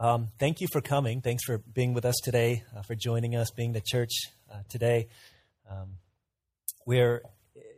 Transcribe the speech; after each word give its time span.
Um, 0.00 0.28
thank 0.38 0.60
you 0.60 0.68
for 0.70 0.80
coming. 0.80 1.20
Thanks 1.20 1.42
for 1.44 1.58
being 1.58 1.92
with 1.92 2.04
us 2.04 2.14
today, 2.22 2.62
uh, 2.76 2.82
for 2.82 2.94
joining 2.94 3.34
us, 3.34 3.50
being 3.50 3.72
the 3.72 3.80
church 3.80 4.12
uh, 4.48 4.58
today. 4.68 5.08
Um, 5.68 5.94
we're 6.86 7.22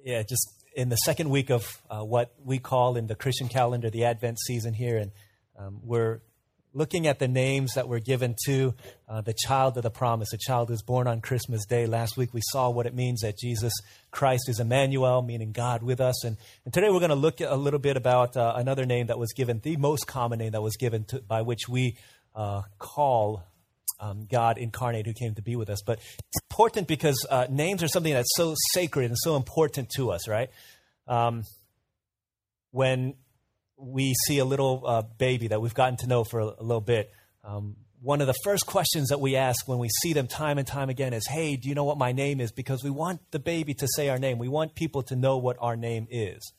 yeah, 0.05 0.23
just 0.23 0.47
in 0.77 0.91
the 0.91 0.97
second 0.97 1.31
week 1.31 1.51
of 1.51 1.81
uh, 1.89 2.01
what 2.01 2.35
we 2.45 2.59
call 2.59 2.97
in 2.97 3.07
the 3.07 3.15
Christian 3.15 3.49
calendar 3.49 3.89
the 3.89 4.05
Advent 4.05 4.39
season 4.39 4.75
here, 4.75 4.99
and 4.99 5.13
um, 5.59 5.81
we're 5.83 6.21
looking 6.73 7.07
at 7.07 7.19
the 7.19 7.29
names 7.29 7.75
that 7.75 7.89
were 7.89 7.99
given 7.99 8.37
to 8.47 8.75
uh, 9.09 9.21
the 9.21 9.35
child 9.35 9.77
of 9.77 9.83
the 9.83 9.91
promise, 9.91 10.33
a 10.33 10.39
child 10.39 10.69
who's 10.69 10.83
born 10.83 11.07
on 11.07 11.21
Christmas 11.21 11.67
Day. 11.67 11.87
Last 11.87 12.17
week 12.17 12.33
we 12.33 12.41
saw 12.51 12.71
what 12.71 12.87
it 12.87 12.95
means 12.95 13.21
that 13.21 13.39
Jesus 13.39 13.73
Christ 14.11 14.49
is 14.49 14.61
Emmanuel, 14.61 15.23
meaning 15.23 15.53
God 15.53 15.83
with 15.83 16.01
us. 16.01 16.25
And, 16.25 16.37
and 16.65 16.73
today 16.73 16.89
we're 16.91 17.01
going 17.01 17.11
to 17.11 17.17
look 17.17 17.41
a 17.41 17.57
little 17.57 17.81
bit 17.81 17.97
about 17.97 18.37
uh, 18.37 18.55
another 18.57 18.87
name 18.87 19.09
that 19.09 19.19
was 19.19 19.33
given, 19.33 19.61
the 19.61 19.77
most 19.77 20.07
common 20.07 20.39
name 20.39 20.53
that 20.53 20.63
was 20.63 20.77
given 20.77 21.05
to, 21.05 21.21
by 21.21 21.43
which 21.43 21.69
we 21.69 21.97
uh, 22.35 22.63
call 22.79 23.45
um, 23.99 24.27
God 24.31 24.57
incarnate 24.59 25.07
who 25.07 25.13
came 25.13 25.35
to 25.35 25.43
be 25.43 25.57
with 25.57 25.69
us. 25.71 25.83
But 25.85 25.99
it's 25.99 26.41
important 26.51 26.89
because 26.89 27.27
uh, 27.31 27.47
names 27.51 27.83
are 27.83 27.89
something 27.89 28.15
that's 28.15 28.35
so 28.37 28.55
sacred 28.73 29.07
and 29.07 29.19
so 29.19 29.37
important 29.37 29.91
to 29.97 30.11
us, 30.11 30.29
right? 30.29 30.51
Um, 31.07 31.45
when 32.71 33.15
we 33.81 34.15
see 34.27 34.39
a 34.39 34.45
little 34.45 34.83
uh, 34.87 35.03
baby 35.19 35.49
that 35.49 35.61
we've 35.61 35.75
gotten 35.75 35.97
to 35.99 36.07
know 36.07 36.25
for 36.25 36.41
a, 36.41 36.47
a 36.47 36.63
little 36.63 36.81
bit, 36.81 37.13
um, 37.45 37.77
one 38.03 38.21
of 38.21 38.27
the 38.27 38.35
first 38.45 38.67
questions 38.67 39.09
that 39.09 39.21
we 39.21 39.37
ask 39.37 39.69
when 39.69 39.79
we 39.79 39.89
see 39.89 40.13
them 40.13 40.27
time 40.27 40.59
and 40.59 40.67
time 40.67 40.89
again 40.89 41.13
is, 41.13 41.27
Hey, 41.27 41.57
do 41.57 41.69
you 41.69 41.75
know 41.75 41.85
what 41.85 41.99
my 41.99 42.13
name 42.13 42.41
is? 42.41 42.51
Because 42.51 42.83
we 42.83 42.91
want 42.91 43.21
the 43.31 43.39
baby 43.39 43.75
to 43.75 43.87
say 43.95 44.09
our 44.09 44.19
name. 44.19 44.39
We 44.39 44.49
want 44.49 44.75
people 44.75 45.03
to 45.05 45.17
know 45.17 45.37
what 45.37 45.57
our 45.61 45.77
name 45.77 46.07
is. 46.11 46.53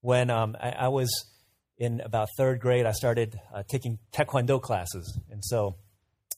When 0.00 0.30
um, 0.30 0.56
I, 0.60 0.70
I, 0.70 0.88
was 0.88 1.10
in 1.76 2.00
about 2.00 2.28
third 2.38 2.60
grade, 2.60 2.86
I 2.86 2.92
started 2.92 3.38
uh, 3.54 3.62
taking 3.68 3.98
Taekwondo 4.12 4.60
classes. 4.60 5.20
And 5.30 5.44
so 5.44 5.76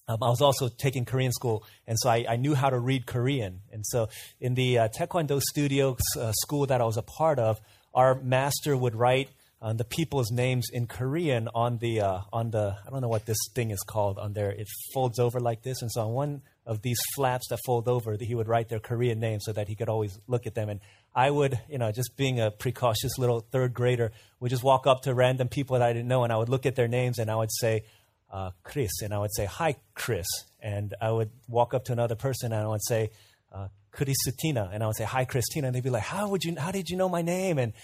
um, 0.09 0.19
I 0.21 0.29
was 0.29 0.41
also 0.41 0.69
taking 0.69 1.05
Korean 1.05 1.31
school. 1.31 1.65
And 1.87 1.97
so 2.01 2.11
I, 2.11 2.25
I, 2.29 2.37
knew 2.37 2.57
how 2.57 2.71
to 2.71 2.79
read 2.79 3.07
Korean. 3.07 3.61
And 3.71 3.87
so 3.87 4.09
in 4.41 4.55
the 4.55 4.81
uh, 4.81 4.89
Taekwondo 4.89 5.41
studio 5.41 5.97
uh, 6.19 6.33
school 6.33 6.67
that 6.67 6.81
I 6.81 6.85
was 6.85 6.97
a 6.97 7.03
part 7.03 7.39
of, 7.39 7.61
our 7.95 8.17
master 8.21 8.77
would 8.77 8.97
write 8.97 9.29
the 9.73 9.85
people's 9.85 10.33
names 10.33 10.67
in 10.73 10.89
Korean 10.89 11.49
on 11.55 11.79
the 11.79 12.01
uh, 12.01 12.21
on 12.33 12.51
the 12.51 12.77
I 12.85 12.91
don't 12.91 13.01
know 13.01 13.09
what 13.09 13.27
this 13.27 13.39
thing 13.55 13.71
is 13.71 13.79
called 13.81 14.19
on 14.19 14.33
there. 14.33 14.51
It 14.51 14.67
folds 14.93 15.21
over 15.21 15.39
like 15.39 15.63
this, 15.63 15.81
and 15.83 15.91
so 15.91 16.01
on 16.01 16.13
one 16.13 16.43
of 16.67 16.83
these 16.83 16.99
flaps 17.15 17.47
that 17.49 17.61
fold 17.65 17.87
over, 17.87 18.17
he 18.21 18.35
would 18.35 18.49
write 18.49 18.69
their 18.69 18.81
Korean 18.81 19.21
names 19.21 19.45
so 19.45 19.53
that 19.53 19.69
he 19.69 19.77
could 19.77 19.89
always 19.89 20.19
look 20.27 20.49
at 20.49 20.57
them. 20.57 20.69
And 20.69 20.81
I 21.15 21.31
would, 21.31 21.61
you 21.69 21.79
know, 21.79 21.93
just 21.93 22.17
being 22.17 22.41
a 22.41 22.51
precautious 22.51 23.19
little 23.19 23.41
third 23.53 23.73
grader, 23.73 24.11
would 24.41 24.51
just 24.51 24.65
walk 24.65 24.89
up 24.89 25.03
to 25.03 25.15
random 25.15 25.47
people 25.47 25.79
that 25.79 25.89
I 25.89 25.93
didn't 25.93 26.09
know, 26.09 26.25
and 26.25 26.33
I 26.33 26.39
would 26.39 26.49
look 26.49 26.67
at 26.67 26.75
their 26.75 26.89
names, 26.89 27.19
and 27.19 27.31
I 27.31 27.37
would 27.37 27.53
say. 27.53 27.85
Uh, 28.35 28.51
Chris, 28.63 29.03
and 29.03 29.13
I 29.13 29.19
would 29.19 29.35
say, 29.37 29.45
Hi, 29.45 29.77
Chris. 29.95 30.27
And 30.59 30.95
I 31.03 31.11
would 31.11 31.29
walk 31.49 31.75
up 31.75 31.85
to 31.85 31.93
another 31.93 32.15
person 32.15 32.51
and 32.55 32.63
I 32.63 32.67
would 32.67 32.83
say, 32.83 33.11
uh, 33.53 33.69
Christina. 33.91 34.71
And 34.73 34.83
I 34.83 34.87
would 34.87 34.97
say, 34.97 35.05
Hi, 35.05 35.27
Christina. 35.27 35.67
And 35.67 35.77
they'd 35.77 35.83
be 35.83 35.91
like, 35.91 36.05
How 36.05 36.31
would 36.31 36.43
you, 36.43 36.57
how 36.59 36.71
did 36.71 36.89
you 36.89 36.97
know 36.97 37.11
my 37.11 37.21
name? 37.21 37.59
And, 37.59 37.75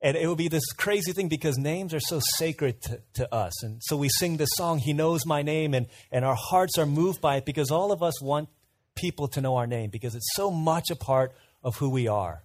and 0.00 0.16
it 0.16 0.28
would 0.28 0.38
be 0.38 0.48
this 0.48 0.66
crazy 0.72 1.12
thing 1.12 1.28
because 1.28 1.58
names 1.58 1.92
are 1.92 2.00
so 2.00 2.20
sacred 2.36 2.80
to, 2.82 3.00
to, 3.14 3.34
us. 3.34 3.62
And 3.62 3.82
so 3.82 3.96
we 3.96 4.08
sing 4.08 4.36
this 4.36 4.50
song, 4.54 4.78
He 4.78 4.92
Knows 4.92 5.26
My 5.26 5.42
Name, 5.42 5.74
and, 5.74 5.86
and 6.12 6.24
our 6.24 6.36
hearts 6.36 6.78
are 6.78 6.86
moved 6.86 7.20
by 7.20 7.36
it 7.36 7.44
because 7.44 7.70
all 7.70 7.90
of 7.90 8.02
us 8.02 8.22
want 8.22 8.48
people 8.94 9.28
to 9.28 9.40
know 9.40 9.56
our 9.56 9.66
name 9.66 9.90
because 9.90 10.14
it's 10.14 10.34
so 10.34 10.50
much 10.50 10.90
a 10.90 10.96
part 10.96 11.32
of 11.62 11.76
who 11.76 11.90
we 11.90 12.06
are. 12.06 12.42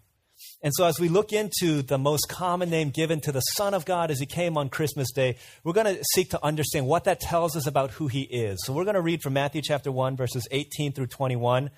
And 0.61 0.73
so, 0.75 0.85
as 0.85 0.99
we 0.99 1.09
look 1.09 1.31
into 1.31 1.81
the 1.81 1.97
most 1.97 2.27
common 2.27 2.69
name 2.69 2.89
given 2.89 3.21
to 3.21 3.31
the 3.31 3.39
Son 3.39 3.73
of 3.73 3.85
God 3.85 4.11
as 4.11 4.19
He 4.19 4.25
came 4.25 4.57
on 4.57 4.69
Christmas 4.69 5.11
Day, 5.11 5.37
we're 5.63 5.73
going 5.73 5.95
to 5.95 6.03
seek 6.13 6.31
to 6.31 6.43
understand 6.43 6.87
what 6.87 7.05
that 7.05 7.19
tells 7.19 7.55
us 7.55 7.67
about 7.67 7.91
who 7.91 8.07
He 8.07 8.23
is. 8.23 8.59
So, 8.65 8.73
we're 8.73 8.83
going 8.83 8.95
to 8.95 9.01
read 9.01 9.21
from 9.21 9.33
Matthew 9.33 9.61
chapter 9.61 9.91
1, 9.91 10.17
verses 10.17 10.47
18 10.51 10.93
through 10.93 11.07
21, 11.07 11.69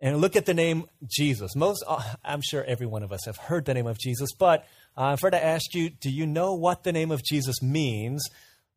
and 0.00 0.20
look 0.20 0.36
at 0.36 0.46
the 0.46 0.54
name 0.54 0.86
Jesus. 1.06 1.54
Most, 1.56 1.84
uh, 1.86 2.02
I'm 2.24 2.42
sure 2.42 2.64
every 2.64 2.86
one 2.86 3.02
of 3.02 3.12
us 3.12 3.24
have 3.26 3.36
heard 3.36 3.64
the 3.64 3.74
name 3.74 3.86
of 3.86 3.98
Jesus, 3.98 4.30
but 4.38 4.66
uh, 4.96 5.14
if 5.16 5.22
I 5.22 5.26
were 5.26 5.30
to 5.32 5.44
ask 5.44 5.74
you, 5.74 5.90
do 5.90 6.10
you 6.10 6.26
know 6.26 6.54
what 6.54 6.84
the 6.84 6.92
name 6.92 7.10
of 7.10 7.22
Jesus 7.22 7.60
means? 7.62 8.28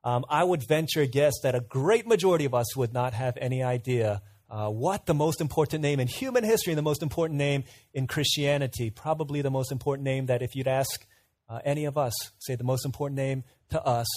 Um, 0.03 0.25
I 0.29 0.43
would 0.43 0.63
venture 0.67 1.01
a 1.01 1.07
guess 1.07 1.33
that 1.43 1.55
a 1.55 1.61
great 1.61 2.07
majority 2.07 2.45
of 2.45 2.53
us 2.53 2.75
would 2.75 2.93
not 2.93 3.13
have 3.13 3.37
any 3.39 3.63
idea 3.63 4.21
uh, 4.49 4.69
what 4.69 5.05
the 5.05 5.13
most 5.13 5.41
important 5.41 5.81
name 5.81 5.99
in 5.99 6.07
human 6.07 6.43
history 6.43 6.73
and 6.73 6.77
the 6.77 6.83
most 6.83 7.03
important 7.03 7.37
name 7.37 7.63
in 7.93 8.07
Christianity, 8.07 8.89
probably 8.89 9.41
the 9.41 9.51
most 9.51 9.71
important 9.71 10.03
name 10.05 10.25
that 10.25 10.41
if 10.41 10.55
you'd 10.55 10.67
ask 10.67 11.05
uh, 11.47 11.59
any 11.63 11.85
of 11.85 11.97
us, 11.97 12.13
say 12.39 12.55
the 12.55 12.63
most 12.63 12.85
important 12.85 13.17
name 13.17 13.43
to 13.69 13.81
us, 13.81 14.07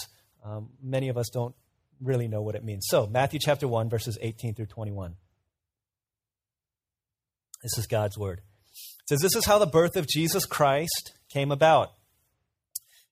um, 0.45 0.71
many 0.83 1.09
of 1.09 1.17
us 1.17 1.29
don't 1.33 1.55
really 2.01 2.29
know 2.29 2.43
what 2.43 2.55
it 2.55 2.65
means. 2.65 2.87
So, 2.89 3.07
Matthew 3.07 3.41
chapter 3.41 3.69
1, 3.69 3.89
verses 3.89 4.19
18 4.21 4.55
through 4.55 4.67
21. 4.67 5.17
This 7.63 7.79
is 7.79 7.87
God's 7.87 8.19
word. 8.19 8.41
Says, 9.12 9.21
This 9.21 9.37
is 9.37 9.45
how 9.45 9.59
the 9.59 9.67
birth 9.67 9.97
of 9.97 10.09
Jesus 10.09 10.47
Christ 10.47 11.12
came 11.28 11.53
about. 11.53 11.93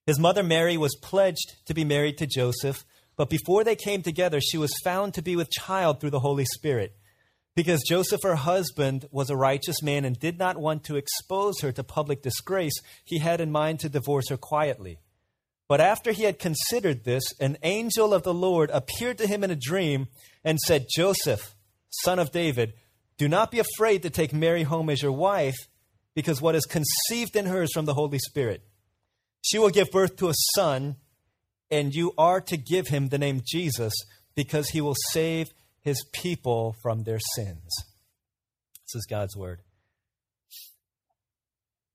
His 0.06 0.19
mother 0.19 0.43
Mary 0.43 0.78
was 0.78 0.97
pledged 1.03 1.56
to 1.66 1.75
be 1.75 1.84
married 1.84 2.16
to 2.16 2.27
Joseph, 2.27 2.87
but 3.16 3.28
before 3.28 3.65
they 3.65 3.77
came 3.77 4.00
together, 4.00 4.41
she 4.41 4.56
was 4.56 4.72
found 4.83 5.12
to 5.12 5.21
be 5.21 5.37
with 5.37 5.50
child 5.50 6.00
through 6.00 6.09
the 6.09 6.21
Holy 6.21 6.47
Spirit. 6.47 6.97
Because 7.55 7.83
Joseph, 7.87 8.22
her 8.22 8.37
husband, 8.37 9.09
was 9.10 9.28
a 9.28 9.37
righteous 9.37 9.83
man 9.83 10.06
and 10.06 10.19
did 10.19 10.39
not 10.39 10.56
want 10.56 10.84
to 10.84 10.97
expose 10.97 11.60
her 11.60 11.71
to 11.71 11.84
public 11.84 12.22
disgrace, 12.22 12.81
he 13.05 13.19
had 13.19 13.43
in 13.43 13.53
mind 13.53 13.81
to 13.81 13.91
divorce 13.91 14.31
her 14.31 14.39
quietly. 14.39 15.00
But 15.69 15.83
after 15.83 16.12
he 16.12 16.22
had 16.22 16.39
considered 16.39 17.05
this, 17.05 17.25
an 17.41 17.59
angel 17.62 18.15
of 18.15 18.22
the 18.22 18.33
Lord 18.33 18.71
appeared 18.71 19.19
to 19.19 19.27
him 19.27 19.44
in 19.44 19.50
a 19.50 19.55
dream 19.55 20.09
and 20.44 20.59
said, 20.60 20.87
Joseph, 20.97 21.55
son 21.91 22.19
of 22.19 22.33
David, 22.33 22.72
do 23.19 23.28
not 23.28 23.50
be 23.50 23.59
afraid 23.59 24.00
to 24.05 24.09
take 24.09 24.33
Mary 24.33 24.62
home 24.62 24.89
as 24.89 25.03
your 25.03 25.12
wife 25.12 25.59
because 26.15 26.43
what 26.43 26.54
is 26.54 26.66
conceived 26.66 27.37
in 27.37 27.47
her 27.47 27.62
is 27.62 27.72
from 27.72 27.84
the 27.84 27.94
Holy 27.94 28.19
Spirit. 28.19 28.62
She 29.43 29.59
will 29.59 29.71
give 29.71 29.91
birth 29.91 30.16
to 30.16 30.28
a 30.28 30.34
son, 30.54 30.97
and 31.71 31.94
you 31.94 32.12
are 32.19 32.41
to 32.43 32.56
give 32.56 32.88
him 32.88 33.09
the 33.09 33.19
name 33.19 33.43
Jesus 33.47 33.93
because 34.34 34.69
he 34.71 34.81
will 34.81 34.97
save 35.10 35.48
his 35.82 36.04
people 36.12 36.75
from 36.82 37.04
their 37.04 37.21
sins. 37.34 37.69
This 38.87 38.94
is 38.97 39.06
God's 39.09 39.37
word. 39.37 39.60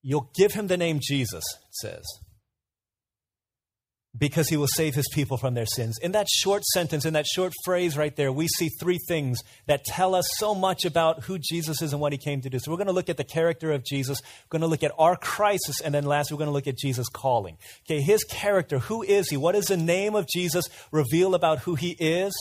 You'll 0.01 0.31
give 0.35 0.53
him 0.53 0.67
the 0.67 0.77
name 0.77 0.99
Jesus, 1.01 1.43
it 1.43 1.75
says 1.75 2.05
because 4.17 4.47
he 4.49 4.57
will 4.57 4.67
save 4.67 4.95
his 4.95 5.07
people 5.13 5.37
from 5.37 5.53
their 5.53 5.65
sins. 5.65 5.97
In 6.01 6.13
that 6.13 6.27
short 6.29 6.63
sentence, 6.65 7.05
in 7.05 7.13
that 7.13 7.25
short 7.25 7.53
phrase 7.63 7.97
right 7.97 8.15
there, 8.15 8.31
we 8.31 8.47
see 8.47 8.69
three 8.79 8.99
things 9.07 9.39
that 9.67 9.83
tell 9.83 10.15
us 10.15 10.27
so 10.37 10.55
much 10.55 10.85
about 10.85 11.23
who 11.23 11.37
Jesus 11.37 11.81
is 11.81 11.91
and 11.91 12.01
what 12.01 12.11
he 12.11 12.17
came 12.17 12.41
to 12.41 12.49
do. 12.49 12.59
So 12.59 12.71
we're 12.71 12.77
going 12.77 12.87
to 12.87 12.93
look 12.93 13.09
at 13.09 13.17
the 13.17 13.23
character 13.23 13.71
of 13.71 13.83
Jesus, 13.83 14.21
we're 14.45 14.59
going 14.59 14.67
to 14.67 14.71
look 14.71 14.83
at 14.83 14.91
our 14.97 15.15
crisis, 15.15 15.81
and 15.81 15.93
then 15.93 16.05
last 16.05 16.31
we're 16.31 16.37
going 16.37 16.47
to 16.47 16.53
look 16.53 16.67
at 16.67 16.77
Jesus' 16.77 17.09
calling. 17.09 17.57
Okay, 17.85 18.01
his 18.01 18.23
character, 18.23 18.79
who 18.79 19.03
is 19.03 19.29
he? 19.29 19.37
What 19.37 19.53
does 19.53 19.65
the 19.65 19.77
name 19.77 20.15
of 20.15 20.27
Jesus 20.27 20.65
reveal 20.91 21.35
about 21.35 21.59
who 21.59 21.75
he 21.75 21.91
is? 21.91 22.33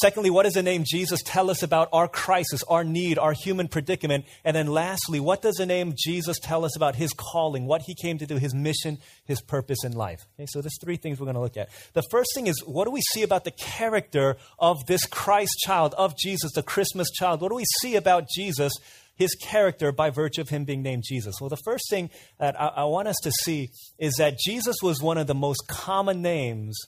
Secondly, 0.00 0.30
what 0.30 0.44
does 0.44 0.54
the 0.54 0.62
name 0.62 0.84
Jesus 0.86 1.20
tell 1.22 1.50
us 1.50 1.62
about 1.62 1.90
our 1.92 2.08
crisis, 2.08 2.62
our 2.62 2.82
need, 2.82 3.18
our 3.18 3.34
human 3.34 3.68
predicament? 3.68 4.24
And 4.42 4.56
then 4.56 4.68
lastly, 4.68 5.20
what 5.20 5.42
does 5.42 5.56
the 5.56 5.66
name 5.66 5.92
Jesus 5.94 6.38
tell 6.38 6.64
us 6.64 6.74
about 6.74 6.96
his 6.96 7.12
calling, 7.12 7.66
what 7.66 7.82
he 7.82 7.94
came 7.94 8.16
to 8.16 8.26
do, 8.26 8.36
his 8.36 8.54
mission, 8.54 8.98
his 9.26 9.42
purpose 9.42 9.84
in 9.84 9.92
life? 9.92 10.20
Okay, 10.38 10.46
so 10.48 10.62
there's 10.62 10.78
three 10.82 10.96
things 10.96 11.20
we're 11.20 11.26
going 11.26 11.34
to 11.34 11.42
look 11.42 11.58
at. 11.58 11.68
The 11.92 12.04
first 12.10 12.30
thing 12.34 12.46
is 12.46 12.62
what 12.64 12.86
do 12.86 12.90
we 12.90 13.02
see 13.02 13.22
about 13.22 13.44
the 13.44 13.50
character 13.50 14.38
of 14.58 14.78
this 14.86 15.04
Christ 15.04 15.52
child, 15.66 15.94
of 15.98 16.16
Jesus, 16.16 16.52
the 16.52 16.62
Christmas 16.62 17.10
child? 17.10 17.42
What 17.42 17.50
do 17.50 17.56
we 17.56 17.66
see 17.82 17.94
about 17.96 18.28
Jesus, 18.34 18.72
his 19.14 19.34
character, 19.34 19.92
by 19.92 20.08
virtue 20.08 20.40
of 20.40 20.48
him 20.48 20.64
being 20.64 20.82
named 20.82 21.04
Jesus? 21.06 21.34
Well, 21.38 21.50
the 21.50 21.60
first 21.66 21.84
thing 21.90 22.08
that 22.40 22.58
I, 22.58 22.68
I 22.68 22.84
want 22.84 23.08
us 23.08 23.18
to 23.24 23.30
see 23.30 23.68
is 23.98 24.14
that 24.14 24.38
Jesus 24.38 24.76
was 24.82 25.02
one 25.02 25.18
of 25.18 25.26
the 25.26 25.34
most 25.34 25.68
common 25.68 26.22
names 26.22 26.78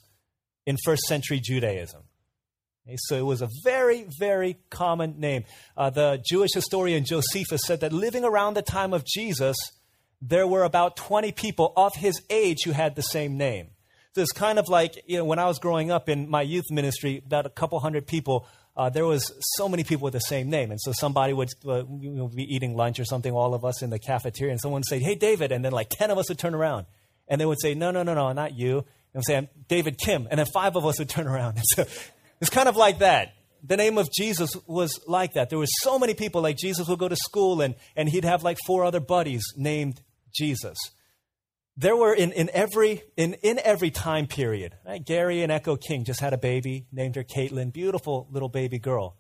in 0.65 0.79
first 0.83 1.03
century 1.03 1.39
Judaism. 1.39 2.05
So 2.97 3.17
it 3.17 3.25
was 3.25 3.41
a 3.41 3.49
very, 3.63 4.07
very 4.19 4.59
common 4.69 5.19
name. 5.19 5.45
Uh, 5.77 5.91
the 5.91 6.23
Jewish 6.29 6.53
historian 6.53 7.05
Josephus 7.05 7.63
said 7.65 7.81
that 7.81 7.93
living 7.93 8.25
around 8.25 8.55
the 8.55 8.63
time 8.63 8.93
of 8.93 9.05
Jesus, 9.07 9.57
there 10.21 10.47
were 10.47 10.65
about 10.65 10.97
20 10.97 11.33
people 11.33 11.73
of 11.77 11.95
his 11.95 12.21
age 12.29 12.59
who 12.65 12.73
had 12.73 12.95
the 12.95 13.03
same 13.03 13.39
name. 13.39 13.69
So 14.15 14.21
it's 14.21 14.33
kind 14.33 14.59
of 14.59 14.69
like, 14.69 15.03
you 15.07 15.19
know, 15.19 15.25
when 15.25 15.39
I 15.39 15.47
was 15.47 15.59
growing 15.59 15.91
up 15.91 16.09
in 16.09 16.29
my 16.29 16.43
youth 16.43 16.67
ministry, 16.71 17.23
about 17.25 17.47
a 17.47 17.51
couple 17.51 17.81
hundred 17.81 18.07
people, 18.07 18.47
uh, 18.77 18.91
there 18.91 19.07
was 19.07 19.33
so 19.57 19.69
many 19.69 19.83
people 19.83 20.05
with 20.05 20.13
the 20.13 20.21
same 20.21 20.51
name. 20.51 20.71
And 20.71 20.81
so 20.81 20.93
somebody 20.93 21.33
would 21.33 21.51
uh, 21.67 21.83
be 21.83 22.47
eating 22.49 22.77
lunch 22.77 23.01
or 23.01 23.05
something, 23.05 23.33
all 23.33 23.55
of 23.55 23.65
us 23.65 23.83
in 23.83 23.91
the 23.91 23.99
cafeteria, 23.99 24.53
and 24.53 24.61
someone 24.61 24.81
would 24.81 24.89
say, 24.89 24.99
hey, 24.99 25.15
David, 25.15 25.53
and 25.53 25.65
then 25.65 25.73
like 25.73 25.89
10 25.91 26.11
of 26.11 26.19
us 26.19 26.29
would 26.29 26.39
turn 26.39 26.55
around. 26.55 26.87
And 27.29 27.41
they 27.41 27.47
would 27.47 27.61
say, 27.61 27.75
no, 27.75 27.91
no, 27.91 28.03
no, 28.03 28.15
no, 28.15 28.33
not 28.33 28.55
you. 28.55 28.85
And 29.15 29.25
say, 29.25 29.37
I'm 29.37 29.49
David 29.69 29.99
Kim. 29.99 30.29
And 30.31 30.39
then 30.39 30.47
five 30.47 30.77
of 30.77 30.85
us 30.85 30.99
would 30.99 31.09
turn 31.09 31.27
around. 31.27 31.57
And 31.77 31.87
so 31.87 31.87
it's 32.45 32.55
kind 32.55 32.69
of 32.69 32.77
like 32.77 32.99
that. 32.99 33.33
The 33.63 33.77
name 33.77 33.97
of 33.97 34.11
Jesus 34.13 34.55
was 34.67 35.01
like 35.07 35.33
that. 35.33 35.49
There 35.49 35.59
were 35.59 35.67
so 35.67 35.99
many 35.99 36.15
people, 36.15 36.43
like 36.43 36.59
Jesus 36.59 36.87
would 36.89 36.99
go 36.99 37.09
to 37.09 37.17
school 37.17 37.63
and, 37.63 37.75
and 37.97 38.09
he'd 38.09 38.25
have 38.25 38.43
like 38.43 38.59
four 38.67 38.85
other 38.85 39.01
buddies 39.01 39.43
named 39.57 40.03
Jesus. 40.33 40.77
there 41.77 41.97
were 41.97 42.15
in, 42.15 42.33
in 42.33 42.51
every 42.53 43.03
in, 43.17 43.35
in 43.43 43.59
every 43.65 43.91
time 43.91 44.27
period 44.27 44.77
right? 44.87 45.05
gary 45.05 45.43
and 45.43 45.51
echo 45.51 45.77
king 45.77 46.05
just 46.05 46.21
had 46.21 46.33
a 46.33 46.39
baby 46.39 46.87
named 46.93 47.17
her 47.17 47.25
caitlin 47.25 47.73
beautiful 47.73 48.29
little 48.31 48.49
baby 48.49 48.79
girl 48.79 49.17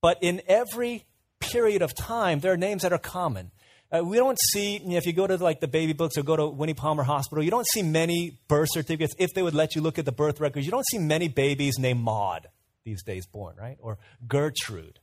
but 0.00 0.18
in 0.20 0.42
every 0.48 1.04
period 1.40 1.82
of 1.82 1.94
time 1.94 2.40
there 2.40 2.52
are 2.52 2.56
names 2.56 2.82
that 2.82 2.92
are 2.92 2.98
common 2.98 3.50
uh, 3.94 4.02
we 4.02 4.16
don't 4.16 4.38
see 4.50 4.78
you 4.78 4.90
know, 4.90 4.96
if 4.96 5.06
you 5.06 5.12
go 5.12 5.26
to 5.26 5.36
like 5.36 5.60
the 5.60 5.68
baby 5.68 5.92
books 5.92 6.18
or 6.18 6.22
go 6.22 6.36
to 6.36 6.46
winnie 6.46 6.74
palmer 6.74 7.02
hospital 7.02 7.42
you 7.42 7.50
don't 7.50 7.66
see 7.68 7.82
many 7.82 8.38
birth 8.48 8.68
certificates 8.72 9.14
if 9.18 9.32
they 9.34 9.42
would 9.42 9.54
let 9.54 9.74
you 9.74 9.80
look 9.80 9.98
at 9.98 10.04
the 10.04 10.12
birth 10.12 10.40
records 10.40 10.66
you 10.66 10.72
don't 10.72 10.86
see 10.86 10.98
many 10.98 11.28
babies 11.28 11.78
named 11.78 12.00
maud 12.00 12.48
these 12.84 13.02
days 13.02 13.26
born 13.26 13.56
right 13.56 13.76
or 13.80 13.98
gertrude 14.26 14.98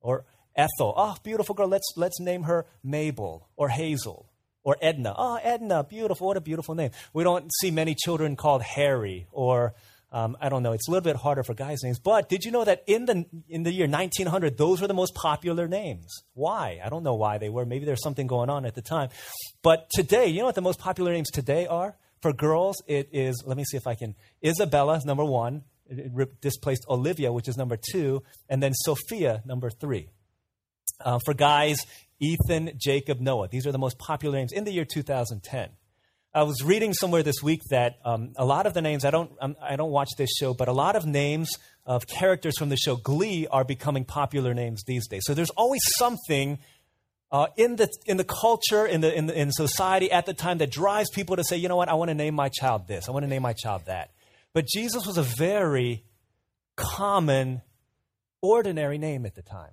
or 0.00 0.24
ethel 0.56 0.94
oh 0.96 1.16
beautiful 1.22 1.54
girl 1.54 1.68
let's 1.68 1.92
let's 1.96 2.20
name 2.20 2.42
her 2.44 2.66
mabel 2.82 3.48
or 3.56 3.68
hazel 3.68 4.28
or 4.64 4.76
Edna. 4.80 5.12
Oh, 5.16 5.40
Edna, 5.42 5.82
beautiful. 5.82 6.28
What 6.28 6.36
a 6.36 6.40
beautiful 6.40 6.76
name. 6.76 6.92
We 7.12 7.24
don't 7.24 7.50
see 7.60 7.72
many 7.72 7.96
children 7.96 8.36
called 8.36 8.62
Harry 8.62 9.26
or 9.32 9.74
um, 10.12 10.36
I 10.42 10.50
don't 10.50 10.62
know. 10.62 10.72
It's 10.72 10.86
a 10.88 10.90
little 10.90 11.02
bit 11.02 11.16
harder 11.16 11.42
for 11.42 11.54
guys' 11.54 11.82
names. 11.82 11.98
But 11.98 12.28
did 12.28 12.44
you 12.44 12.50
know 12.50 12.64
that 12.64 12.84
in 12.86 13.06
the 13.06 13.24
in 13.48 13.62
the 13.62 13.72
year 13.72 13.88
1900, 13.88 14.58
those 14.58 14.82
were 14.82 14.86
the 14.86 14.94
most 14.94 15.14
popular 15.14 15.66
names? 15.66 16.06
Why? 16.34 16.80
I 16.84 16.90
don't 16.90 17.02
know 17.02 17.14
why 17.14 17.38
they 17.38 17.48
were. 17.48 17.64
Maybe 17.64 17.86
there's 17.86 18.02
something 18.02 18.26
going 18.26 18.50
on 18.50 18.66
at 18.66 18.74
the 18.74 18.82
time. 18.82 19.08
But 19.62 19.88
today, 19.90 20.26
you 20.26 20.40
know 20.40 20.44
what 20.44 20.54
the 20.54 20.60
most 20.60 20.78
popular 20.78 21.12
names 21.12 21.30
today 21.30 21.66
are 21.66 21.96
for 22.20 22.34
girls? 22.34 22.82
It 22.86 23.08
is. 23.12 23.42
Let 23.46 23.56
me 23.56 23.64
see 23.64 23.78
if 23.78 23.86
I 23.86 23.94
can. 23.94 24.14
Isabella 24.44 25.00
number 25.04 25.24
one. 25.24 25.64
It 25.86 26.40
displaced 26.40 26.86
Olivia, 26.88 27.32
which 27.32 27.48
is 27.48 27.56
number 27.56 27.76
two, 27.76 28.22
and 28.48 28.62
then 28.62 28.72
Sophia, 28.72 29.42
number 29.44 29.68
three. 29.68 30.08
Uh, 31.04 31.18
for 31.24 31.34
guys, 31.34 31.84
Ethan, 32.20 32.72
Jacob, 32.76 33.20
Noah. 33.20 33.48
These 33.48 33.66
are 33.66 33.72
the 33.72 33.78
most 33.78 33.98
popular 33.98 34.38
names 34.38 34.52
in 34.52 34.64
the 34.64 34.72
year 34.72 34.84
2010. 34.84 35.70
I 36.34 36.44
was 36.44 36.62
reading 36.64 36.94
somewhere 36.94 37.22
this 37.22 37.42
week 37.42 37.60
that 37.68 37.96
um, 38.06 38.32
a 38.38 38.44
lot 38.46 38.64
of 38.64 38.72
the 38.72 38.80
names 38.80 39.04
I 39.04 39.10
don't 39.10 39.32
um, 39.38 39.54
I 39.60 39.76
don't 39.76 39.90
watch 39.90 40.08
this 40.16 40.30
show, 40.34 40.54
but 40.54 40.66
a 40.66 40.72
lot 40.72 40.96
of 40.96 41.04
names 41.04 41.50
of 41.84 42.06
characters 42.06 42.56
from 42.56 42.70
the 42.70 42.76
show 42.76 42.96
Glee 42.96 43.46
are 43.48 43.64
becoming 43.64 44.06
popular 44.06 44.54
names 44.54 44.82
these 44.86 45.06
days. 45.08 45.24
So 45.26 45.34
there's 45.34 45.50
always 45.50 45.82
something 45.98 46.58
uh, 47.30 47.48
in 47.58 47.76
the 47.76 47.86
in 48.06 48.16
the 48.16 48.24
culture 48.24 48.86
in 48.86 49.02
the, 49.02 49.14
in 49.14 49.26
the 49.26 49.38
in 49.38 49.52
society 49.52 50.10
at 50.10 50.24
the 50.24 50.32
time 50.32 50.56
that 50.58 50.70
drives 50.70 51.10
people 51.10 51.36
to 51.36 51.44
say, 51.44 51.58
you 51.58 51.68
know 51.68 51.76
what, 51.76 51.90
I 51.90 51.94
want 51.94 52.08
to 52.08 52.14
name 52.14 52.34
my 52.34 52.48
child 52.48 52.88
this, 52.88 53.08
I 53.08 53.12
want 53.12 53.24
to 53.24 53.28
name 53.28 53.42
my 53.42 53.52
child 53.52 53.82
that. 53.86 54.10
But 54.54 54.66
Jesus 54.66 55.06
was 55.06 55.18
a 55.18 55.22
very 55.22 56.02
common, 56.76 57.60
ordinary 58.40 58.96
name 58.96 59.26
at 59.26 59.34
the 59.34 59.42
time. 59.42 59.72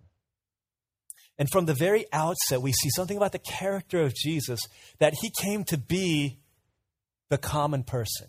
And 1.38 1.50
from 1.50 1.68
the 1.68 1.74
very 1.74 2.06
outset, 2.12 2.62
we 2.62 2.74
see 2.74 2.90
something 2.90 3.16
about 3.16 3.32
the 3.32 3.40
character 3.40 4.02
of 4.02 4.14
Jesus 4.14 4.60
that 5.00 5.14
he 5.22 5.32
came 5.40 5.64
to 5.66 5.78
be 5.78 6.39
the 7.30 7.38
common 7.38 7.84
person. 7.84 8.28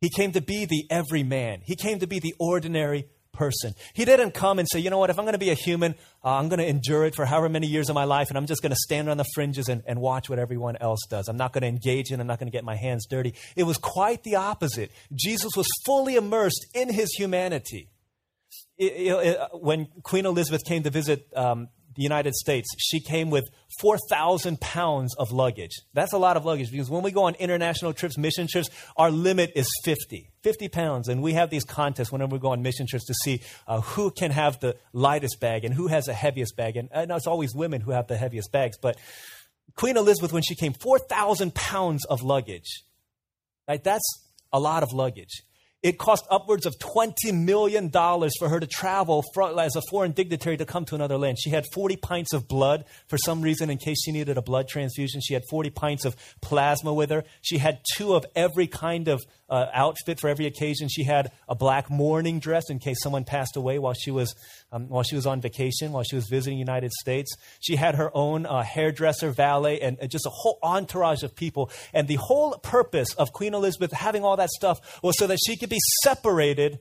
He 0.00 0.08
came 0.08 0.32
to 0.32 0.40
be 0.40 0.64
the 0.64 0.86
everyman. 0.90 1.60
He 1.64 1.76
came 1.76 1.98
to 1.98 2.06
be 2.06 2.18
the 2.18 2.34
ordinary 2.38 3.06
person. 3.32 3.74
He 3.94 4.04
didn't 4.04 4.32
come 4.32 4.58
and 4.58 4.68
say, 4.70 4.80
you 4.80 4.90
know 4.90 4.98
what, 4.98 5.10
if 5.10 5.18
I'm 5.18 5.24
going 5.24 5.34
to 5.34 5.38
be 5.38 5.50
a 5.50 5.54
human, 5.54 5.94
uh, 6.24 6.36
I'm 6.36 6.48
going 6.48 6.58
to 6.58 6.66
endure 6.66 7.04
it 7.04 7.14
for 7.14 7.24
however 7.24 7.48
many 7.48 7.66
years 7.66 7.88
of 7.88 7.94
my 7.94 8.04
life, 8.04 8.28
and 8.28 8.36
I'm 8.36 8.46
just 8.46 8.62
going 8.62 8.70
to 8.70 8.78
stand 8.78 9.08
on 9.08 9.16
the 9.16 9.24
fringes 9.34 9.68
and, 9.68 9.82
and 9.86 10.00
watch 10.00 10.28
what 10.28 10.38
everyone 10.38 10.76
else 10.80 11.00
does. 11.08 11.28
I'm 11.28 11.36
not 11.36 11.52
going 11.52 11.62
to 11.62 11.68
engage 11.68 12.10
in, 12.10 12.20
I'm 12.20 12.26
not 12.26 12.38
going 12.38 12.50
to 12.50 12.56
get 12.56 12.64
my 12.64 12.76
hands 12.76 13.06
dirty. 13.06 13.34
It 13.56 13.64
was 13.64 13.76
quite 13.78 14.22
the 14.24 14.36
opposite. 14.36 14.90
Jesus 15.14 15.52
was 15.56 15.66
fully 15.86 16.16
immersed 16.16 16.66
in 16.74 16.92
his 16.92 17.12
humanity. 17.12 17.88
It, 18.76 18.92
it, 19.12 19.38
when 19.52 19.86
Queen 20.02 20.26
Elizabeth 20.26 20.64
came 20.64 20.82
to 20.84 20.90
visit 20.90 21.26
um, 21.36 21.68
United 22.02 22.34
States, 22.34 22.68
she 22.78 23.00
came 23.00 23.30
with 23.30 23.48
4,000 23.80 24.60
pounds 24.60 25.14
of 25.16 25.32
luggage. 25.32 25.80
That's 25.94 26.12
a 26.12 26.18
lot 26.18 26.36
of 26.36 26.44
luggage 26.44 26.70
because 26.70 26.90
when 26.90 27.02
we 27.02 27.10
go 27.10 27.24
on 27.24 27.34
international 27.36 27.92
trips, 27.92 28.18
mission 28.18 28.46
trips, 28.50 28.68
our 28.96 29.10
limit 29.10 29.52
is 29.54 29.68
50. 29.84 30.30
50 30.42 30.68
pounds. 30.68 31.08
And 31.08 31.22
we 31.22 31.34
have 31.34 31.50
these 31.50 31.64
contests 31.64 32.10
whenever 32.10 32.32
we 32.32 32.38
go 32.38 32.48
on 32.48 32.62
mission 32.62 32.86
trips 32.86 33.06
to 33.06 33.14
see 33.14 33.42
uh, 33.66 33.80
who 33.80 34.10
can 34.10 34.30
have 34.30 34.60
the 34.60 34.76
lightest 34.92 35.40
bag 35.40 35.64
and 35.64 35.74
who 35.74 35.88
has 35.88 36.06
the 36.06 36.14
heaviest 36.14 36.56
bag. 36.56 36.76
And, 36.76 36.88
and 36.92 37.10
it's 37.10 37.26
always 37.26 37.54
women 37.54 37.80
who 37.80 37.90
have 37.92 38.06
the 38.06 38.16
heaviest 38.16 38.50
bags. 38.50 38.76
But 38.80 38.96
Queen 39.76 39.96
Elizabeth, 39.96 40.32
when 40.32 40.42
she 40.42 40.54
came, 40.54 40.72
4,000 40.72 41.54
pounds 41.54 42.04
of 42.06 42.22
luggage. 42.22 42.82
Right? 43.68 43.82
That's 43.82 44.04
a 44.52 44.58
lot 44.58 44.82
of 44.82 44.92
luggage. 44.92 45.42
It 45.82 45.98
cost 45.98 46.26
upwards 46.30 46.66
of 46.66 46.78
$20 46.78 47.32
million 47.32 47.90
for 47.90 48.48
her 48.48 48.60
to 48.60 48.66
travel 48.66 49.24
as 49.58 49.76
a 49.76 49.82
foreign 49.90 50.12
dignitary 50.12 50.58
to 50.58 50.66
come 50.66 50.84
to 50.84 50.94
another 50.94 51.16
land. 51.16 51.38
She 51.40 51.48
had 51.48 51.64
40 51.72 51.96
pints 51.96 52.34
of 52.34 52.46
blood 52.46 52.84
for 53.06 53.16
some 53.16 53.40
reason 53.40 53.70
in 53.70 53.78
case 53.78 54.02
she 54.04 54.12
needed 54.12 54.36
a 54.36 54.42
blood 54.42 54.68
transfusion. 54.68 55.22
She 55.22 55.32
had 55.32 55.42
40 55.48 55.70
pints 55.70 56.04
of 56.04 56.16
plasma 56.42 56.92
with 56.92 57.08
her. 57.08 57.24
She 57.40 57.58
had 57.58 57.80
two 57.96 58.14
of 58.14 58.26
every 58.36 58.66
kind 58.66 59.08
of 59.08 59.22
uh, 59.50 59.66
outfit 59.74 60.20
for 60.20 60.28
every 60.28 60.46
occasion. 60.46 60.88
She 60.88 61.04
had 61.04 61.32
a 61.48 61.54
black 61.54 61.90
mourning 61.90 62.38
dress 62.38 62.70
in 62.70 62.78
case 62.78 63.02
someone 63.02 63.24
passed 63.24 63.56
away 63.56 63.78
while 63.78 63.94
she 63.94 64.10
was 64.10 64.34
um, 64.72 64.88
while 64.88 65.02
she 65.02 65.16
was 65.16 65.26
on 65.26 65.40
vacation, 65.40 65.92
while 65.92 66.04
she 66.04 66.14
was 66.14 66.28
visiting 66.28 66.56
the 66.56 66.60
United 66.60 66.92
States. 66.92 67.34
She 67.60 67.76
had 67.76 67.96
her 67.96 68.10
own 68.14 68.46
uh, 68.46 68.62
hairdresser, 68.62 69.30
valet, 69.30 69.80
and, 69.80 69.98
and 70.00 70.10
just 70.10 70.26
a 70.26 70.30
whole 70.30 70.58
entourage 70.62 71.22
of 71.22 71.34
people. 71.34 71.70
And 71.92 72.06
the 72.06 72.14
whole 72.14 72.52
purpose 72.58 73.12
of 73.14 73.32
Queen 73.32 73.52
Elizabeth 73.52 73.92
having 73.92 74.24
all 74.24 74.36
that 74.36 74.50
stuff 74.50 75.02
was 75.02 75.18
so 75.18 75.26
that 75.26 75.38
she 75.44 75.56
could 75.56 75.70
be 75.70 75.80
separated 76.04 76.78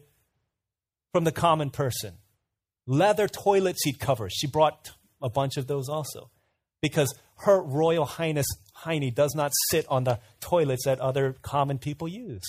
from 1.11 1.23
the 1.23 1.31
common 1.31 1.71
person. 1.71 2.13
Leather 2.85 3.27
toilet 3.27 3.79
seat 3.79 3.99
covers. 3.99 4.33
She 4.33 4.47
brought 4.47 4.91
a 5.21 5.29
bunch 5.29 5.57
of 5.57 5.67
those 5.67 5.89
also 5.89 6.29
because 6.81 7.13
her 7.37 7.61
Royal 7.61 8.05
Highness 8.05 8.47
Heine 8.83 9.13
does 9.13 9.33
not 9.35 9.51
sit 9.69 9.85
on 9.89 10.03
the 10.03 10.19
toilets 10.39 10.85
that 10.85 10.99
other 10.99 11.35
common 11.41 11.77
people 11.77 12.07
use. 12.07 12.43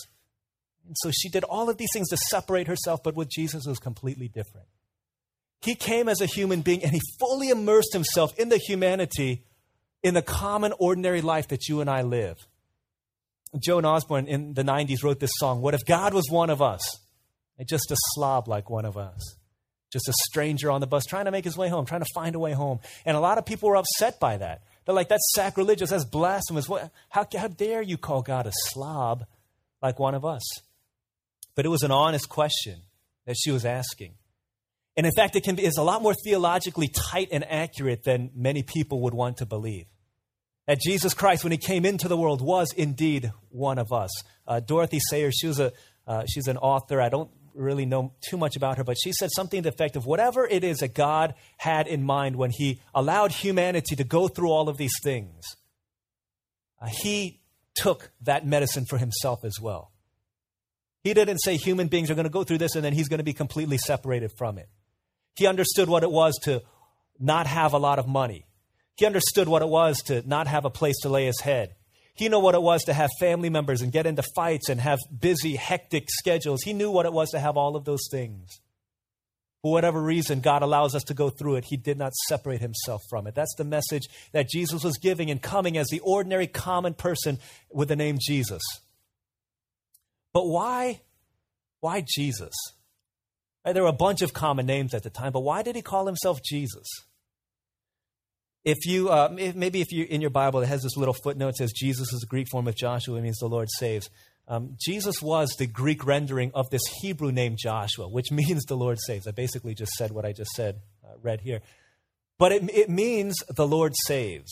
And 0.86 0.96
so 1.02 1.10
she 1.10 1.28
did 1.28 1.44
all 1.44 1.68
of 1.68 1.76
these 1.76 1.90
things 1.92 2.08
to 2.10 2.16
separate 2.16 2.66
herself, 2.66 3.02
but 3.02 3.14
with 3.14 3.28
Jesus 3.28 3.66
it 3.66 3.68
was 3.68 3.78
completely 3.78 4.28
different. 4.28 4.66
He 5.62 5.74
came 5.74 6.08
as 6.08 6.20
a 6.20 6.26
human 6.26 6.62
being 6.62 6.82
and 6.82 6.92
he 6.92 7.00
fully 7.18 7.50
immersed 7.50 7.92
himself 7.92 8.30
in 8.38 8.48
the 8.48 8.58
humanity 8.58 9.44
in 10.02 10.14
the 10.14 10.22
common, 10.22 10.72
ordinary 10.78 11.20
life 11.20 11.48
that 11.48 11.68
you 11.68 11.80
and 11.80 11.90
I 11.90 12.02
live. 12.02 12.36
Joan 13.58 13.84
Osborne 13.84 14.26
in 14.26 14.54
the 14.54 14.62
90s 14.62 15.02
wrote 15.02 15.20
this 15.20 15.32
song, 15.34 15.60
What 15.60 15.74
if 15.74 15.84
God 15.84 16.14
was 16.14 16.30
one 16.30 16.50
of 16.50 16.62
us? 16.62 16.80
And 17.58 17.68
just 17.68 17.90
a 17.90 17.96
slob 18.14 18.48
like 18.48 18.70
one 18.70 18.86
of 18.86 18.96
us. 18.96 19.36
Just 19.92 20.08
a 20.08 20.14
stranger 20.30 20.70
on 20.70 20.80
the 20.80 20.86
bus 20.86 21.04
trying 21.04 21.24
to 21.24 21.30
make 21.30 21.44
his 21.44 21.56
way 21.56 21.68
home, 21.68 21.84
trying 21.84 22.00
to 22.00 22.10
find 22.14 22.34
a 22.34 22.38
way 22.38 22.52
home. 22.52 22.78
And 23.04 23.16
a 23.16 23.20
lot 23.20 23.38
of 23.38 23.44
people 23.44 23.68
were 23.68 23.76
upset 23.76 24.20
by 24.20 24.36
that. 24.38 24.62
They're 24.84 24.94
like, 24.94 25.08
that's 25.08 25.32
sacrilegious, 25.34 25.90
that's 25.90 26.04
blasphemous. 26.04 26.68
What, 26.68 26.90
how, 27.08 27.26
how 27.36 27.48
dare 27.48 27.82
you 27.82 27.96
call 27.96 28.22
God 28.22 28.46
a 28.46 28.52
slob 28.52 29.24
like 29.82 29.98
one 29.98 30.14
of 30.14 30.24
us? 30.24 30.42
But 31.54 31.66
it 31.66 31.68
was 31.68 31.82
an 31.82 31.90
honest 31.90 32.28
question 32.28 32.82
that 33.26 33.36
she 33.36 33.50
was 33.50 33.64
asking. 33.64 34.14
And 34.96 35.06
in 35.06 35.12
fact, 35.12 35.36
it 35.36 35.44
can 35.44 35.54
be, 35.54 35.64
it's 35.64 35.78
a 35.78 35.82
lot 35.82 36.02
more 36.02 36.14
theologically 36.14 36.88
tight 36.88 37.28
and 37.32 37.44
accurate 37.48 38.04
than 38.04 38.30
many 38.34 38.62
people 38.62 39.02
would 39.02 39.14
want 39.14 39.38
to 39.38 39.46
believe. 39.46 39.86
That 40.66 40.80
Jesus 40.80 41.14
Christ, 41.14 41.42
when 41.44 41.52
he 41.52 41.58
came 41.58 41.84
into 41.84 42.08
the 42.08 42.16
world, 42.16 42.42
was 42.42 42.72
indeed 42.76 43.32
one 43.48 43.78
of 43.78 43.92
us. 43.92 44.10
Uh, 44.46 44.60
Dorothy 44.60 45.00
Sayers, 45.00 45.36
she 45.36 45.46
was 45.46 45.58
a, 45.58 45.72
uh, 46.06 46.24
she's 46.28 46.48
an 46.48 46.56
author. 46.58 47.00
I 47.00 47.08
don't 47.08 47.30
really 47.54 47.86
know 47.86 48.12
too 48.28 48.36
much 48.36 48.56
about 48.56 48.78
her, 48.78 48.84
but 48.84 48.96
she 49.02 49.12
said 49.12 49.30
something 49.34 49.62
to 49.62 49.70
the 49.70 49.74
effect 49.74 49.96
of 49.96 50.06
whatever 50.06 50.46
it 50.46 50.64
is 50.64 50.78
that 50.78 50.94
God 50.94 51.34
had 51.58 51.86
in 51.86 52.02
mind 52.02 52.36
when 52.36 52.50
He 52.50 52.80
allowed 52.94 53.32
humanity 53.32 53.96
to 53.96 54.04
go 54.04 54.28
through 54.28 54.50
all 54.50 54.68
of 54.68 54.76
these 54.76 54.94
things, 55.02 55.44
uh, 56.80 56.86
He 56.88 57.40
took 57.74 58.10
that 58.22 58.46
medicine 58.46 58.84
for 58.84 58.98
Himself 58.98 59.44
as 59.44 59.58
well. 59.60 59.92
He 61.02 61.14
didn't 61.14 61.38
say 61.38 61.56
human 61.56 61.88
beings 61.88 62.10
are 62.10 62.14
going 62.14 62.24
to 62.24 62.30
go 62.30 62.44
through 62.44 62.58
this 62.58 62.74
and 62.74 62.84
then 62.84 62.92
He's 62.92 63.08
going 63.08 63.18
to 63.18 63.24
be 63.24 63.32
completely 63.32 63.78
separated 63.78 64.32
from 64.36 64.58
it. 64.58 64.68
He 65.36 65.46
understood 65.46 65.88
what 65.88 66.02
it 66.02 66.10
was 66.10 66.38
to 66.44 66.62
not 67.18 67.46
have 67.46 67.72
a 67.72 67.78
lot 67.78 67.98
of 67.98 68.08
money. 68.08 68.46
He 68.96 69.06
understood 69.06 69.48
what 69.48 69.62
it 69.62 69.68
was 69.68 69.98
to 70.06 70.26
not 70.28 70.46
have 70.46 70.64
a 70.64 70.70
place 70.70 70.98
to 71.02 71.08
lay 71.08 71.26
his 71.26 71.40
head. 71.40 71.74
He 72.14 72.28
knew 72.28 72.38
what 72.38 72.54
it 72.54 72.62
was 72.62 72.82
to 72.84 72.92
have 72.92 73.10
family 73.18 73.50
members 73.50 73.82
and 73.82 73.92
get 73.92 74.06
into 74.06 74.22
fights 74.34 74.68
and 74.68 74.80
have 74.80 74.98
busy, 75.18 75.56
hectic 75.56 76.08
schedules. 76.08 76.62
He 76.62 76.72
knew 76.72 76.90
what 76.90 77.06
it 77.06 77.12
was 77.12 77.30
to 77.30 77.40
have 77.40 77.56
all 77.56 77.76
of 77.76 77.84
those 77.84 78.08
things. 78.10 78.60
For 79.62 79.72
whatever 79.72 80.00
reason, 80.02 80.40
God 80.40 80.62
allows 80.62 80.94
us 80.94 81.04
to 81.04 81.14
go 81.14 81.28
through 81.28 81.56
it. 81.56 81.66
He 81.66 81.76
did 81.76 81.98
not 81.98 82.14
separate 82.28 82.60
himself 82.60 83.02
from 83.10 83.26
it. 83.26 83.34
That's 83.34 83.54
the 83.56 83.64
message 83.64 84.08
that 84.32 84.48
Jesus 84.48 84.82
was 84.82 84.96
giving 84.96 85.30
and 85.30 85.40
coming 85.40 85.76
as 85.76 85.88
the 85.88 86.00
ordinary, 86.00 86.46
common 86.46 86.94
person 86.94 87.38
with 87.70 87.88
the 87.88 87.96
name 87.96 88.18
Jesus. 88.20 88.62
But 90.32 90.46
why? 90.46 91.00
Why 91.80 92.04
Jesus? 92.06 92.54
There 93.64 93.82
were 93.82 93.88
a 93.88 93.92
bunch 93.92 94.22
of 94.22 94.32
common 94.32 94.64
names 94.64 94.94
at 94.94 95.02
the 95.02 95.10
time, 95.10 95.32
but 95.32 95.40
why 95.40 95.62
did 95.62 95.76
he 95.76 95.82
call 95.82 96.06
himself 96.06 96.40
Jesus? 96.42 96.86
If 98.64 98.84
you, 98.84 99.08
uh, 99.08 99.30
maybe 99.32 99.80
if 99.80 99.90
you 99.90 100.04
in 100.08 100.20
your 100.20 100.30
Bible, 100.30 100.60
it 100.60 100.66
has 100.66 100.82
this 100.82 100.96
little 100.96 101.14
footnote 101.14 101.52
that 101.52 101.56
says 101.56 101.72
Jesus 101.72 102.12
is 102.12 102.20
the 102.20 102.26
Greek 102.26 102.46
form 102.50 102.68
of 102.68 102.76
Joshua, 102.76 103.16
it 103.16 103.22
means 103.22 103.38
the 103.38 103.46
Lord 103.46 103.68
saves. 103.78 104.10
Um, 104.46 104.76
Jesus 104.78 105.22
was 105.22 105.54
the 105.58 105.66
Greek 105.66 106.04
rendering 106.04 106.50
of 106.54 106.68
this 106.70 106.82
Hebrew 107.00 107.30
name 107.30 107.56
Joshua, 107.58 108.08
which 108.08 108.30
means 108.32 108.64
the 108.64 108.76
Lord 108.76 108.98
saves. 109.00 109.26
I 109.26 109.30
basically 109.30 109.74
just 109.74 109.92
said 109.92 110.10
what 110.10 110.26
I 110.26 110.32
just 110.32 110.50
said, 110.50 110.80
uh, 111.04 111.14
read 111.22 111.40
here. 111.40 111.60
But 112.38 112.52
it, 112.52 112.70
it 112.74 112.90
means 112.90 113.36
the 113.54 113.66
Lord 113.66 113.94
saves. 114.06 114.50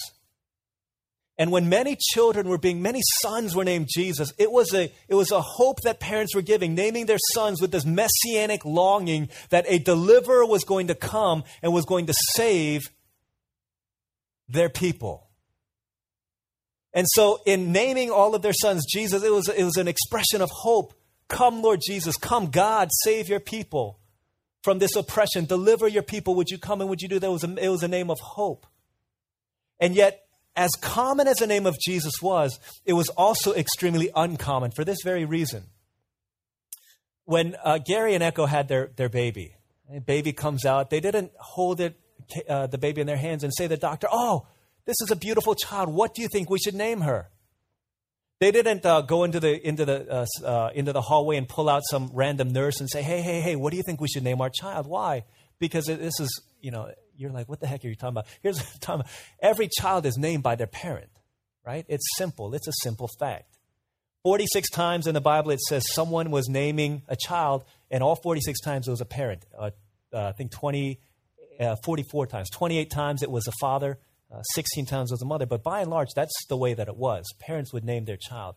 And 1.37 1.53
when 1.53 1.69
many 1.69 1.97
children 2.15 2.49
were 2.49 2.59
being, 2.59 2.83
many 2.83 3.01
sons 3.23 3.55
were 3.55 3.65
named 3.65 3.89
Jesus, 3.95 4.33
it 4.39 4.51
was 4.51 4.75
a, 4.75 4.93
it 5.07 5.15
was 5.15 5.31
a 5.31 5.41
hope 5.41 5.83
that 5.83 6.01
parents 6.01 6.35
were 6.35 6.43
giving, 6.43 6.75
naming 6.75 7.07
their 7.07 7.19
sons 7.33 7.61
with 7.61 7.71
this 7.71 7.87
messianic 7.87 8.65
longing 8.65 9.29
that 9.51 9.65
a 9.69 9.79
deliverer 9.79 10.45
was 10.45 10.65
going 10.65 10.89
to 10.89 10.97
come 10.97 11.45
and 11.63 11.73
was 11.73 11.85
going 11.85 12.07
to 12.07 12.15
save 12.35 12.91
their 14.49 14.69
people. 14.69 15.29
And 16.95 17.07
so, 17.09 17.41
in 17.47 17.71
naming 17.71 18.11
all 18.11 18.35
of 18.35 18.43
their 18.43 18.53
sons 18.53 18.85
Jesus, 18.91 19.23
it 19.23 19.33
was, 19.33 19.49
it 19.49 19.63
was 19.63 19.77
an 19.77 19.89
expression 19.89 20.41
of 20.41 20.51
hope. 20.51 20.95
Come, 21.29 21.63
Lord 21.63 21.81
Jesus, 21.87 22.17
come, 22.17 22.51
God, 22.51 22.89
save 23.05 23.29
your 23.29 23.41
people 23.41 24.01
from 24.63 24.79
this 24.79 24.97
oppression. 24.97 25.45
Deliver 25.45 25.87
your 25.87 26.03
people. 26.03 26.35
Would 26.37 26.49
you 26.49 26.59
come 26.59 26.81
and 26.81 26.89
would 26.89 27.03
you 27.03 27.09
do 27.09 27.19
that? 27.19 27.27
It 27.27 27.31
was 27.31 27.45
a, 27.45 27.55
it 27.65 27.69
was 27.69 27.83
a 27.83 27.89
name 27.89 28.11
of 28.11 28.19
hope. 28.21 28.67
And 29.79 29.95
yet, 29.95 30.25
as 30.57 30.73
common 30.81 31.29
as 31.29 31.37
the 31.37 31.47
name 31.47 31.67
of 31.67 31.79
Jesus 31.79 32.15
was, 32.21 32.59
it 32.85 32.95
was 32.95 33.11
also 33.11 33.55
extremely 33.55 34.11
uncommon 34.17 34.73
for 34.73 34.85
this 34.85 34.99
very 35.05 35.25
reason. 35.25 35.65
When 37.27 37.57
uh, 37.63 37.79
Gary 37.79 38.15
and 38.15 38.25
Echo 38.25 38.47
had 38.47 38.67
their, 38.67 38.91
their 38.97 39.09
baby, 39.09 39.55
baby 40.05 40.33
comes 40.33 40.65
out, 40.65 40.91
they 40.91 40.99
didn't 40.99 41.31
hold 41.39 41.81
it, 41.81 42.01
uh, 42.49 42.67
the 42.67 42.79
baby 42.79 43.01
in 43.01 43.07
their 43.07 43.17
hands 43.17 43.45
and 43.45 43.53
say 43.55 43.65
to 43.65 43.69
the 43.69 43.77
doctor, 43.77 44.09
Oh, 44.11 44.47
this 44.85 44.97
is 45.03 45.11
a 45.11 45.17
beautiful 45.17 45.55
child. 45.55 45.89
What 45.93 46.15
do 46.15 46.23
you 46.23 46.29
think 46.29 46.51
we 46.51 46.59
should 46.59 46.75
name 46.75 47.03
her? 47.03 47.31
They 48.41 48.53
didn't 48.53 48.87
uh, 48.87 49.01
go 49.01 49.25
into 49.25 49.41
the, 49.41 49.67
into, 49.67 49.85
the, 49.85 50.11
uh, 50.11 50.27
uh, 50.45 50.71
into 50.75 50.93
the 50.93 51.01
hallway 51.01 51.37
and 51.37 51.49
pull 51.49 51.69
out 51.69 51.83
some 51.85 52.11
random 52.15 52.53
nurse 52.53 52.81
and 52.81 52.89
say, 52.89 53.03
Hey, 53.03 53.21
hey, 53.21 53.41
hey, 53.41 53.57
what 53.57 53.71
do 53.71 53.77
you 53.77 53.83
think 53.83 54.01
we 54.01 54.09
should 54.09 54.23
name 54.23 54.41
our 54.41 54.51
child? 54.51 54.87
Why? 54.87 55.25
Because 55.59 55.87
this 55.87 56.21
is, 56.21 56.43
you 56.61 56.71
know, 56.71 56.93
you're 57.19 57.33
like, 57.33 57.49
what 57.49 57.61
the 57.61 57.67
heck 57.67 57.85
are 57.85 57.89
you 57.89 57.97
talking 57.97 58.15
about? 58.15 58.27
Here's 58.43 58.59
what 58.59 58.71
I'm 58.73 58.79
talking 58.81 59.01
about. 59.01 59.13
Every 59.43 59.69
child 59.69 60.07
is 60.07 60.17
named 60.17 60.45
by 60.45 60.55
their 60.55 60.69
parent, 60.69 61.11
right? 61.67 61.85
It's 61.89 62.07
simple. 62.17 62.55
It's 62.55 62.69
a 62.69 62.73
simple 62.83 63.09
fact. 63.19 63.59
46 64.23 64.71
times 64.71 65.07
in 65.07 65.15
the 65.15 65.21
Bible 65.21 65.51
it 65.51 65.61
says 65.61 65.85
someone 65.93 66.31
was 66.31 66.49
naming 66.49 67.03
a 67.09 67.17
child, 67.17 67.65
and 67.91 68.03
all 68.03 68.17
46 68.17 68.61
times 68.61 68.87
it 68.87 68.91
was 68.91 69.01
a 69.01 69.07
parent. 69.07 69.45
Uh, 69.57 69.71
uh, 70.13 70.29
I 70.29 70.33
think 70.33 70.53
20, 70.53 71.01
uh, 71.61 71.77
44 71.85 72.27
times. 72.27 72.51
28 72.51 72.91
times 72.91 73.23
it 73.23 73.31
was 73.31 73.47
a 73.47 73.53
father, 73.61 73.99
uh, 74.33 74.43
16 74.55 74.87
times 74.87 75.11
it 75.11 75.15
was 75.15 75.23
a 75.23 75.27
mother. 75.27 75.47
But 75.47 75.63
by 75.63 75.81
and 75.81 75.91
large, 75.91 76.09
that's 76.15 76.35
the 76.49 76.57
way 76.57 76.75
that 76.75 76.89
it 76.89 76.97
was. 76.97 77.25
Parents 77.41 77.73
would 77.73 77.85
name 77.85 78.05
their 78.05 78.17
child. 78.17 78.57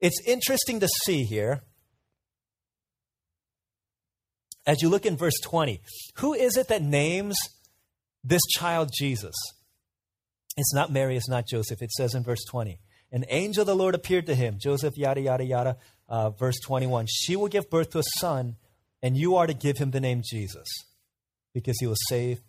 It's 0.00 0.20
interesting 0.26 0.80
to 0.80 0.88
see 1.04 1.24
here 1.24 1.62
as 4.66 4.82
you 4.82 4.88
look 4.88 5.06
in 5.06 5.16
verse 5.16 5.38
20, 5.42 5.80
who 6.16 6.34
is 6.34 6.56
it 6.56 6.68
that 6.68 6.82
names 6.82 7.36
this 8.22 8.42
child 8.56 8.90
Jesus. 8.96 9.34
It's 10.56 10.74
not 10.74 10.92
Mary, 10.92 11.16
it's 11.16 11.28
not 11.28 11.46
Joseph. 11.46 11.82
It 11.82 11.90
says 11.92 12.14
in 12.14 12.22
verse 12.22 12.44
20, 12.50 12.78
an 13.12 13.24
angel 13.28 13.62
of 13.62 13.66
the 13.66 13.74
Lord 13.74 13.94
appeared 13.94 14.26
to 14.26 14.34
him. 14.34 14.58
Joseph, 14.60 14.96
yada, 14.96 15.20
yada, 15.20 15.44
yada. 15.44 15.76
Uh, 16.08 16.30
verse 16.30 16.58
21, 16.60 17.06
she 17.08 17.36
will 17.36 17.48
give 17.48 17.70
birth 17.70 17.90
to 17.90 18.00
a 18.00 18.04
son, 18.18 18.56
and 19.02 19.16
you 19.16 19.36
are 19.36 19.46
to 19.46 19.54
give 19.54 19.78
him 19.78 19.92
the 19.92 20.00
name 20.00 20.22
Jesus, 20.28 20.66
because 21.52 21.76
he 21.80 21.86
will 21.86 21.96
save 22.08 22.40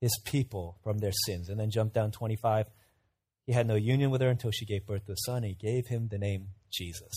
his 0.00 0.18
people 0.24 0.78
from 0.82 0.98
their 0.98 1.12
sins. 1.26 1.48
And 1.48 1.58
then 1.58 1.70
jump 1.70 1.92
down 1.92 2.10
25. 2.10 2.66
He 3.46 3.52
had 3.52 3.66
no 3.66 3.74
union 3.74 4.10
with 4.10 4.20
her 4.20 4.28
until 4.28 4.50
she 4.50 4.66
gave 4.66 4.86
birth 4.86 5.06
to 5.06 5.12
a 5.12 5.16
son. 5.16 5.42
He 5.42 5.54
gave 5.54 5.86
him 5.86 6.08
the 6.08 6.18
name 6.18 6.48
Jesus. 6.72 7.12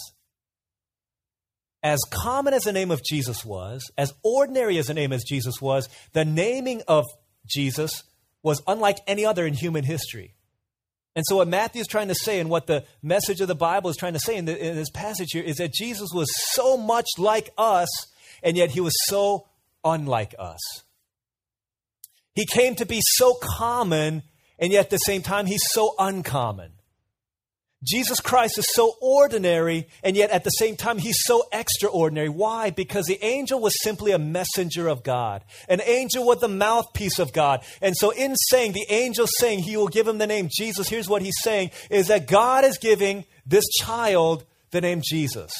As 1.83 1.99
common 2.09 2.53
as 2.53 2.63
the 2.63 2.73
name 2.73 2.89
of 2.89 3.03
Jesus 3.03 3.45
was, 3.45 3.91
as 3.97 4.13
ordinary 4.23 4.77
as 4.77 4.87
the 4.87 4.93
name 4.93 5.13
as 5.13 5.23
Jesus 5.23 5.61
was, 5.61 5.87
the 6.13 6.25
naming 6.25 6.81
of 6.87 7.05
Jesus 7.45 8.03
was 8.41 8.61
unlike 8.67 8.99
any 9.07 9.25
other 9.25 9.45
in 9.45 9.53
human 9.53 9.83
history. 9.83 10.33
And 11.15 11.23
so, 11.27 11.37
what 11.37 11.47
Matthew 11.47 11.81
is 11.81 11.87
trying 11.87 12.09
to 12.09 12.15
say, 12.15 12.39
and 12.39 12.49
what 12.49 12.67
the 12.67 12.85
message 13.01 13.39
of 13.39 13.47
the 13.47 13.55
Bible 13.55 13.89
is 13.89 13.97
trying 13.97 14.13
to 14.13 14.19
say 14.19 14.35
in, 14.35 14.45
the, 14.45 14.57
in 14.57 14.75
this 14.75 14.89
passage 14.89 15.29
here, 15.31 15.43
is 15.43 15.57
that 15.57 15.73
Jesus 15.73 16.09
was 16.13 16.27
so 16.53 16.75
much 16.75 17.07
like 17.17 17.51
us, 17.57 17.87
and 18.43 18.57
yet 18.57 18.71
he 18.71 18.81
was 18.81 18.93
so 19.05 19.47
unlike 19.83 20.35
us. 20.37 20.59
He 22.35 22.45
came 22.45 22.75
to 22.75 22.85
be 22.85 22.99
so 23.01 23.35
common, 23.41 24.23
and 24.59 24.71
yet 24.71 24.85
at 24.85 24.89
the 24.91 24.97
same 24.97 25.21
time, 25.21 25.45
he's 25.45 25.63
so 25.71 25.95
uncommon. 25.97 26.73
Jesus 27.85 28.19
Christ 28.19 28.57
is 28.57 28.65
so 28.73 28.95
ordinary, 28.99 29.87
and 30.03 30.17
yet 30.17 30.31
at 30.31 30.43
the 30.43 30.49
same 30.49 30.75
time, 30.75 30.97
he's 30.97 31.19
so 31.23 31.43
extraordinary. 31.51 32.29
Why? 32.29 32.71
Because 32.71 33.05
the 33.05 33.23
angel 33.23 33.59
was 33.59 33.81
simply 33.83 34.11
a 34.11 34.19
messenger 34.19 34.87
of 34.87 35.03
God. 35.03 35.43
An 35.69 35.81
angel 35.85 36.25
was 36.25 36.39
the 36.39 36.47
mouthpiece 36.47 37.19
of 37.19 37.31
God. 37.31 37.63
And 37.81 37.95
so, 37.95 38.09
in 38.09 38.35
saying, 38.49 38.71
the 38.71 38.85
angel 38.89 39.27
saying 39.27 39.59
he 39.59 39.77
will 39.77 39.87
give 39.87 40.07
him 40.07 40.17
the 40.17 40.27
name 40.27 40.49
Jesus, 40.51 40.89
here's 40.89 41.07
what 41.07 41.21
he's 41.21 41.39
saying 41.41 41.71
is 41.91 42.07
that 42.07 42.27
God 42.27 42.65
is 42.65 42.77
giving 42.79 43.25
this 43.45 43.65
child 43.79 44.45
the 44.71 44.81
name 44.81 45.01
Jesus. 45.05 45.51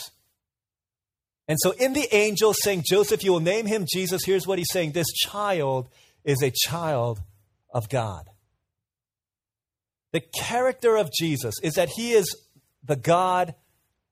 And 1.47 1.59
so, 1.61 1.71
in 1.71 1.93
the 1.93 2.13
angel 2.13 2.53
saying, 2.53 2.83
Joseph, 2.87 3.23
you 3.23 3.33
will 3.33 3.39
name 3.39 3.67
him 3.67 3.85
Jesus, 3.87 4.25
here's 4.25 4.47
what 4.47 4.57
he's 4.57 4.71
saying 4.71 4.93
this 4.93 5.11
child 5.13 5.89
is 6.25 6.41
a 6.41 6.51
child 6.51 7.21
of 7.73 7.89
God. 7.89 8.29
The 10.11 10.21
character 10.21 10.97
of 10.97 11.11
Jesus 11.11 11.55
is 11.61 11.73
that 11.73 11.89
he 11.89 12.11
is 12.11 12.35
the 12.83 12.95
God 12.95 13.55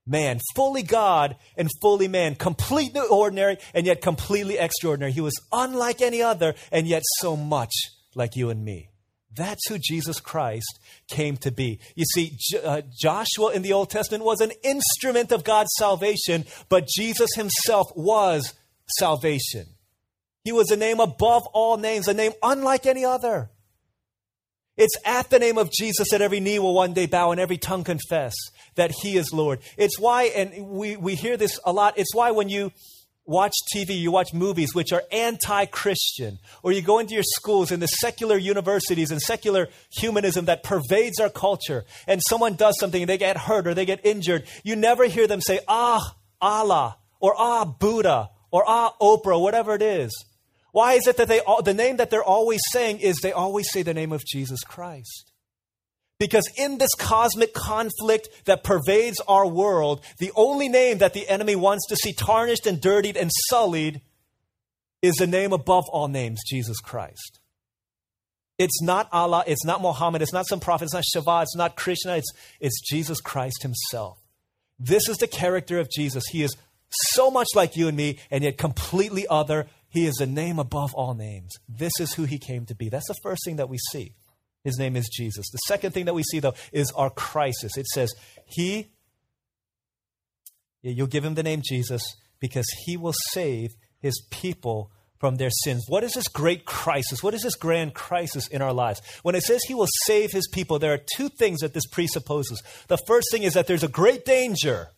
man, 0.06 0.40
fully 0.54 0.82
God 0.82 1.36
and 1.56 1.70
fully 1.80 2.08
man, 2.08 2.34
completely 2.34 3.00
ordinary 3.10 3.58
and 3.72 3.86
yet 3.86 4.02
completely 4.02 4.58
extraordinary. 4.58 5.12
He 5.12 5.20
was 5.20 5.40
unlike 5.52 6.02
any 6.02 6.22
other 6.22 6.54
and 6.70 6.86
yet 6.86 7.02
so 7.20 7.36
much 7.36 7.72
like 8.14 8.36
you 8.36 8.50
and 8.50 8.64
me. 8.64 8.90
That's 9.34 9.68
who 9.68 9.78
Jesus 9.78 10.20
Christ 10.20 10.78
came 11.08 11.36
to 11.38 11.50
be. 11.50 11.80
You 11.96 12.04
see, 12.04 12.36
uh, 12.62 12.82
Joshua 12.96 13.52
in 13.52 13.62
the 13.62 13.72
Old 13.72 13.90
Testament 13.90 14.24
was 14.24 14.40
an 14.40 14.52
instrument 14.62 15.32
of 15.32 15.42
God's 15.42 15.70
salvation, 15.76 16.44
but 16.68 16.86
Jesus 16.86 17.30
himself 17.34 17.88
was 17.96 18.54
salvation. 18.98 19.66
He 20.44 20.52
was 20.52 20.70
a 20.70 20.76
name 20.76 21.00
above 21.00 21.46
all 21.54 21.78
names, 21.78 22.06
a 22.06 22.12
name 22.12 22.32
unlike 22.42 22.84
any 22.84 23.02
other. 23.02 23.48
It's 24.76 24.94
at 25.04 25.30
the 25.30 25.38
name 25.38 25.56
of 25.56 25.70
Jesus 25.72 26.10
that 26.10 26.20
every 26.20 26.40
knee 26.40 26.58
will 26.58 26.74
one 26.74 26.92
day 26.92 27.06
bow 27.06 27.30
and 27.30 27.40
every 27.40 27.56
tongue 27.56 27.82
confess 27.82 28.34
that 28.74 28.90
He 29.02 29.16
is 29.16 29.32
Lord. 29.32 29.60
It's 29.78 29.98
why, 29.98 30.24
and 30.24 30.68
we, 30.68 30.96
we 30.96 31.14
hear 31.14 31.38
this 31.38 31.58
a 31.64 31.72
lot, 31.72 31.96
it's 31.96 32.14
why 32.14 32.30
when 32.32 32.50
you 32.50 32.72
watch 33.24 33.54
TV, 33.74 33.98
you 33.98 34.10
watch 34.10 34.34
movies 34.34 34.74
which 34.74 34.92
are 34.92 35.02
anti 35.10 35.64
Christian, 35.66 36.38
or 36.62 36.72
you 36.72 36.82
go 36.82 36.98
into 36.98 37.14
your 37.14 37.22
schools 37.24 37.70
and 37.70 37.82
the 37.82 37.86
secular 37.86 38.36
universities 38.36 39.10
and 39.10 39.22
secular 39.22 39.68
humanism 39.92 40.44
that 40.44 40.62
pervades 40.62 41.20
our 41.20 41.30
culture, 41.30 41.86
and 42.06 42.20
someone 42.28 42.54
does 42.54 42.78
something 42.78 43.02
and 43.02 43.08
they 43.08 43.16
get 43.16 43.38
hurt 43.38 43.66
or 43.66 43.72
they 43.72 43.86
get 43.86 44.04
injured, 44.04 44.44
you 44.62 44.76
never 44.76 45.06
hear 45.06 45.26
them 45.26 45.40
say, 45.40 45.60
Ah, 45.68 46.16
Allah, 46.38 46.98
or 47.18 47.34
Ah, 47.38 47.64
Buddha, 47.64 48.28
or 48.50 48.62
Ah, 48.66 48.92
Oprah, 49.00 49.40
whatever 49.40 49.74
it 49.74 49.80
is. 49.80 50.12
Why 50.74 50.94
is 50.94 51.06
it 51.06 51.18
that 51.18 51.28
they 51.28 51.38
all, 51.38 51.62
the 51.62 51.72
name 51.72 51.98
that 51.98 52.10
they're 52.10 52.24
always 52.24 52.60
saying 52.72 52.98
is 52.98 53.18
they 53.18 53.30
always 53.30 53.70
say 53.70 53.82
the 53.82 53.94
name 53.94 54.10
of 54.10 54.24
Jesus 54.26 54.64
Christ? 54.64 55.30
Because 56.18 56.50
in 56.58 56.78
this 56.78 56.96
cosmic 56.98 57.54
conflict 57.54 58.28
that 58.46 58.64
pervades 58.64 59.20
our 59.28 59.46
world, 59.46 60.00
the 60.18 60.32
only 60.34 60.68
name 60.68 60.98
that 60.98 61.14
the 61.14 61.28
enemy 61.28 61.54
wants 61.54 61.86
to 61.90 61.96
see 61.96 62.12
tarnished 62.12 62.66
and 62.66 62.80
dirtied 62.80 63.16
and 63.16 63.30
sullied 63.48 64.00
is 65.00 65.14
the 65.14 65.28
name 65.28 65.52
above 65.52 65.84
all 65.90 66.08
names, 66.08 66.40
Jesus 66.44 66.80
Christ. 66.80 67.38
It's 68.58 68.82
not 68.82 69.08
Allah, 69.12 69.44
it's 69.46 69.64
not 69.64 69.80
Muhammad, 69.80 70.22
it's 70.22 70.32
not 70.32 70.48
some 70.48 70.58
prophet, 70.58 70.86
it's 70.86 70.94
not 70.94 71.04
Shiva, 71.04 71.42
it's 71.42 71.54
not 71.54 71.76
Krishna, 71.76 72.16
it's, 72.16 72.32
it's 72.58 72.80
Jesus 72.80 73.20
Christ 73.20 73.62
himself. 73.62 74.18
This 74.80 75.08
is 75.08 75.18
the 75.18 75.28
character 75.28 75.78
of 75.78 75.88
Jesus. 75.88 76.24
He 76.32 76.42
is 76.42 76.56
so 76.90 77.30
much 77.30 77.48
like 77.54 77.76
you 77.76 77.86
and 77.86 77.96
me, 77.96 78.18
and 78.28 78.42
yet 78.42 78.58
completely 78.58 79.24
other, 79.28 79.68
he 79.94 80.06
is 80.06 80.18
a 80.20 80.26
name 80.26 80.58
above 80.58 80.92
all 80.92 81.14
names. 81.14 81.52
This 81.68 81.92
is 82.00 82.14
who 82.14 82.24
he 82.24 82.36
came 82.36 82.66
to 82.66 82.74
be. 82.74 82.88
That's 82.88 83.06
the 83.06 83.14
first 83.22 83.42
thing 83.44 83.56
that 83.56 83.68
we 83.68 83.78
see. 83.92 84.16
His 84.64 84.76
name 84.76 84.96
is 84.96 85.08
Jesus. 85.08 85.46
The 85.52 85.58
second 85.68 85.92
thing 85.92 86.06
that 86.06 86.14
we 86.14 86.24
see, 86.24 86.40
though, 86.40 86.54
is 86.72 86.90
our 86.96 87.10
crisis. 87.10 87.76
It 87.76 87.86
says, 87.86 88.12
He, 88.44 88.90
you'll 90.82 91.06
give 91.06 91.24
him 91.24 91.34
the 91.34 91.44
name 91.44 91.62
Jesus 91.64 92.02
because 92.40 92.66
he 92.84 92.96
will 92.96 93.14
save 93.30 93.70
his 94.00 94.20
people 94.32 94.90
from 95.20 95.36
their 95.36 95.50
sins. 95.62 95.84
What 95.86 96.02
is 96.02 96.14
this 96.14 96.26
great 96.26 96.64
crisis? 96.64 97.22
What 97.22 97.34
is 97.34 97.42
this 97.42 97.54
grand 97.54 97.94
crisis 97.94 98.48
in 98.48 98.62
our 98.62 98.72
lives? 98.72 99.00
When 99.22 99.36
it 99.36 99.44
says 99.44 99.62
he 99.62 99.74
will 99.74 99.88
save 100.06 100.32
his 100.32 100.48
people, 100.48 100.80
there 100.80 100.92
are 100.92 101.00
two 101.16 101.28
things 101.28 101.60
that 101.60 101.72
this 101.72 101.86
presupposes. 101.86 102.64
The 102.88 102.98
first 103.06 103.28
thing 103.30 103.44
is 103.44 103.54
that 103.54 103.68
there's 103.68 103.84
a 103.84 103.88
great 103.88 104.24
danger 104.24 104.88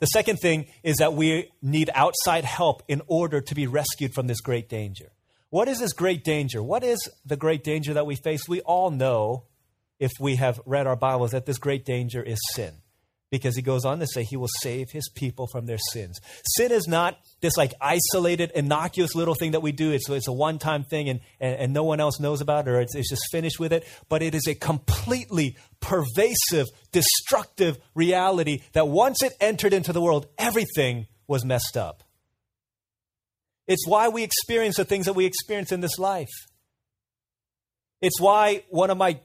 the 0.00 0.06
second 0.06 0.36
thing 0.36 0.66
is 0.82 0.96
that 0.96 1.14
we 1.14 1.50
need 1.62 1.90
outside 1.94 2.44
help 2.44 2.82
in 2.88 3.02
order 3.06 3.40
to 3.40 3.54
be 3.54 3.66
rescued 3.66 4.14
from 4.14 4.26
this 4.26 4.40
great 4.40 4.68
danger. 4.68 5.10
What 5.50 5.68
is 5.68 5.78
this 5.78 5.92
great 5.92 6.24
danger? 6.24 6.62
What 6.62 6.84
is 6.84 6.98
the 7.24 7.36
great 7.36 7.64
danger 7.64 7.94
that 7.94 8.06
we 8.06 8.16
face? 8.16 8.48
We 8.48 8.60
all 8.60 8.90
know, 8.90 9.44
if 9.98 10.12
we 10.20 10.36
have 10.36 10.60
read 10.66 10.86
our 10.86 10.96
Bibles, 10.96 11.30
that 11.30 11.46
this 11.46 11.58
great 11.58 11.84
danger 11.84 12.22
is 12.22 12.38
sin. 12.54 12.74
Because 13.30 13.56
he 13.56 13.62
goes 13.62 13.84
on 13.84 13.98
to 13.98 14.06
say 14.06 14.24
he 14.24 14.36
will 14.36 14.48
save 14.60 14.90
his 14.90 15.08
people 15.14 15.46
from 15.50 15.66
their 15.66 15.78
sins. 15.92 16.18
Sin 16.56 16.72
is 16.72 16.86
not 16.88 17.18
this 17.40 17.56
like 17.56 17.74
isolated, 17.80 18.50
innocuous 18.54 19.14
little 19.14 19.34
thing 19.34 19.52
that 19.52 19.60
we 19.60 19.72
do. 19.72 19.92
It's, 19.92 20.08
it's 20.08 20.28
a 20.28 20.32
one 20.32 20.58
time 20.58 20.84
thing 20.84 21.08
and, 21.08 21.20
and, 21.40 21.54
and, 21.56 21.72
no 21.72 21.84
one 21.84 22.00
else 22.00 22.18
knows 22.18 22.40
about 22.40 22.66
it 22.66 22.70
or 22.70 22.80
it's, 22.80 22.94
it's 22.94 23.10
just 23.10 23.26
finished 23.30 23.60
with 23.60 23.72
it. 23.72 23.86
But 24.08 24.22
it 24.22 24.34
is 24.34 24.46
a 24.48 24.54
completely 24.54 25.56
pervasive, 25.80 26.66
destructive 26.92 27.78
reality 27.94 28.62
that 28.72 28.88
once 28.88 29.22
it 29.22 29.34
entered 29.40 29.72
into 29.72 29.92
the 29.92 30.00
world, 30.00 30.26
everything 30.38 31.06
was 31.26 31.44
messed 31.44 31.76
up. 31.76 32.02
It's 33.66 33.86
why 33.86 34.08
we 34.08 34.22
experience 34.22 34.76
the 34.76 34.84
things 34.86 35.04
that 35.04 35.12
we 35.12 35.26
experience 35.26 35.72
in 35.72 35.80
this 35.80 35.98
life. 35.98 36.28
It's 38.00 38.20
why 38.20 38.64
one 38.70 38.90
of 38.90 38.96
my 38.96 39.20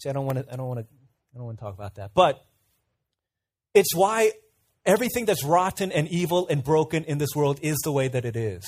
see, 0.00 0.08
I 0.08 0.12
don't 0.12 0.26
want 0.26 0.38
to 0.38 0.52
I 0.52 0.56
don't 0.56 0.66
want 0.66 0.80
to 0.80 0.86
I 1.34 1.38
don't 1.38 1.46
want 1.46 1.58
to 1.58 1.64
talk 1.64 1.74
about 1.74 1.94
that. 1.96 2.12
But 2.14 2.44
it's 3.74 3.94
why 3.94 4.32
everything 4.84 5.26
that's 5.26 5.44
rotten 5.44 5.92
and 5.92 6.08
evil 6.08 6.48
and 6.48 6.62
broken 6.64 7.04
in 7.04 7.18
this 7.18 7.30
world 7.36 7.60
is 7.62 7.78
the 7.84 7.92
way 7.92 8.08
that 8.08 8.24
it 8.24 8.36
is. 8.36 8.64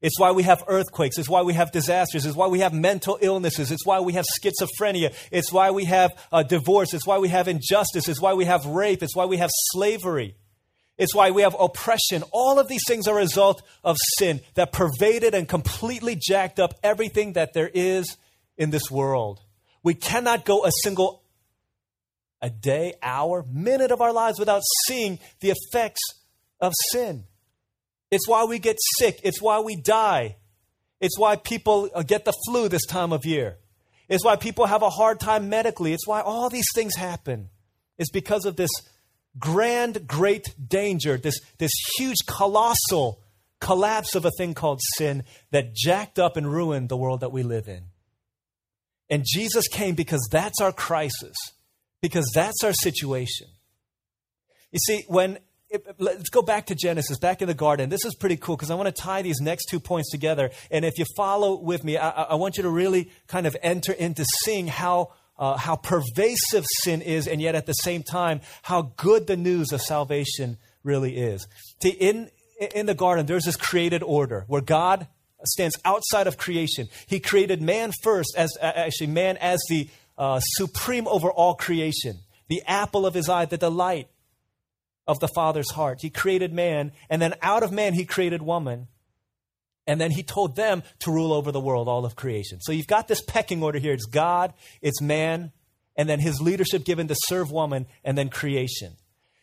It's 0.00 0.18
why 0.18 0.32
we 0.32 0.42
have 0.42 0.64
earthquakes. 0.66 1.16
It's 1.16 1.28
why 1.28 1.42
we 1.42 1.54
have 1.54 1.70
disasters. 1.70 2.26
It's 2.26 2.34
why 2.34 2.48
we 2.48 2.58
have 2.58 2.72
mental 2.72 3.18
illnesses. 3.20 3.70
It's 3.70 3.86
why 3.86 4.00
we 4.00 4.14
have 4.14 4.24
schizophrenia. 4.24 5.14
It's 5.30 5.52
why 5.52 5.70
we 5.70 5.84
have 5.84 6.10
uh, 6.32 6.42
divorce. 6.42 6.92
It's 6.92 7.06
why 7.06 7.18
we 7.18 7.28
have 7.28 7.46
injustice. 7.46 8.08
It's 8.08 8.20
why 8.20 8.34
we 8.34 8.44
have 8.46 8.66
rape. 8.66 9.04
It's 9.04 9.14
why 9.14 9.26
we 9.26 9.36
have 9.36 9.50
slavery. 9.70 10.34
It's 10.98 11.14
why 11.14 11.30
we 11.30 11.42
have 11.42 11.54
oppression. 11.58 12.24
All 12.32 12.58
of 12.58 12.66
these 12.66 12.82
things 12.86 13.06
are 13.06 13.16
a 13.16 13.20
result 13.20 13.62
of 13.84 13.96
sin 14.18 14.40
that 14.54 14.72
pervaded 14.72 15.34
and 15.34 15.48
completely 15.48 16.18
jacked 16.20 16.58
up 16.58 16.74
everything 16.82 17.34
that 17.34 17.52
there 17.54 17.70
is 17.72 18.16
in 18.56 18.70
this 18.70 18.90
world. 18.90 19.40
We 19.84 19.94
cannot 19.94 20.44
go 20.44 20.64
a 20.64 20.70
single 20.82 21.21
a 22.42 22.50
day, 22.50 22.94
hour, 23.02 23.44
minute 23.50 23.92
of 23.92 24.00
our 24.00 24.12
lives 24.12 24.38
without 24.38 24.62
seeing 24.86 25.20
the 25.40 25.50
effects 25.50 26.02
of 26.60 26.72
sin. 26.90 27.24
It's 28.10 28.28
why 28.28 28.44
we 28.44 28.58
get 28.58 28.76
sick. 28.98 29.20
It's 29.22 29.40
why 29.40 29.60
we 29.60 29.76
die. 29.76 30.36
It's 31.00 31.18
why 31.18 31.36
people 31.36 31.88
uh, 31.94 32.02
get 32.02 32.24
the 32.24 32.34
flu 32.46 32.68
this 32.68 32.84
time 32.84 33.12
of 33.12 33.24
year. 33.24 33.56
It's 34.08 34.24
why 34.24 34.36
people 34.36 34.66
have 34.66 34.82
a 34.82 34.90
hard 34.90 35.20
time 35.20 35.48
medically. 35.48 35.92
It's 35.94 36.06
why 36.06 36.20
all 36.20 36.50
these 36.50 36.66
things 36.74 36.96
happen. 36.96 37.48
It's 37.96 38.10
because 38.10 38.44
of 38.44 38.56
this 38.56 38.70
grand, 39.38 40.06
great 40.06 40.54
danger, 40.68 41.16
this, 41.16 41.40
this 41.58 41.72
huge, 41.96 42.18
colossal 42.26 43.22
collapse 43.60 44.14
of 44.16 44.24
a 44.24 44.30
thing 44.36 44.52
called 44.52 44.80
sin 44.98 45.22
that 45.52 45.72
jacked 45.72 46.18
up 46.18 46.36
and 46.36 46.52
ruined 46.52 46.88
the 46.88 46.96
world 46.96 47.20
that 47.20 47.32
we 47.32 47.44
live 47.44 47.68
in. 47.68 47.84
And 49.08 49.24
Jesus 49.26 49.68
came 49.68 49.94
because 49.94 50.26
that's 50.30 50.60
our 50.60 50.72
crisis 50.72 51.34
because 52.02 52.30
that's 52.34 52.62
our 52.62 52.74
situation. 52.74 53.46
You 54.70 54.78
see, 54.78 55.04
when 55.08 55.38
let's 55.98 56.28
go 56.28 56.42
back 56.42 56.66
to 56.66 56.74
Genesis, 56.74 57.18
back 57.18 57.40
in 57.40 57.48
the 57.48 57.54
garden. 57.54 57.88
This 57.88 58.04
is 58.04 58.14
pretty 58.14 58.36
cool 58.36 58.56
because 58.56 58.70
I 58.70 58.74
want 58.74 58.94
to 58.94 59.02
tie 59.02 59.22
these 59.22 59.40
next 59.40 59.66
two 59.70 59.80
points 59.80 60.10
together. 60.10 60.50
And 60.70 60.84
if 60.84 60.98
you 60.98 61.06
follow 61.16 61.58
with 61.58 61.82
me, 61.82 61.96
I, 61.96 62.10
I 62.10 62.34
want 62.34 62.58
you 62.58 62.64
to 62.64 62.68
really 62.68 63.10
kind 63.26 63.46
of 63.46 63.56
enter 63.62 63.92
into 63.92 64.24
seeing 64.44 64.66
how. 64.66 65.12
Uh, 65.38 65.56
how 65.56 65.74
pervasive 65.74 66.64
sin 66.82 67.00
is, 67.00 67.26
and 67.26 67.40
yet 67.40 67.54
at 67.54 67.64
the 67.64 67.72
same 67.72 68.02
time, 68.02 68.42
how 68.60 68.92
good 68.96 69.26
the 69.26 69.36
news 69.36 69.72
of 69.72 69.80
salvation 69.80 70.58
really 70.84 71.16
is. 71.16 71.48
See, 71.82 71.88
in, 71.88 72.30
in 72.74 72.84
the 72.84 72.94
garden, 72.94 73.24
there's 73.24 73.46
this 73.46 73.56
created 73.56 74.02
order 74.02 74.44
where 74.46 74.60
God 74.60 75.08
stands 75.44 75.76
outside 75.84 76.26
of 76.26 76.36
creation. 76.36 76.86
He 77.06 77.18
created 77.18 77.62
man 77.62 77.92
first, 78.02 78.34
as 78.36 78.50
actually 78.60 79.08
man 79.08 79.36
as 79.38 79.58
the 79.68 79.88
uh, 80.22 80.38
supreme 80.40 81.08
over 81.08 81.32
all 81.32 81.56
creation, 81.56 82.20
the 82.46 82.62
apple 82.64 83.06
of 83.06 83.12
his 83.12 83.28
eye, 83.28 83.44
the 83.44 83.58
delight 83.58 84.06
of 85.08 85.18
the 85.18 85.26
Father's 85.26 85.72
heart. 85.72 85.98
He 86.00 86.10
created 86.10 86.52
man, 86.52 86.92
and 87.10 87.20
then 87.20 87.34
out 87.42 87.64
of 87.64 87.72
man, 87.72 87.94
he 87.94 88.04
created 88.04 88.40
woman. 88.40 88.86
And 89.84 90.00
then 90.00 90.12
he 90.12 90.22
told 90.22 90.54
them 90.54 90.84
to 91.00 91.10
rule 91.10 91.32
over 91.32 91.50
the 91.50 91.58
world, 91.58 91.88
all 91.88 92.04
of 92.04 92.14
creation. 92.14 92.60
So 92.60 92.70
you've 92.70 92.86
got 92.86 93.08
this 93.08 93.20
pecking 93.20 93.64
order 93.64 93.80
here 93.80 93.94
it's 93.94 94.06
God, 94.06 94.54
it's 94.80 95.02
man, 95.02 95.50
and 95.96 96.08
then 96.08 96.20
his 96.20 96.40
leadership 96.40 96.84
given 96.84 97.08
to 97.08 97.16
serve 97.26 97.50
woman, 97.50 97.86
and 98.04 98.16
then 98.16 98.28
creation. 98.28 98.92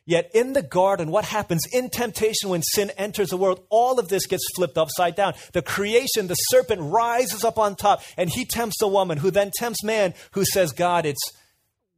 Yet 0.10 0.32
in 0.34 0.54
the 0.54 0.64
garden, 0.64 1.12
what 1.12 1.24
happens 1.24 1.68
in 1.72 1.92
temptation 1.92 2.50
when 2.50 2.64
sin 2.64 2.90
enters 2.98 3.30
the 3.30 3.38
world? 3.38 3.64
All 3.70 4.00
of 4.00 4.08
this 4.08 4.26
gets 4.26 4.42
flipped 4.56 4.76
upside 4.76 5.16
down. 5.16 5.36
The 5.54 5.62
creation, 5.62 6.26
the 6.26 6.34
serpent 6.34 6.82
rises 6.82 7.44
up 7.44 7.60
on 7.60 7.76
top 7.76 8.02
and 8.18 8.28
he 8.28 8.44
tempts 8.44 8.78
the 8.80 8.88
woman 8.88 9.20
who 9.20 9.30
then 9.30 9.52
tempts 9.56 9.84
man 9.84 10.16
who 10.32 10.46
says, 10.46 10.72
God, 10.72 11.06
it's, 11.06 11.22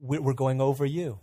we're 0.02 0.34
going 0.34 0.60
over 0.60 0.86
you. 0.86 1.22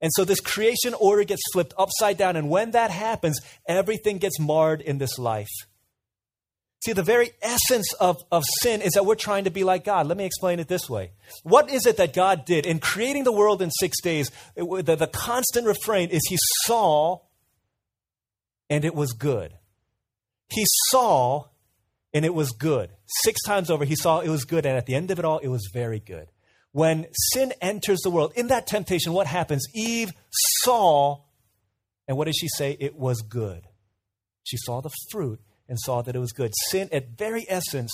And 0.00 0.12
so 0.14 0.24
this 0.24 0.38
creation 0.38 0.94
order 0.94 1.24
gets 1.24 1.42
flipped 1.52 1.74
upside 1.76 2.16
down. 2.16 2.36
And 2.36 2.48
when 2.48 2.70
that 2.70 2.92
happens, 2.92 3.40
everything 3.66 4.18
gets 4.18 4.38
marred 4.38 4.82
in 4.82 4.98
this 4.98 5.18
life. 5.18 5.50
See, 6.84 6.92
the 6.92 7.02
very 7.02 7.30
essence 7.40 7.94
of, 7.94 8.22
of 8.30 8.44
sin 8.60 8.82
is 8.82 8.92
that 8.92 9.06
we're 9.06 9.14
trying 9.14 9.44
to 9.44 9.50
be 9.50 9.64
like 9.64 9.84
God. 9.84 10.06
Let 10.06 10.18
me 10.18 10.26
explain 10.26 10.60
it 10.60 10.68
this 10.68 10.90
way. 10.90 11.12
What 11.42 11.70
is 11.70 11.86
it 11.86 11.96
that 11.96 12.12
God 12.12 12.44
did 12.44 12.66
in 12.66 12.78
creating 12.78 13.24
the 13.24 13.32
world 13.32 13.62
in 13.62 13.70
six 13.70 14.02
days? 14.02 14.30
It, 14.54 14.84
the, 14.84 14.94
the 14.94 15.06
constant 15.06 15.66
refrain 15.66 16.10
is 16.10 16.20
He 16.28 16.36
saw 16.64 17.20
and 18.68 18.84
it 18.84 18.94
was 18.94 19.12
good. 19.12 19.54
He 20.50 20.64
saw 20.90 21.44
and 22.12 22.26
it 22.26 22.34
was 22.34 22.50
good. 22.50 22.90
Six 23.22 23.42
times 23.44 23.70
over, 23.70 23.86
He 23.86 23.96
saw 23.96 24.20
it 24.20 24.28
was 24.28 24.44
good. 24.44 24.66
And 24.66 24.76
at 24.76 24.84
the 24.84 24.94
end 24.94 25.10
of 25.10 25.18
it 25.18 25.24
all, 25.24 25.38
it 25.38 25.48
was 25.48 25.70
very 25.72 26.00
good. 26.00 26.28
When 26.72 27.06
sin 27.32 27.54
enters 27.62 28.00
the 28.00 28.10
world, 28.10 28.32
in 28.36 28.48
that 28.48 28.66
temptation, 28.66 29.14
what 29.14 29.26
happens? 29.26 29.64
Eve 29.72 30.12
saw, 30.30 31.22
and 32.06 32.18
what 32.18 32.26
did 32.26 32.34
she 32.36 32.48
say? 32.48 32.76
It 32.78 32.94
was 32.94 33.22
good. 33.22 33.62
She 34.42 34.58
saw 34.58 34.82
the 34.82 34.90
fruit 35.10 35.40
and 35.68 35.78
saw 35.78 36.02
that 36.02 36.16
it 36.16 36.18
was 36.18 36.32
good. 36.32 36.52
Sin, 36.70 36.88
at 36.92 37.16
very 37.18 37.46
essence, 37.48 37.92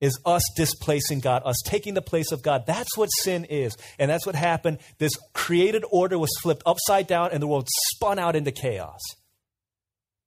is 0.00 0.18
us 0.24 0.42
displacing 0.56 1.20
God, 1.20 1.42
us 1.44 1.60
taking 1.64 1.94
the 1.94 2.02
place 2.02 2.32
of 2.32 2.42
God. 2.42 2.64
That's 2.66 2.96
what 2.96 3.08
sin 3.22 3.44
is. 3.44 3.76
And 3.98 4.10
that's 4.10 4.26
what 4.26 4.34
happened. 4.34 4.78
This 4.98 5.12
created 5.32 5.84
order 5.90 6.18
was 6.18 6.30
flipped 6.40 6.62
upside 6.66 7.06
down 7.06 7.30
and 7.32 7.42
the 7.42 7.46
world 7.46 7.68
spun 7.94 8.18
out 8.18 8.36
into 8.36 8.52
chaos. 8.52 9.00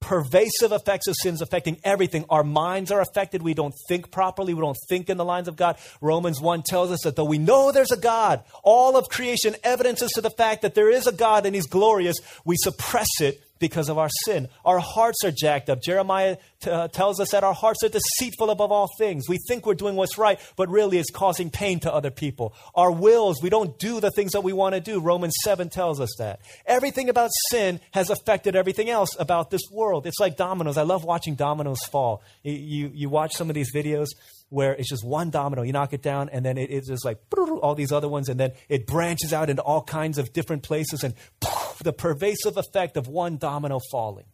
Pervasive 0.01 0.71
effects 0.71 1.08
of 1.08 1.15
sins 1.21 1.43
affecting 1.43 1.80
everything. 1.84 2.25
Our 2.27 2.43
minds 2.43 2.91
are 2.91 3.01
affected. 3.01 3.43
We 3.43 3.54
don't 3.54 3.75
think 3.88 4.12
properly. 4.12 4.56
We 4.56 4.62
don't 4.62 4.77
think 4.89 5.12
in 5.12 5.17
the 5.17 5.23
lines 5.23 5.47
of 5.47 5.56
God. 5.56 5.77
Romans 6.01 6.41
1 6.41 6.63
tells 6.63 6.91
us 6.91 7.01
that 7.04 7.15
though 7.15 7.23
we 7.23 7.38
know 7.38 7.71
there's 7.71 7.91
a 7.91 7.97
God, 7.97 8.43
all 8.63 8.97
of 8.97 9.10
creation 9.10 9.56
evidences 9.63 10.12
to 10.13 10.21
the 10.21 10.32
fact 10.32 10.63
that 10.63 10.73
there 10.73 10.89
is 10.89 11.06
a 11.06 11.12
God 11.12 11.45
and 11.45 11.54
He's 11.54 11.67
glorious, 11.67 12.17
we 12.43 12.56
suppress 12.58 13.21
it 13.21 13.41
because 13.62 13.88
of 13.88 13.97
our 13.97 14.10
sin. 14.26 14.50
Our 14.65 14.80
hearts 14.80 15.24
are 15.24 15.32
jacked 15.32 15.69
up. 15.69 15.82
Jeremiah 15.82 16.36
t- 16.60 16.69
uh, 16.69 16.89
tells 16.89 17.21
us 17.21 17.32
that 17.32 17.45
our 17.45 17.54
hearts 17.54 17.82
are 17.84 17.89
deceitful 17.89 18.50
above 18.50 18.74
all 18.74 18.89
things. 18.97 19.30
We 19.30 19.38
think 19.47 19.65
we're 19.65 19.76
doing 19.76 19.95
what's 19.95 20.17
right, 20.17 20.38
but 20.58 20.67
really 20.67 20.97
it's 20.97 21.12
causing 21.12 21.50
pain 21.50 21.80
to 21.82 21.93
other 21.93 22.12
people. 22.12 22.54
Our 22.76 22.91
wills, 22.91 23.41
we 23.41 23.50
don't 23.50 23.80
do 23.80 24.02
the 24.02 24.12
things 24.12 24.34
that 24.34 24.41
we 24.41 24.52
want 24.52 24.76
to 24.76 24.82
do. 24.82 25.00
Romans 25.00 25.36
7 25.43 25.69
tells 25.69 26.02
us 26.02 26.13
that. 26.17 26.41
Everything 26.65 27.08
about 27.08 27.30
sin 27.50 27.80
has 27.91 28.10
affected 28.10 28.58
everything 28.58 28.89
else 28.89 29.15
about 29.17 29.52
this 29.52 29.62
world. 29.71 30.06
It's 30.06 30.19
like 30.19 30.36
dominoes. 30.36 30.78
I 30.78 30.84
love 30.84 31.06
watching 31.06 31.36
dominoes 31.36 31.80
fall. 31.91 32.24
You, 32.43 32.54
you, 32.54 32.91
you 32.93 33.10
watch 33.10 33.34
some 33.34 33.50
of 33.50 33.54
these 33.54 33.74
videos 33.74 34.08
where 34.52 34.74
it's 34.74 34.89
just 34.89 35.04
one 35.04 35.30
domino. 35.30 35.62
You 35.62 35.71
knock 35.71 35.93
it 35.93 36.02
down, 36.02 36.30
and 36.30 36.45
then 36.45 36.58
it, 36.58 36.69
it's 36.69 36.88
just 36.88 37.06
like 37.06 37.19
all 37.38 37.74
these 37.74 37.91
other 37.91 38.10
ones, 38.10 38.28
and 38.28 38.39
then 38.39 38.52
it 38.67 38.86
branches 38.86 39.34
out 39.34 39.50
into 39.50 39.62
all 39.62 39.82
kinds 39.82 40.17
of 40.17 40.34
different 40.34 40.62
places, 40.62 41.04
and 41.04 41.13
the 41.84 41.94
pervasive 41.94 42.58
effect 42.58 42.98
of 42.98 43.08
one 43.08 43.38
domino 43.38 43.80
falling. 43.91 44.26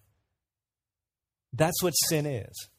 That's 1.53 1.81
what 1.81 1.91
sin 1.91 2.25
is. 2.25 2.69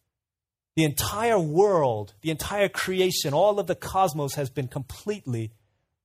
The 0.76 0.84
entire 0.84 1.40
world, 1.40 2.14
the 2.22 2.30
entire 2.30 2.68
creation, 2.68 3.34
all 3.34 3.58
of 3.58 3.66
the 3.66 3.74
cosmos 3.74 4.34
has 4.34 4.48
been 4.48 4.68
completely, 4.68 5.52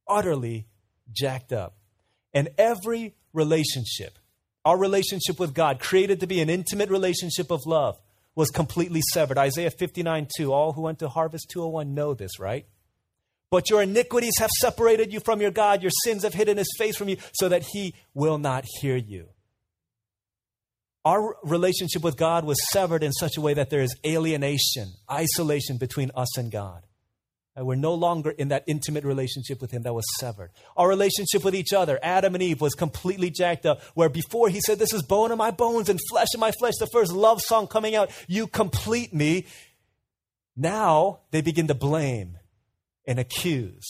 utterly 0.07 0.67
jacked 1.11 1.53
up. 1.53 1.77
And 2.33 2.49
every 2.57 3.15
relationship, 3.33 4.17
our 4.65 4.79
relationship 4.79 5.39
with 5.39 5.53
God, 5.53 5.79
created 5.79 6.19
to 6.21 6.27
be 6.27 6.41
an 6.41 6.49
intimate 6.49 6.89
relationship 6.89 7.51
of 7.51 7.59
love, 7.67 7.99
was 8.35 8.49
completely 8.49 9.01
severed. 9.13 9.37
Isaiah 9.37 9.69
59 9.69 10.27
2. 10.37 10.51
All 10.51 10.73
who 10.73 10.81
went 10.81 10.99
to 10.99 11.09
Harvest 11.09 11.49
201 11.51 11.93
know 11.93 12.15
this, 12.15 12.39
right? 12.39 12.65
But 13.53 13.69
your 13.69 13.83
iniquities 13.83 14.33
have 14.39 14.49
separated 14.49 15.13
you 15.13 15.19
from 15.19 15.39
your 15.39 15.51
God. 15.51 15.83
Your 15.83 15.91
sins 16.03 16.23
have 16.23 16.33
hidden 16.33 16.57
his 16.57 16.73
face 16.75 16.97
from 16.97 17.07
you 17.07 17.17
so 17.33 17.49
that 17.49 17.61
he 17.61 17.93
will 18.15 18.39
not 18.39 18.65
hear 18.81 18.95
you. 18.95 19.27
Our 21.05 21.35
relationship 21.43 22.01
with 22.01 22.17
God 22.17 22.45
was 22.45 22.57
severed 22.71 23.03
in 23.03 23.11
such 23.11 23.37
a 23.37 23.41
way 23.41 23.53
that 23.53 23.69
there 23.69 23.83
is 23.83 23.95
alienation, 24.03 24.93
isolation 25.07 25.77
between 25.77 26.09
us 26.15 26.35
and 26.35 26.51
God. 26.51 26.81
And 27.55 27.67
we're 27.67 27.75
no 27.75 27.93
longer 27.93 28.31
in 28.31 28.47
that 28.47 28.63
intimate 28.65 29.03
relationship 29.03 29.61
with 29.61 29.69
Him 29.69 29.83
that 29.83 29.93
was 29.93 30.05
severed. 30.19 30.49
Our 30.75 30.89
relationship 30.89 31.43
with 31.43 31.53
each 31.53 31.73
other, 31.73 31.99
Adam 32.01 32.33
and 32.33 32.41
Eve, 32.41 32.59
was 32.59 32.73
completely 32.73 33.29
jacked 33.29 33.67
up. 33.67 33.83
Where 33.93 34.09
before 34.09 34.49
He 34.49 34.61
said, 34.61 34.79
This 34.79 34.93
is 34.93 35.03
bone 35.03 35.31
of 35.31 35.37
my 35.37 35.51
bones 35.51 35.89
and 35.89 35.99
flesh 36.09 36.29
of 36.33 36.39
my 36.39 36.49
flesh, 36.53 36.73
the 36.79 36.87
first 36.87 37.13
love 37.13 37.39
song 37.39 37.67
coming 37.67 37.93
out, 37.93 38.09
You 38.27 38.47
complete 38.47 39.13
me. 39.13 39.45
Now 40.55 41.19
they 41.29 41.41
begin 41.41 41.67
to 41.67 41.75
blame 41.75 42.39
and 43.05 43.19
accuse, 43.19 43.85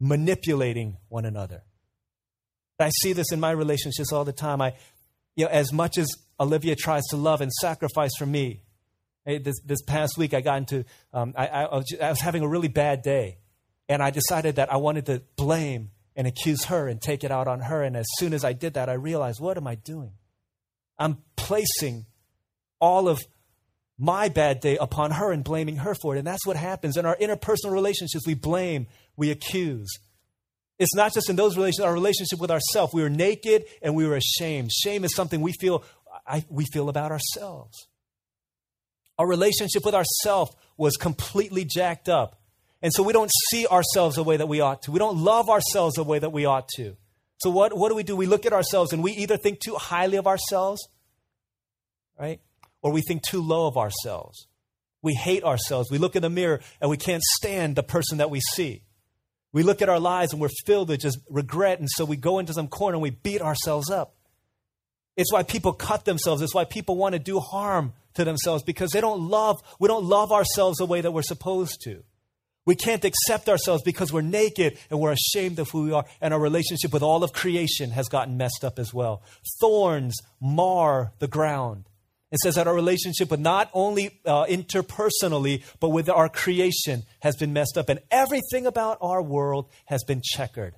manipulating 0.00 0.96
one 1.08 1.24
another. 1.24 1.62
I 2.78 2.90
see 2.90 3.12
this 3.12 3.30
in 3.32 3.40
my 3.40 3.52
relationships 3.52 4.12
all 4.12 4.24
the 4.24 4.32
time. 4.32 4.60
I, 4.60 4.74
you 5.36 5.44
know, 5.44 5.50
as 5.50 5.72
much 5.72 5.98
as 5.98 6.08
Olivia 6.40 6.74
tries 6.74 7.04
to 7.10 7.16
love 7.16 7.40
and 7.40 7.52
sacrifice 7.52 8.10
for 8.18 8.26
me, 8.26 8.62
this, 9.24 9.60
this 9.64 9.82
past 9.82 10.18
week 10.18 10.34
I 10.34 10.40
got 10.40 10.58
into, 10.58 10.84
um, 11.12 11.32
I, 11.36 11.46
I, 11.46 11.62
I 11.64 12.10
was 12.10 12.20
having 12.20 12.42
a 12.42 12.48
really 12.48 12.68
bad 12.68 13.02
day. 13.02 13.38
And 13.88 14.02
I 14.02 14.10
decided 14.10 14.56
that 14.56 14.72
I 14.72 14.76
wanted 14.76 15.06
to 15.06 15.22
blame 15.36 15.90
and 16.16 16.26
accuse 16.26 16.64
her 16.64 16.88
and 16.88 17.00
take 17.00 17.24
it 17.24 17.30
out 17.30 17.46
on 17.46 17.60
her. 17.60 17.82
And 17.82 17.96
as 17.96 18.06
soon 18.18 18.32
as 18.32 18.44
I 18.44 18.52
did 18.52 18.74
that, 18.74 18.88
I 18.88 18.94
realized, 18.94 19.40
what 19.40 19.56
am 19.56 19.66
I 19.66 19.74
doing? 19.76 20.12
I'm 20.98 21.18
placing 21.36 22.06
all 22.80 23.08
of 23.08 23.20
my 24.02 24.28
bad 24.28 24.58
day 24.58 24.76
upon 24.78 25.12
her 25.12 25.30
and 25.30 25.44
blaming 25.44 25.76
her 25.76 25.94
for 25.94 26.16
it. 26.16 26.18
And 26.18 26.26
that's 26.26 26.44
what 26.44 26.56
happens 26.56 26.96
in 26.96 27.06
our 27.06 27.16
interpersonal 27.16 27.70
relationships. 27.70 28.26
We 28.26 28.34
blame, 28.34 28.88
we 29.16 29.30
accuse. 29.30 29.88
It's 30.80 30.94
not 30.96 31.14
just 31.14 31.30
in 31.30 31.36
those 31.36 31.56
relationships, 31.56 31.86
our 31.86 31.92
relationship 31.92 32.40
with 32.40 32.50
ourselves. 32.50 32.92
We 32.92 33.02
were 33.02 33.08
naked 33.08 33.64
and 33.80 33.94
we 33.94 34.04
were 34.04 34.16
ashamed. 34.16 34.72
Shame 34.72 35.04
is 35.04 35.14
something 35.14 35.40
we 35.40 35.52
feel, 35.52 35.84
I, 36.26 36.44
we 36.50 36.64
feel 36.64 36.88
about 36.88 37.12
ourselves. 37.12 37.86
Our 39.20 39.28
relationship 39.28 39.84
with 39.84 39.94
ourselves 39.94 40.50
was 40.76 40.96
completely 40.96 41.64
jacked 41.64 42.08
up. 42.08 42.40
And 42.82 42.92
so 42.92 43.04
we 43.04 43.12
don't 43.12 43.30
see 43.50 43.68
ourselves 43.68 44.16
the 44.16 44.24
way 44.24 44.36
that 44.36 44.48
we 44.48 44.60
ought 44.60 44.82
to. 44.82 44.90
We 44.90 44.98
don't 44.98 45.18
love 45.18 45.48
ourselves 45.48 45.94
the 45.94 46.02
way 46.02 46.18
that 46.18 46.30
we 46.30 46.44
ought 46.44 46.66
to. 46.76 46.96
So 47.38 47.50
what, 47.50 47.76
what 47.76 47.90
do 47.90 47.94
we 47.94 48.02
do? 48.02 48.16
We 48.16 48.26
look 48.26 48.46
at 48.46 48.52
ourselves 48.52 48.92
and 48.92 49.00
we 49.00 49.12
either 49.12 49.36
think 49.36 49.60
too 49.60 49.76
highly 49.76 50.16
of 50.16 50.26
ourselves, 50.26 50.88
right? 52.18 52.40
Or 52.82 52.92
we 52.92 53.00
think 53.00 53.22
too 53.22 53.40
low 53.40 53.66
of 53.66 53.76
ourselves. 53.76 54.48
We 55.02 55.14
hate 55.14 55.44
ourselves. 55.44 55.90
We 55.90 55.98
look 55.98 56.16
in 56.16 56.22
the 56.22 56.30
mirror 56.30 56.60
and 56.80 56.90
we 56.90 56.96
can't 56.96 57.22
stand 57.22 57.76
the 57.76 57.82
person 57.82 58.18
that 58.18 58.30
we 58.30 58.40
see. 58.40 58.82
We 59.52 59.62
look 59.62 59.82
at 59.82 59.88
our 59.88 60.00
lives 60.00 60.32
and 60.32 60.40
we're 60.40 60.48
filled 60.64 60.88
with 60.88 61.00
just 61.00 61.18
regret, 61.28 61.78
and 61.78 61.88
so 61.90 62.04
we 62.04 62.16
go 62.16 62.38
into 62.38 62.54
some 62.54 62.68
corner 62.68 62.96
and 62.96 63.02
we 63.02 63.10
beat 63.10 63.42
ourselves 63.42 63.90
up. 63.90 64.14
It's 65.16 65.32
why 65.32 65.42
people 65.42 65.74
cut 65.74 66.06
themselves. 66.06 66.40
It's 66.40 66.54
why 66.54 66.64
people 66.64 66.96
want 66.96 67.12
to 67.12 67.18
do 67.18 67.38
harm 67.38 67.92
to 68.14 68.24
themselves 68.24 68.62
because 68.62 68.90
they 68.90 69.00
don't 69.00 69.20
love, 69.28 69.62
we 69.78 69.88
don't 69.88 70.04
love 70.04 70.32
ourselves 70.32 70.78
the 70.78 70.86
way 70.86 71.00
that 71.00 71.12
we're 71.12 71.22
supposed 71.22 71.82
to. 71.84 72.02
We 72.64 72.76
can't 72.76 73.04
accept 73.04 73.48
ourselves 73.48 73.82
because 73.82 74.12
we're 74.12 74.22
naked 74.22 74.78
and 74.88 75.00
we're 75.00 75.12
ashamed 75.12 75.58
of 75.58 75.68
who 75.70 75.84
we 75.84 75.92
are, 75.92 76.06
and 76.20 76.32
our 76.32 76.40
relationship 76.40 76.92
with 76.92 77.02
all 77.02 77.24
of 77.24 77.32
creation 77.32 77.90
has 77.90 78.08
gotten 78.08 78.36
messed 78.36 78.64
up 78.64 78.78
as 78.78 78.94
well. 78.94 79.22
Thorns 79.60 80.16
mar 80.40 81.12
the 81.18 81.28
ground. 81.28 81.88
It 82.32 82.38
says 82.38 82.54
that 82.54 82.66
our 82.66 82.74
relationship 82.74 83.30
with 83.30 83.40
not 83.40 83.70
only 83.74 84.18
uh, 84.24 84.46
interpersonally, 84.46 85.62
but 85.80 85.90
with 85.90 86.08
our 86.08 86.30
creation 86.30 87.02
has 87.20 87.36
been 87.36 87.52
messed 87.52 87.76
up, 87.76 87.90
and 87.90 88.00
everything 88.10 88.66
about 88.66 88.96
our 89.02 89.22
world 89.22 89.68
has 89.84 90.02
been 90.02 90.22
checkered. 90.24 90.74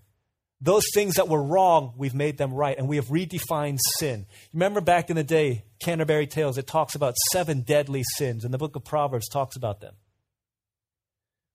Those 0.60 0.84
things 0.92 1.14
that 1.14 1.28
were 1.28 1.42
wrong, 1.42 1.94
we've 1.96 2.14
made 2.14 2.38
them 2.38 2.52
right, 2.52 2.76
and 2.76 2.88
we 2.88 2.96
have 2.96 3.06
redefined 3.06 3.78
sin. 3.98 4.26
Remember 4.52 4.80
back 4.80 5.10
in 5.10 5.16
the 5.16 5.22
day, 5.22 5.64
Canterbury 5.78 6.26
Tales, 6.26 6.58
it 6.58 6.66
talks 6.66 6.96
about 6.96 7.14
seven 7.32 7.60
deadly 7.60 8.02
sins, 8.16 8.44
and 8.44 8.52
the 8.52 8.58
book 8.58 8.74
of 8.74 8.84
Proverbs 8.84 9.28
talks 9.28 9.56
about 9.56 9.80
them. 9.80 9.94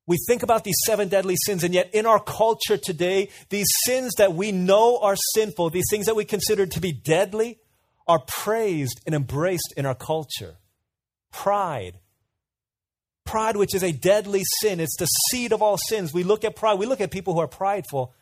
We 0.07 0.17
think 0.27 0.43
about 0.43 0.63
these 0.63 0.79
seven 0.85 1.09
deadly 1.09 1.35
sins, 1.45 1.63
and 1.63 1.73
yet 1.73 1.93
in 1.93 2.05
our 2.05 2.19
culture 2.19 2.77
today, 2.77 3.29
these 3.49 3.67
sins 3.85 4.13
that 4.17 4.33
we 4.33 4.51
know 4.53 4.99
are 4.99 5.17
sinful, 5.33 5.71
these 5.71 5.87
things 5.89 6.05
that 6.05 6.15
we 6.15 6.23
consider 6.23 6.65
to 6.65 6.79
be 6.79 6.93
deadly, 6.93 7.59
are 8.09 8.19
praised 8.19 8.99
and 9.05 9.13
embraced 9.13 9.73
in 9.77 9.85
our 9.85 9.95
culture. 9.95 10.55
Pride. 11.31 11.99
Pride, 13.23 13.55
which 13.55 13.75
is 13.75 13.83
a 13.83 13.91
deadly 13.91 14.41
sin, 14.59 14.79
it's 14.79 14.97
the 14.97 15.05
seed 15.05 15.53
of 15.53 15.61
all 15.61 15.77
sins. 15.77 16.11
We 16.11 16.23
look 16.23 16.43
at 16.43 16.55
pride, 16.55 16.79
we 16.79 16.87
look 16.87 16.99
at 16.99 17.11
people 17.11 17.35
who 17.35 17.39
are 17.39 17.47
prideful, 17.47 18.15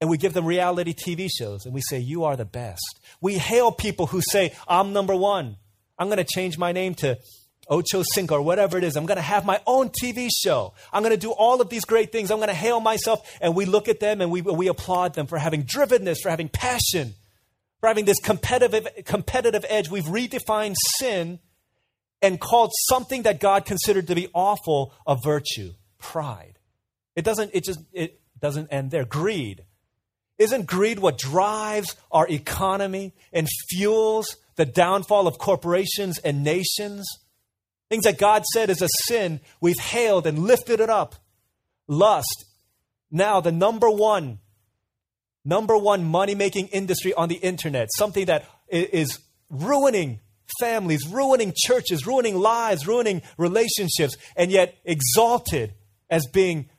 and 0.00 0.08
we 0.08 0.16
give 0.16 0.32
them 0.32 0.46
reality 0.46 0.94
TV 0.94 1.28
shows, 1.28 1.66
and 1.66 1.74
we 1.74 1.80
say, 1.82 1.98
You 1.98 2.24
are 2.24 2.36
the 2.36 2.44
best. 2.44 3.00
We 3.20 3.38
hail 3.38 3.72
people 3.72 4.06
who 4.06 4.22
say, 4.22 4.54
I'm 4.68 4.92
number 4.92 5.16
one. 5.16 5.56
I'm 5.98 6.06
going 6.06 6.18
to 6.18 6.24
change 6.24 6.56
my 6.56 6.70
name 6.70 6.94
to 6.96 7.18
Ocho 7.68 8.02
Cinco 8.14 8.36
or 8.36 8.42
whatever 8.42 8.78
it 8.78 8.84
is. 8.84 8.96
I'm 8.96 9.04
going 9.04 9.16
to 9.16 9.22
have 9.22 9.44
my 9.44 9.60
own 9.66 9.90
TV 9.90 10.28
show. 10.32 10.74
I'm 10.92 11.02
going 11.02 11.14
to 11.14 11.20
do 11.20 11.32
all 11.32 11.60
of 11.60 11.68
these 11.68 11.84
great 11.84 12.12
things. 12.12 12.30
I'm 12.30 12.38
going 12.38 12.48
to 12.48 12.54
hail 12.54 12.80
myself. 12.80 13.38
And 13.40 13.54
we 13.54 13.64
look 13.64 13.88
at 13.88 14.00
them 14.00 14.20
and 14.20 14.30
we, 14.30 14.40
we 14.40 14.68
applaud 14.68 15.14
them 15.14 15.26
for 15.26 15.38
having 15.38 15.64
drivenness, 15.64 16.18
for 16.22 16.30
having 16.30 16.48
passion, 16.48 17.14
for 17.80 17.88
having 17.88 18.04
this 18.04 18.20
competitive, 18.20 18.86
competitive 19.04 19.64
edge. 19.68 19.90
We've 19.90 20.04
redefined 20.04 20.76
sin 20.98 21.38
and 22.22 22.38
called 22.38 22.72
something 22.88 23.22
that 23.22 23.40
God 23.40 23.64
considered 23.64 24.06
to 24.08 24.14
be 24.14 24.28
awful 24.34 24.94
a 25.06 25.16
virtue 25.22 25.72
pride. 25.98 26.58
It 27.16 27.24
doesn't, 27.24 27.50
it 27.54 27.64
just, 27.64 27.80
it 27.92 28.20
doesn't 28.38 28.68
end 28.68 28.90
there. 28.90 29.04
Greed. 29.04 29.64
Isn't 30.38 30.66
greed 30.66 30.98
what 30.98 31.18
drives 31.18 31.96
our 32.10 32.26
economy 32.28 33.14
and 33.32 33.48
fuels 33.68 34.36
the 34.56 34.64
downfall 34.64 35.26
of 35.26 35.38
corporations 35.38 36.18
and 36.18 36.42
nations? 36.42 37.06
Things 37.90 38.04
that 38.04 38.18
God 38.18 38.44
said 38.52 38.70
is 38.70 38.80
a 38.80 38.88
sin, 39.06 39.40
we've 39.60 39.78
hailed 39.78 40.26
and 40.26 40.38
lifted 40.38 40.80
it 40.80 40.88
up. 40.88 41.16
Lust, 41.88 42.44
now 43.10 43.40
the 43.40 43.52
number 43.52 43.90
one 43.90 44.38
number 45.44 45.76
one 45.76 46.04
money 46.04 46.34
making 46.34 46.68
industry 46.68 47.12
on 47.14 47.28
the 47.28 47.36
internet, 47.36 47.88
something 47.96 48.26
that 48.26 48.44
is 48.68 49.18
ruining 49.50 50.20
families, 50.58 51.06
ruining 51.06 51.52
churches, 51.54 52.06
ruining 52.06 52.38
lives, 52.38 52.86
ruining 52.86 53.22
relationships, 53.36 54.16
and 54.36 54.50
yet 54.50 54.76
exalted 54.84 55.74
as 56.08 56.26
being 56.26 56.69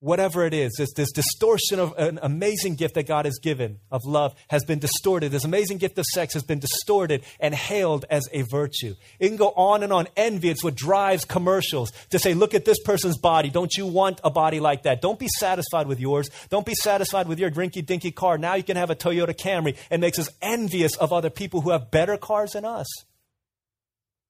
whatever 0.00 0.44
it 0.44 0.54
is, 0.54 0.72
this, 0.78 0.92
this 0.94 1.10
distortion 1.10 1.80
of 1.80 1.92
an 1.98 2.20
amazing 2.22 2.76
gift 2.76 2.94
that 2.94 3.06
God 3.06 3.24
has 3.24 3.38
given 3.42 3.78
of 3.90 4.04
love 4.04 4.34
has 4.48 4.64
been 4.64 4.78
distorted. 4.78 5.32
This 5.32 5.44
amazing 5.44 5.78
gift 5.78 5.98
of 5.98 6.04
sex 6.04 6.34
has 6.34 6.44
been 6.44 6.60
distorted 6.60 7.24
and 7.40 7.54
hailed 7.54 8.04
as 8.08 8.28
a 8.32 8.42
virtue. 8.42 8.94
It 9.18 9.28
can 9.28 9.36
go 9.36 9.48
on 9.50 9.82
and 9.82 9.92
on. 9.92 10.06
Envy, 10.16 10.50
it's 10.50 10.62
what 10.62 10.76
drives 10.76 11.24
commercials 11.24 11.90
to 12.10 12.18
say, 12.18 12.34
look 12.34 12.54
at 12.54 12.64
this 12.64 12.78
person's 12.84 13.18
body. 13.18 13.50
Don't 13.50 13.74
you 13.76 13.86
want 13.86 14.20
a 14.22 14.30
body 14.30 14.60
like 14.60 14.84
that? 14.84 15.02
Don't 15.02 15.18
be 15.18 15.28
satisfied 15.38 15.88
with 15.88 15.98
yours. 15.98 16.30
Don't 16.48 16.66
be 16.66 16.74
satisfied 16.74 17.26
with 17.26 17.40
your 17.40 17.50
rinky 17.50 17.84
dinky 17.84 18.12
car. 18.12 18.38
Now 18.38 18.54
you 18.54 18.62
can 18.62 18.76
have 18.76 18.90
a 18.90 18.96
Toyota 18.96 19.34
Camry. 19.36 19.76
It 19.90 19.98
makes 19.98 20.18
us 20.18 20.28
envious 20.40 20.96
of 20.96 21.12
other 21.12 21.30
people 21.30 21.62
who 21.62 21.70
have 21.70 21.90
better 21.90 22.16
cars 22.16 22.52
than 22.52 22.64
us. 22.64 22.86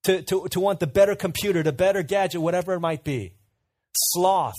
To, 0.04 0.22
to, 0.22 0.48
to 0.52 0.60
want 0.60 0.80
the 0.80 0.86
better 0.86 1.14
computer, 1.14 1.62
the 1.62 1.72
better 1.72 2.02
gadget, 2.02 2.40
whatever 2.40 2.72
it 2.72 2.80
might 2.80 3.04
be. 3.04 3.34
Sloth 3.92 4.54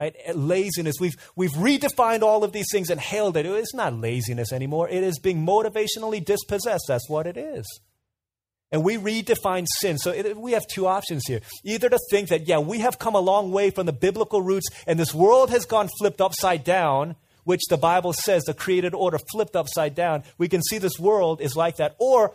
Right? 0.00 0.14
Eh, 0.24 0.32
laziness. 0.34 0.96
We've, 1.00 1.16
we've 1.36 1.52
redefined 1.52 2.22
all 2.22 2.44
of 2.44 2.52
these 2.52 2.66
things 2.70 2.90
and 2.90 3.00
hailed 3.00 3.36
it. 3.36 3.46
It's 3.46 3.74
not 3.74 3.94
laziness 3.94 4.52
anymore. 4.52 4.88
It 4.88 5.02
is 5.02 5.18
being 5.18 5.46
motivationally 5.46 6.24
dispossessed. 6.24 6.84
That's 6.88 7.08
what 7.08 7.26
it 7.26 7.36
is. 7.36 7.64
And 8.72 8.82
we 8.82 8.96
redefine 8.96 9.66
sin. 9.78 9.98
So 9.98 10.10
it, 10.10 10.36
we 10.36 10.52
have 10.52 10.66
two 10.66 10.88
options 10.88 11.22
here. 11.28 11.40
Either 11.62 11.88
to 11.88 11.98
think 12.10 12.30
that, 12.30 12.48
yeah, 12.48 12.58
we 12.58 12.80
have 12.80 12.98
come 12.98 13.14
a 13.14 13.20
long 13.20 13.52
way 13.52 13.70
from 13.70 13.86
the 13.86 13.92
biblical 13.92 14.42
roots 14.42 14.66
and 14.86 14.98
this 14.98 15.14
world 15.14 15.50
has 15.50 15.64
gone 15.64 15.88
flipped 16.00 16.20
upside 16.20 16.64
down, 16.64 17.14
which 17.44 17.60
the 17.70 17.76
Bible 17.76 18.12
says 18.12 18.42
the 18.42 18.54
created 18.54 18.92
order 18.92 19.18
flipped 19.30 19.54
upside 19.54 19.94
down. 19.94 20.24
We 20.38 20.48
can 20.48 20.62
see 20.62 20.78
this 20.78 20.98
world 20.98 21.40
is 21.40 21.54
like 21.54 21.76
that. 21.76 21.94
Or 22.00 22.34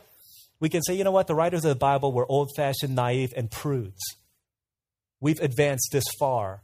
we 0.62 0.70
can 0.70 0.82
say, 0.82 0.94
you 0.94 1.04
know 1.04 1.12
what, 1.12 1.28
the 1.28 1.36
writers 1.36 1.66
of 1.66 1.70
the 1.70 1.76
Bible 1.76 2.14
were 2.14 2.26
old 2.30 2.52
fashioned, 2.56 2.96
naive, 2.96 3.34
and 3.36 3.52
prudes. 3.52 4.00
We've 5.20 5.40
advanced 5.42 5.90
this 5.92 6.06
far. 6.18 6.62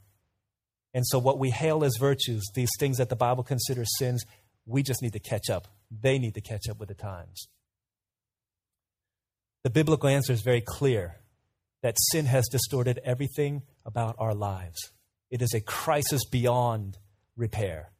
And 0.95 1.05
so, 1.05 1.19
what 1.19 1.37
we 1.37 1.49
hail 1.49 1.83
as 1.83 1.97
virtues, 1.99 2.41
these 2.53 2.71
things 2.79 2.97
that 2.97 3.09
the 3.09 3.17
Bible 3.17 3.43
considers 3.43 3.89
sins, 3.97 4.23
we 4.65 4.81
just 4.81 5.01
need 5.01 5.11
to 5.11 5.19
catch 5.19 5.49
up. 5.49 5.67
They 5.91 6.17
need 6.17 6.35
to 6.35 6.41
catch 6.41 6.69
up 6.69 6.79
with 6.79 6.87
the 6.87 6.95
times. 6.95 7.49
The 9.65 9.69
biblical 9.69 10.07
answer 10.07 10.31
is 10.31 10.41
very 10.41 10.61
clear 10.61 11.17
that 11.83 11.97
sin 12.11 12.25
has 12.27 12.47
distorted 12.49 13.01
everything 13.03 13.63
about 13.85 14.15
our 14.19 14.33
lives. 14.33 14.93
It 15.29 15.41
is 15.41 15.53
a 15.53 15.59
crisis 15.59 16.23
beyond 16.31 16.97
repair. 17.35 17.91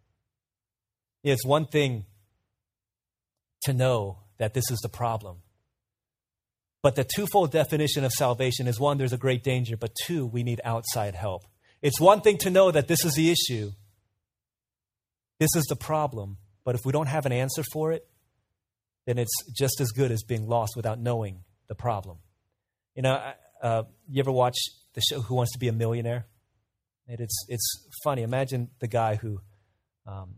It's 1.22 1.46
one 1.46 1.66
thing 1.66 2.06
to 3.64 3.74
know 3.74 4.20
that 4.38 4.54
this 4.54 4.72
is 4.72 4.80
the 4.80 4.90
problem. 4.90 5.40
But 6.82 6.96
the 6.96 7.04
twofold 7.04 7.52
definition 7.52 8.06
of 8.06 8.14
salvation 8.14 8.68
is 8.68 8.80
one, 8.80 8.98
there's 8.98 9.12
a 9.12 9.18
great 9.18 9.44
danger, 9.44 9.76
but 9.76 9.92
two, 10.06 10.26
we 10.26 10.44
need 10.44 10.62
outside 10.64 11.16
help. 11.16 11.44
It's 11.86 12.02
one 12.02 12.22
thing 12.22 12.40
to 12.40 12.50
know 12.50 12.72
that 12.72 12.88
this 12.88 13.06
is 13.06 13.14
the 13.14 13.30
issue, 13.30 13.72
this 15.40 15.56
is 15.56 15.66
the 15.66 15.76
problem, 15.76 16.38
but 16.64 16.74
if 16.74 16.82
we 16.84 16.92
don't 16.92 17.06
have 17.06 17.28
an 17.28 17.32
answer 17.32 17.62
for 17.72 17.92
it, 17.92 18.08
then 19.06 19.20
it's 19.20 19.36
just 19.54 19.80
as 19.80 19.92
good 19.92 20.12
as 20.12 20.24
being 20.24 20.48
lost 20.48 20.74
without 20.76 20.98
knowing 21.00 21.44
the 21.68 21.76
problem. 21.76 22.18
You 22.96 23.04
know, 23.04 23.22
uh, 23.62 23.84
you 24.10 24.20
ever 24.20 24.32
watch 24.32 24.58
the 24.96 25.02
show 25.08 25.22
Who 25.22 25.36
Wants 25.36 25.52
to 25.52 25.60
Be 25.60 25.68
a 25.68 25.74
Millionaire? 25.74 26.26
And 27.08 27.20
it's 27.20 27.46
it's 27.50 27.88
funny. 28.04 28.24
Imagine 28.24 28.70
the 28.80 28.88
guy 28.88 29.14
who 29.18 29.42
um, 30.08 30.34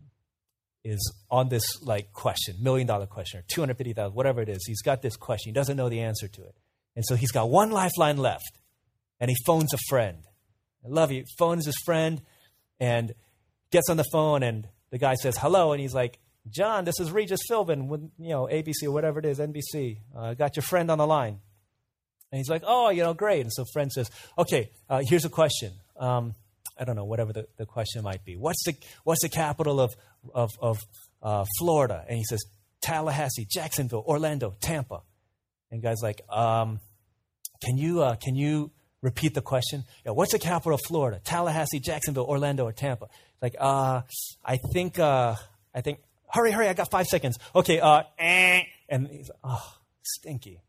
is 0.84 1.00
on 1.30 1.48
this 1.48 1.64
like 1.82 2.12
question, 2.12 2.56
million 2.60 2.86
dollar 2.86 3.06
question, 3.06 3.40
or 3.40 3.44
two 3.50 3.62
hundred 3.62 3.78
fifty 3.78 3.94
thousand, 3.94 4.14
whatever 4.14 4.42
it 4.42 4.50
is. 4.50 4.66
He's 4.66 4.82
got 4.82 5.00
this 5.00 5.16
question. 5.16 5.48
He 5.48 5.54
doesn't 5.54 5.78
know 5.78 5.88
the 5.88 6.00
answer 6.00 6.28
to 6.28 6.42
it, 6.42 6.56
and 6.94 7.06
so 7.08 7.14
he's 7.14 7.32
got 7.32 7.48
one 7.48 7.70
lifeline 7.70 8.18
left, 8.18 8.58
and 9.18 9.30
he 9.30 9.36
phones 9.46 9.72
a 9.72 9.78
friend, 9.88 10.27
I 10.84 10.88
love 10.88 11.10
you. 11.12 11.24
Phones 11.38 11.66
his 11.66 11.76
friend 11.84 12.22
and 12.80 13.12
gets 13.70 13.90
on 13.90 13.96
the 13.96 14.04
phone 14.12 14.42
and 14.42 14.68
the 14.90 14.98
guy 14.98 15.14
says 15.14 15.36
hello, 15.36 15.72
and 15.72 15.80
he's 15.80 15.94
like, 15.94 16.18
John, 16.48 16.84
this 16.84 16.98
is 16.98 17.12
Regis 17.12 17.40
Philbin 17.50 18.10
you 18.18 18.30
know 18.30 18.46
ABC 18.46 18.84
or 18.84 18.92
whatever 18.92 19.18
it 19.18 19.26
is, 19.26 19.38
NBC. 19.38 19.98
Uh, 20.16 20.34
got 20.34 20.56
your 20.56 20.62
friend 20.62 20.90
on 20.90 20.98
the 20.98 21.06
line, 21.06 21.40
and 22.32 22.38
he's 22.38 22.48
like, 22.48 22.62
oh, 22.66 22.88
you 22.88 23.02
know, 23.02 23.14
great. 23.14 23.42
And 23.42 23.52
so 23.52 23.64
friend 23.72 23.92
says, 23.92 24.10
okay, 24.38 24.70
uh, 24.88 25.02
here's 25.06 25.24
a 25.24 25.30
question. 25.30 25.72
Um, 25.98 26.34
I 26.78 26.84
don't 26.84 26.96
know, 26.96 27.04
whatever 27.04 27.32
the, 27.32 27.48
the 27.56 27.66
question 27.66 28.02
might 28.02 28.24
be. 28.24 28.36
What's 28.36 28.62
the 28.64 28.76
what's 29.04 29.22
the 29.22 29.28
capital 29.28 29.80
of 29.80 29.94
of, 30.32 30.50
of 30.60 30.78
uh, 31.22 31.44
Florida? 31.58 32.04
And 32.08 32.16
he 32.16 32.24
says, 32.24 32.40
Tallahassee, 32.80 33.46
Jacksonville, 33.50 34.04
Orlando, 34.06 34.54
Tampa. 34.60 35.02
And 35.70 35.82
guy's 35.82 36.02
like, 36.02 36.22
um, 36.30 36.80
can 37.62 37.76
you 37.76 38.02
uh, 38.02 38.16
can 38.16 38.36
you 38.36 38.70
repeat 39.02 39.34
the 39.34 39.42
question? 39.42 39.84
What's 40.04 40.32
the 40.32 40.38
capital 40.38 40.74
of 40.74 40.80
Florida? 40.86 41.20
Tallahassee, 41.24 41.80
Jacksonville, 41.80 42.24
Orlando, 42.24 42.64
or 42.64 42.72
Tampa? 42.72 43.08
Like, 43.40 43.56
uh, 43.58 44.02
I 44.44 44.56
think 44.56 44.98
uh, 44.98 45.36
I 45.74 45.80
think 45.80 46.00
hurry, 46.28 46.50
hurry, 46.50 46.68
I 46.68 46.72
got 46.74 46.90
five 46.90 47.06
seconds. 47.06 47.38
Okay, 47.54 47.80
uh, 47.80 48.02
eh. 48.18 48.62
and 48.88 49.08
he's, 49.08 49.30
oh, 49.44 49.74
stinky. 50.02 50.60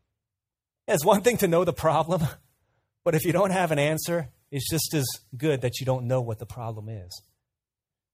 It's 0.86 1.04
one 1.04 1.22
thing 1.22 1.36
to 1.38 1.48
know 1.48 1.64
the 1.64 1.72
problem, 1.72 2.22
but 3.04 3.14
if 3.14 3.24
you 3.24 3.32
don't 3.32 3.50
have 3.50 3.70
an 3.70 3.78
answer, 3.78 4.28
it's 4.50 4.68
just 4.68 4.94
as 4.94 5.06
good 5.36 5.60
that 5.60 5.78
you 5.80 5.86
don't 5.86 6.06
know 6.06 6.20
what 6.20 6.38
the 6.38 6.46
problem 6.46 6.88
is. 6.88 7.22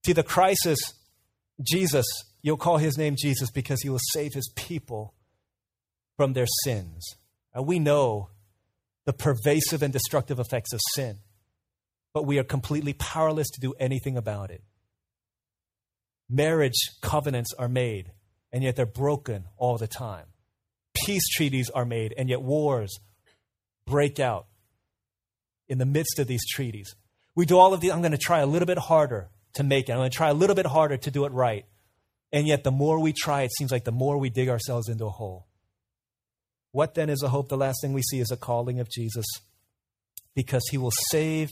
See, 0.05 0.13
the 0.13 0.23
crisis, 0.23 0.79
Jesus, 1.61 2.05
you'll 2.41 2.57
call 2.57 2.77
his 2.77 2.97
name 2.97 3.15
Jesus 3.17 3.49
because 3.51 3.81
he 3.81 3.89
will 3.89 3.99
save 4.13 4.33
his 4.33 4.49
people 4.55 5.13
from 6.15 6.33
their 6.33 6.45
sins. 6.63 7.15
And 7.53 7.65
we 7.65 7.79
know 7.79 8.29
the 9.07 9.13
pervasive 9.13 9.81
and 9.81 9.93
destructive 9.93 10.37
effects 10.37 10.73
of 10.73 10.81
sin, 10.93 11.19
but 12.13 12.25
we 12.25 12.39
are 12.39 12.43
completely 12.43 12.91
powerless 12.91 13.49
to 13.49 13.61
do 13.61 13.73
anything 13.79 14.17
about 14.17 14.51
it. 14.51 14.61
Marriage 16.29 16.75
covenants 17.01 17.53
are 17.57 17.69
made, 17.69 18.11
and 18.51 18.65
yet 18.65 18.75
they're 18.75 18.85
broken 18.85 19.45
all 19.55 19.77
the 19.77 19.87
time. 19.87 20.25
Peace 20.93 21.25
treaties 21.29 21.69
are 21.69 21.85
made, 21.85 22.13
and 22.17 22.27
yet 22.27 22.41
wars 22.41 22.99
break 23.85 24.19
out 24.19 24.47
in 25.69 25.77
the 25.77 25.85
midst 25.85 26.19
of 26.19 26.27
these 26.27 26.45
treaties. 26.45 26.93
We 27.33 27.45
do 27.45 27.57
all 27.57 27.73
of 27.73 27.79
these. 27.79 27.93
I'm 27.93 28.01
going 28.01 28.11
to 28.11 28.17
try 28.17 28.39
a 28.39 28.45
little 28.45 28.65
bit 28.65 28.77
harder 28.77 29.29
to 29.53 29.63
make 29.63 29.87
it. 29.87 29.93
I'm 29.93 29.99
going 29.99 30.11
to 30.11 30.17
try 30.17 30.27
a 30.27 30.33
little 30.33 30.55
bit 30.55 30.65
harder 30.65 30.97
to 30.97 31.11
do 31.11 31.23
it 31.23 31.31
right. 31.31 31.65
And 32.33 32.45
yet, 32.45 32.65
the 32.65 32.71
more 32.71 32.99
we 32.99 33.13
try, 33.13 33.43
it 33.43 33.53
seems 33.57 33.71
like 33.71 33.85
the 33.85 33.93
more 33.93 34.17
we 34.17 34.29
dig 34.29 34.49
ourselves 34.49 34.89
into 34.89 35.05
a 35.05 35.09
hole. 35.09 35.46
What 36.77 36.93
then 36.93 37.09
is 37.09 37.23
a 37.23 37.29
hope? 37.29 37.49
The 37.49 37.57
last 37.57 37.79
thing 37.81 37.93
we 37.93 38.03
see 38.03 38.19
is 38.19 38.31
a 38.31 38.37
calling 38.37 38.79
of 38.79 38.89
Jesus 38.89 39.25
because 40.35 40.63
he 40.69 40.77
will 40.77 40.93
save 41.11 41.49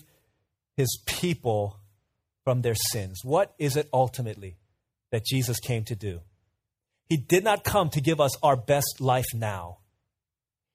his 0.78 1.02
people 1.06 1.80
from 2.44 2.62
their 2.62 2.76
sins. 2.76 3.22
What 3.24 3.54
is 3.58 3.76
it 3.76 3.90
ultimately? 3.92 4.58
that 5.16 5.24
Jesus 5.26 5.62
came 5.62 5.86
to 5.86 5.96
do. 5.96 6.20
He 7.08 7.16
did 7.16 7.46
not 7.46 7.64
come 7.64 7.90
to 7.92 8.02
give 8.02 8.20
us 8.20 8.32
our 8.44 8.58
best 8.58 9.00
life 9.00 9.28
now. 9.34 9.78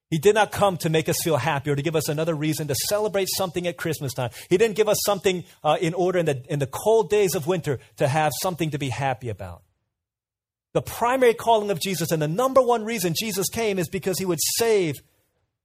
He 0.09 0.17
did 0.19 0.35
not 0.35 0.51
come 0.51 0.79
to 0.79 0.89
make 0.89 1.11
us 1.11 1.17
feel 1.23 1.37
happy 1.37 1.71
or 1.71 1.77
to 1.77 1.83
give 1.83 1.95
us 1.95 2.09
another 2.09 2.35
reason 2.35 2.67
to 2.69 2.75
celebrate 2.75 3.29
something 3.37 3.67
at 3.67 3.77
Christmas 3.77 4.15
time. 4.15 4.31
He 4.49 4.57
didn't 4.57 4.77
give 4.77 4.89
us 4.89 4.97
something 5.05 5.45
uh, 5.63 5.77
in 5.79 5.93
order 5.93 6.19
in 6.19 6.25
the, 6.25 6.43
in 6.49 6.59
the 6.59 6.67
cold 6.67 7.11
days 7.11 7.35
of 7.35 7.47
winter 7.47 7.81
to 7.99 8.09
have 8.09 8.33
something 8.41 8.71
to 8.71 8.79
be 8.79 8.89
happy 8.89 9.29
about. 9.29 9.63
The 10.73 10.83
primary 10.83 11.35
calling 11.35 11.71
of 11.71 11.81
Jesus 11.81 12.13
and 12.13 12.23
the 12.23 12.29
number 12.29 12.63
one 12.63 12.85
reason 12.85 13.15
Jesus 13.19 13.49
came 13.49 13.79
is 13.79 13.89
because 13.89 14.19
he 14.19 14.25
would 14.25 14.39
save 14.59 14.97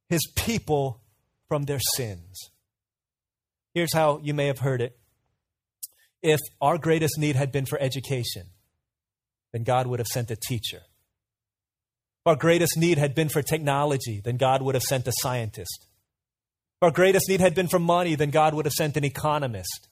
his 0.09 0.25
people 0.35 1.01
from 1.47 1.63
their 1.63 1.79
sins. 1.95 2.49
Here's 3.73 3.93
how 3.93 4.19
you 4.23 4.33
may 4.33 4.47
have 4.47 4.59
heard 4.59 4.81
it. 4.81 4.97
If 6.23 6.39
our 6.59 6.77
greatest 6.77 7.19
need 7.19 7.35
had 7.35 7.51
been 7.51 7.65
for 7.65 7.79
education, 7.79 8.47
then 9.51 9.63
God 9.63 9.85
would 9.85 9.99
have 9.99 10.07
sent 10.07 10.31
a 10.31 10.35
teacher. 10.35 10.77
If 10.77 12.27
our 12.27 12.35
greatest 12.35 12.77
need 12.77 12.97
had 12.97 13.13
been 13.13 13.29
for 13.29 13.43
technology, 13.43 14.21
then 14.23 14.37
God 14.37 14.63
would 14.63 14.73
have 14.73 14.83
sent 14.83 15.07
a 15.07 15.13
scientist. 15.21 15.85
If 16.77 16.83
our 16.83 16.91
greatest 16.91 17.29
need 17.29 17.41
had 17.41 17.53
been 17.53 17.67
for 17.67 17.77
money, 17.77 18.15
then 18.15 18.31
God 18.31 18.55
would 18.55 18.65
have 18.65 18.73
sent 18.73 18.97
an 18.97 19.05
economist. 19.05 19.87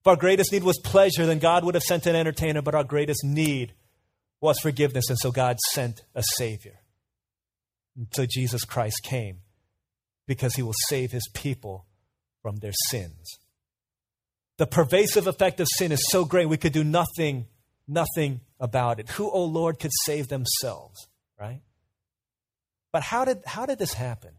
If 0.00 0.06
our 0.06 0.16
greatest 0.16 0.52
need 0.52 0.64
was 0.64 0.78
pleasure, 0.82 1.26
then 1.26 1.38
God 1.38 1.64
would 1.64 1.74
have 1.74 1.84
sent 1.84 2.06
an 2.06 2.16
entertainer, 2.16 2.62
but 2.62 2.74
our 2.74 2.84
greatest 2.84 3.22
need 3.22 3.74
was 4.44 4.60
forgiveness, 4.60 5.08
and 5.08 5.18
so 5.18 5.32
God 5.32 5.58
sent 5.72 6.04
a 6.14 6.22
Savior. 6.36 6.80
So 8.12 8.26
Jesus 8.26 8.64
Christ 8.64 9.00
came 9.02 9.40
because 10.26 10.54
he 10.54 10.62
will 10.62 10.74
save 10.88 11.12
his 11.12 11.28
people 11.32 11.86
from 12.42 12.56
their 12.56 12.72
sins. 12.90 13.38
The 14.58 14.66
pervasive 14.66 15.26
effect 15.26 15.60
of 15.60 15.68
sin 15.68 15.90
is 15.90 16.08
so 16.08 16.24
great 16.24 16.48
we 16.48 16.56
could 16.56 16.72
do 16.72 16.84
nothing 16.84 17.46
nothing 17.86 18.40
about 18.60 19.00
it. 19.00 19.10
Who, 19.10 19.30
oh 19.30 19.44
Lord, 19.44 19.78
could 19.78 19.90
save 20.04 20.28
themselves, 20.28 21.06
right? 21.38 21.60
But 22.92 23.02
how 23.02 23.24
did, 23.24 23.42
how 23.44 23.66
did 23.66 23.78
this 23.78 23.92
happen? 23.92 24.30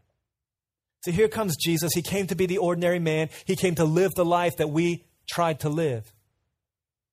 So 1.04 1.12
here 1.12 1.28
comes 1.28 1.56
Jesus. 1.58 1.94
He 1.94 2.02
came 2.02 2.28
to 2.28 2.36
be 2.36 2.46
the 2.46 2.58
ordinary 2.58 3.00
man, 3.00 3.30
he 3.46 3.56
came 3.56 3.76
to 3.76 3.86
live 3.86 4.14
the 4.16 4.26
life 4.26 4.56
that 4.58 4.70
we 4.70 5.06
tried 5.30 5.60
to 5.62 5.70
live. 5.70 6.12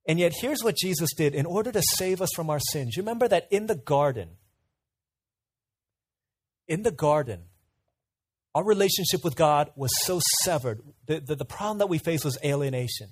And 0.06 0.18
yet, 0.18 0.32
here's 0.40 0.64
what 0.64 0.76
Jesus 0.76 1.10
did 1.14 1.34
in 1.34 1.46
order 1.46 1.70
to 1.70 1.82
save 1.94 2.20
us 2.20 2.30
from 2.34 2.50
our 2.50 2.58
sins. 2.58 2.96
You 2.96 3.02
remember 3.02 3.28
that 3.28 3.46
in 3.50 3.66
the 3.66 3.76
garden, 3.76 4.30
in 6.66 6.82
the 6.82 6.90
garden, 6.90 7.44
our 8.54 8.64
relationship 8.64 9.24
with 9.24 9.36
God 9.36 9.70
was 9.76 9.90
so 10.02 10.20
severed. 10.42 10.82
The, 11.06 11.20
the, 11.20 11.36
the 11.36 11.44
problem 11.44 11.78
that 11.78 11.88
we 11.88 11.98
faced 11.98 12.24
was 12.24 12.38
alienation. 12.44 13.10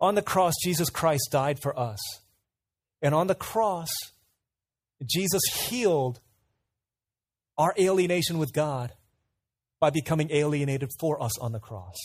On 0.00 0.14
the 0.14 0.22
cross, 0.22 0.54
Jesus 0.62 0.90
Christ 0.90 1.28
died 1.30 1.58
for 1.60 1.78
us. 1.78 1.98
And 3.00 3.14
on 3.14 3.26
the 3.26 3.34
cross, 3.34 3.88
Jesus 5.04 5.42
healed 5.54 6.20
our 7.56 7.74
alienation 7.78 8.38
with 8.38 8.52
God 8.52 8.92
by 9.80 9.90
becoming 9.90 10.30
alienated 10.30 10.90
for 11.00 11.22
us 11.22 11.38
on 11.38 11.52
the 11.52 11.60
cross. 11.60 11.96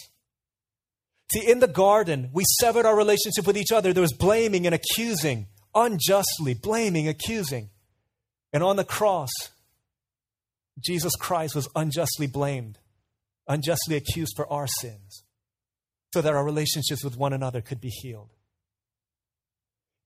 See, 1.31 1.47
in 1.47 1.59
the 1.59 1.67
garden, 1.67 2.29
we 2.33 2.43
severed 2.59 2.85
our 2.85 2.95
relationship 2.95 3.45
with 3.45 3.57
each 3.57 3.71
other. 3.71 3.93
There 3.93 4.01
was 4.01 4.13
blaming 4.13 4.65
and 4.65 4.73
accusing, 4.73 5.47
unjustly 5.75 6.55
blaming, 6.55 7.07
accusing. 7.07 7.69
And 8.51 8.63
on 8.63 8.77
the 8.77 8.83
cross, 8.83 9.29
Jesus 10.83 11.13
Christ 11.15 11.55
was 11.55 11.67
unjustly 11.75 12.27
blamed, 12.27 12.79
unjustly 13.47 13.95
accused 13.95 14.33
for 14.35 14.51
our 14.51 14.65
sins, 14.65 15.23
so 16.13 16.21
that 16.21 16.33
our 16.33 16.43
relationships 16.43 17.03
with 17.03 17.17
one 17.17 17.33
another 17.33 17.61
could 17.61 17.79
be 17.79 17.89
healed 17.89 18.29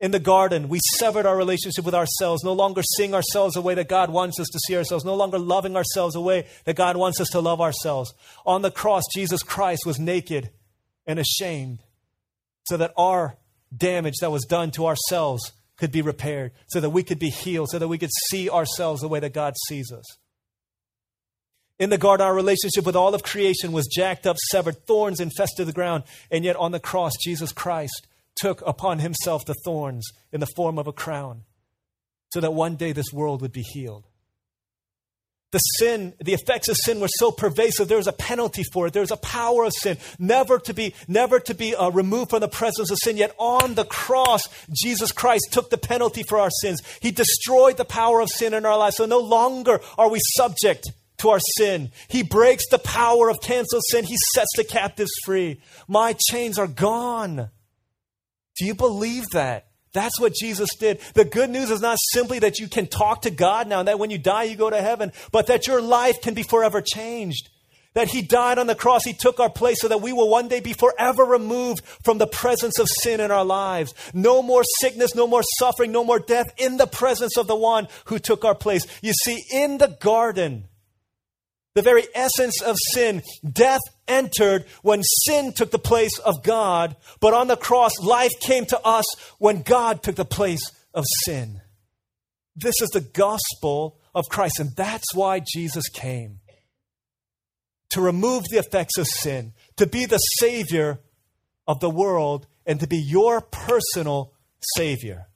in 0.03 0.11
the 0.11 0.19
garden, 0.19 0.67
we 0.67 0.81
severed 0.97 1.25
our 1.25 1.37
relationship 1.37 1.85
with 1.85 1.95
ourselves, 1.95 2.43
no 2.43 2.51
longer 2.51 2.81
seeing 2.97 3.15
ourselves 3.15 3.53
the 3.53 3.61
way 3.61 3.73
that 3.75 3.87
God 3.87 4.09
wants 4.09 4.37
us 4.37 4.49
to 4.51 4.59
see 4.67 4.75
ourselves, 4.75 5.05
no 5.05 5.15
longer 5.15 5.39
loving 5.39 5.77
ourselves 5.77 6.13
the 6.13 6.19
way 6.19 6.45
that 6.65 6.75
God 6.75 6.97
wants 6.97 7.21
us 7.21 7.29
to 7.29 7.39
love 7.39 7.61
ourselves. 7.61 8.13
On 8.45 8.61
the 8.61 8.69
cross, 8.69 9.03
Jesus 9.15 9.43
Christ 9.43 9.85
was 9.85 9.99
naked 9.99 10.49
and 11.05 11.19
ashamed 11.19 11.79
so 12.65 12.77
that 12.77 12.93
our 12.97 13.37
damage 13.75 14.15
that 14.21 14.31
was 14.31 14.45
done 14.45 14.71
to 14.71 14.85
ourselves 14.85 15.51
could 15.77 15.91
be 15.91 16.01
repaired, 16.01 16.51
so 16.67 16.79
that 16.79 16.91
we 16.91 17.03
could 17.03 17.19
be 17.19 17.29
healed, 17.29 17.69
so 17.69 17.79
that 17.79 17.87
we 17.87 17.97
could 17.97 18.11
see 18.29 18.49
ourselves 18.49 19.01
the 19.01 19.07
way 19.07 19.19
that 19.19 19.33
God 19.33 19.53
sees 19.67 19.91
us. 19.91 20.05
In 21.79 21.89
the 21.89 21.97
garden, 21.97 22.25
our 22.25 22.35
relationship 22.35 22.85
with 22.85 22.95
all 22.95 23.15
of 23.15 23.23
creation 23.23 23.71
was 23.71 23.87
jacked 23.87 24.27
up, 24.27 24.37
severed, 24.51 24.85
thorns 24.85 25.19
infested 25.19 25.67
the 25.67 25.73
ground, 25.73 26.03
and 26.29 26.45
yet 26.45 26.55
on 26.55 26.71
the 26.71 26.79
cross, 26.79 27.13
Jesus 27.21 27.51
Christ 27.51 28.07
took 28.35 28.61
upon 28.65 28.99
himself 28.99 29.45
the 29.45 29.55
thorns 29.65 30.07
in 30.31 30.39
the 30.39 30.47
form 30.55 30.77
of 30.77 30.87
a 30.87 30.93
crown 30.93 31.41
so 32.31 32.39
that 32.39 32.53
one 32.53 32.75
day 32.75 32.91
this 32.91 33.11
world 33.11 33.41
would 33.41 33.51
be 33.51 33.61
healed. 33.61 34.07
The 35.53 35.59
sin, 35.59 36.15
the 36.19 36.33
effects 36.33 36.67
of 36.67 36.77
sin 36.77 36.99
were 36.99 37.07
so 37.07 37.29
pervasive. 37.29 37.87
There 37.87 37.97
was 37.97 38.07
a 38.07 38.11
penalty 38.11 38.63
for 38.73 38.87
it. 38.87 38.93
There 38.93 39.03
was 39.03 39.11
a 39.11 39.17
power 39.17 39.65
of 39.65 39.73
sin, 39.73 39.99
never 40.17 40.57
to 40.57 40.73
be, 40.73 40.95
never 41.07 41.39
to 41.41 41.53
be 41.53 41.75
uh, 41.75 41.91
removed 41.91 42.31
from 42.31 42.39
the 42.39 42.47
presence 42.47 42.89
of 42.89 42.97
sin. 42.97 43.17
Yet 43.17 43.35
on 43.37 43.75
the 43.75 43.85
cross, 43.85 44.49
Jesus 44.71 45.11
Christ 45.11 45.49
took 45.51 45.69
the 45.69 45.77
penalty 45.77 46.23
for 46.23 46.39
our 46.39 46.49
sins. 46.49 46.81
He 47.01 47.11
destroyed 47.11 47.77
the 47.77 47.85
power 47.85 48.19
of 48.19 48.29
sin 48.31 48.55
in 48.55 48.65
our 48.65 48.75
lives. 48.79 48.95
So 48.95 49.05
no 49.05 49.19
longer 49.19 49.79
are 49.95 50.09
we 50.09 50.19
subject 50.35 50.91
to 51.17 51.29
our 51.29 51.39
sin. 51.59 51.91
He 52.07 52.23
breaks 52.23 52.67
the 52.71 52.79
power 52.79 53.29
of 53.29 53.39
canceled 53.39 53.83
sin. 53.91 54.05
He 54.05 54.17
sets 54.33 54.49
the 54.57 54.63
captives 54.63 55.11
free. 55.23 55.61
My 55.87 56.15
chains 56.31 56.57
are 56.57 56.65
gone. 56.65 57.51
Do 58.57 58.65
you 58.65 58.73
believe 58.73 59.29
that? 59.33 59.67
That's 59.93 60.19
what 60.19 60.33
Jesus 60.33 60.75
did. 60.75 60.99
The 61.13 61.23
good 61.23 61.49
news 61.49 61.69
is 61.69 61.81
not 61.81 61.99
simply 62.11 62.39
that 62.39 62.59
you 62.59 62.67
can 62.67 62.87
talk 62.87 63.21
to 63.21 63.31
God 63.31 63.67
now 63.67 63.79
and 63.79 63.87
that 63.87 63.99
when 63.99 64.09
you 64.09 64.17
die 64.17 64.43
you 64.43 64.55
go 64.55 64.69
to 64.69 64.81
heaven, 64.81 65.11
but 65.31 65.47
that 65.47 65.67
your 65.67 65.81
life 65.81 66.21
can 66.21 66.33
be 66.33 66.43
forever 66.43 66.81
changed. 66.81 67.49
That 67.93 68.07
He 68.07 68.23
died 68.23 68.57
on 68.57 68.65
the 68.65 68.73
cross, 68.73 69.03
He 69.03 69.13
took 69.13 69.39
our 69.39 69.51
place 69.51 69.79
so 69.81 69.87
that 69.87 70.01
we 70.01 70.11
will 70.11 70.29
one 70.29 70.47
day 70.47 70.61
be 70.61 70.73
forever 70.73 71.23
removed 71.23 71.85
from 72.03 72.17
the 72.17 72.25
presence 72.25 72.79
of 72.79 72.87
sin 72.89 73.19
in 73.19 73.29
our 73.29 73.45
lives. 73.45 73.93
No 74.15 74.41
more 74.41 74.63
sickness, 74.79 75.13
no 75.13 75.27
more 75.27 75.43
suffering, 75.59 75.91
no 75.91 76.03
more 76.03 76.19
death 76.19 76.51
in 76.57 76.77
the 76.77 76.87
presence 76.87 77.37
of 77.37 77.45
the 77.45 77.55
one 77.55 77.87
who 78.05 78.17
took 78.17 78.43
our 78.43 78.55
place. 78.55 78.87
You 79.03 79.13
see, 79.13 79.43
in 79.51 79.77
the 79.77 79.95
garden, 79.99 80.65
The 81.75 81.81
very 81.81 82.03
essence 82.13 82.61
of 82.61 82.75
sin. 82.91 83.23
Death 83.49 83.81
entered 84.07 84.65
when 84.83 85.01
sin 85.03 85.53
took 85.53 85.71
the 85.71 85.79
place 85.79 86.19
of 86.19 86.43
God, 86.43 86.95
but 87.19 87.33
on 87.33 87.47
the 87.47 87.57
cross, 87.57 87.97
life 87.99 88.31
came 88.39 88.65
to 88.67 88.79
us 88.85 89.05
when 89.39 89.63
God 89.63 90.03
took 90.03 90.15
the 90.15 90.25
place 90.25 90.71
of 90.93 91.03
sin. 91.25 91.61
This 92.55 92.75
is 92.81 92.89
the 92.89 93.01
gospel 93.01 93.99
of 94.13 94.25
Christ, 94.29 94.59
and 94.59 94.75
that's 94.75 95.15
why 95.15 95.39
Jesus 95.39 95.89
came 95.89 96.39
to 97.89 98.01
remove 98.01 98.43
the 98.49 98.57
effects 98.57 98.97
of 98.97 99.07
sin, 99.07 99.53
to 99.77 99.85
be 99.85 100.05
the 100.05 100.17
Savior 100.17 100.99
of 101.67 101.79
the 101.79 101.89
world, 101.89 102.47
and 102.65 102.79
to 102.79 102.87
be 102.87 102.97
your 102.97 103.39
personal 103.39 104.33
Savior. 104.75 105.27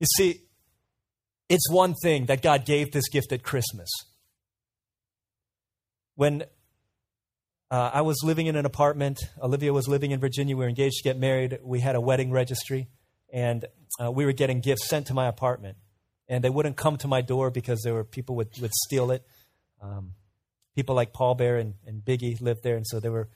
You 0.00 0.06
see, 0.16 0.42
it's 1.48 1.70
one 1.70 1.94
thing 2.02 2.26
that 2.26 2.40
God 2.40 2.64
gave 2.64 2.92
this 2.92 3.08
gift 3.08 3.32
at 3.32 3.42
Christmas. 3.42 3.90
When 6.18 6.42
uh, 7.70 7.90
I 7.94 8.00
was 8.00 8.24
living 8.24 8.48
in 8.48 8.56
an 8.56 8.66
apartment, 8.66 9.20
Olivia 9.40 9.72
was 9.72 9.86
living 9.86 10.10
in 10.10 10.18
Virginia, 10.18 10.56
we 10.56 10.64
were 10.64 10.68
engaged 10.68 10.96
to 10.96 11.04
get 11.04 11.16
married, 11.16 11.60
we 11.62 11.78
had 11.78 11.94
a 11.94 12.00
wedding 12.00 12.32
registry, 12.32 12.88
and 13.32 13.64
uh, 14.02 14.10
we 14.10 14.24
were 14.24 14.32
getting 14.32 14.58
gifts 14.60 14.88
sent 14.88 15.06
to 15.06 15.14
my 15.14 15.28
apartment. 15.28 15.76
And 16.26 16.42
they 16.42 16.50
wouldn't 16.50 16.76
come 16.76 16.96
to 16.96 17.06
my 17.06 17.20
door 17.20 17.52
because 17.52 17.82
there 17.84 17.94
were 17.94 18.02
people 18.02 18.34
would, 18.34 18.48
would 18.60 18.72
steal 18.74 19.12
it. 19.12 19.24
Um, 19.80 20.14
people 20.74 20.96
like 20.96 21.12
Paul 21.12 21.36
Bear 21.36 21.56
and, 21.56 21.74
and 21.86 22.04
Biggie 22.04 22.40
lived 22.40 22.64
there, 22.64 22.74
and 22.74 22.84
so 22.84 22.98
there 22.98 23.12
were 23.12 23.28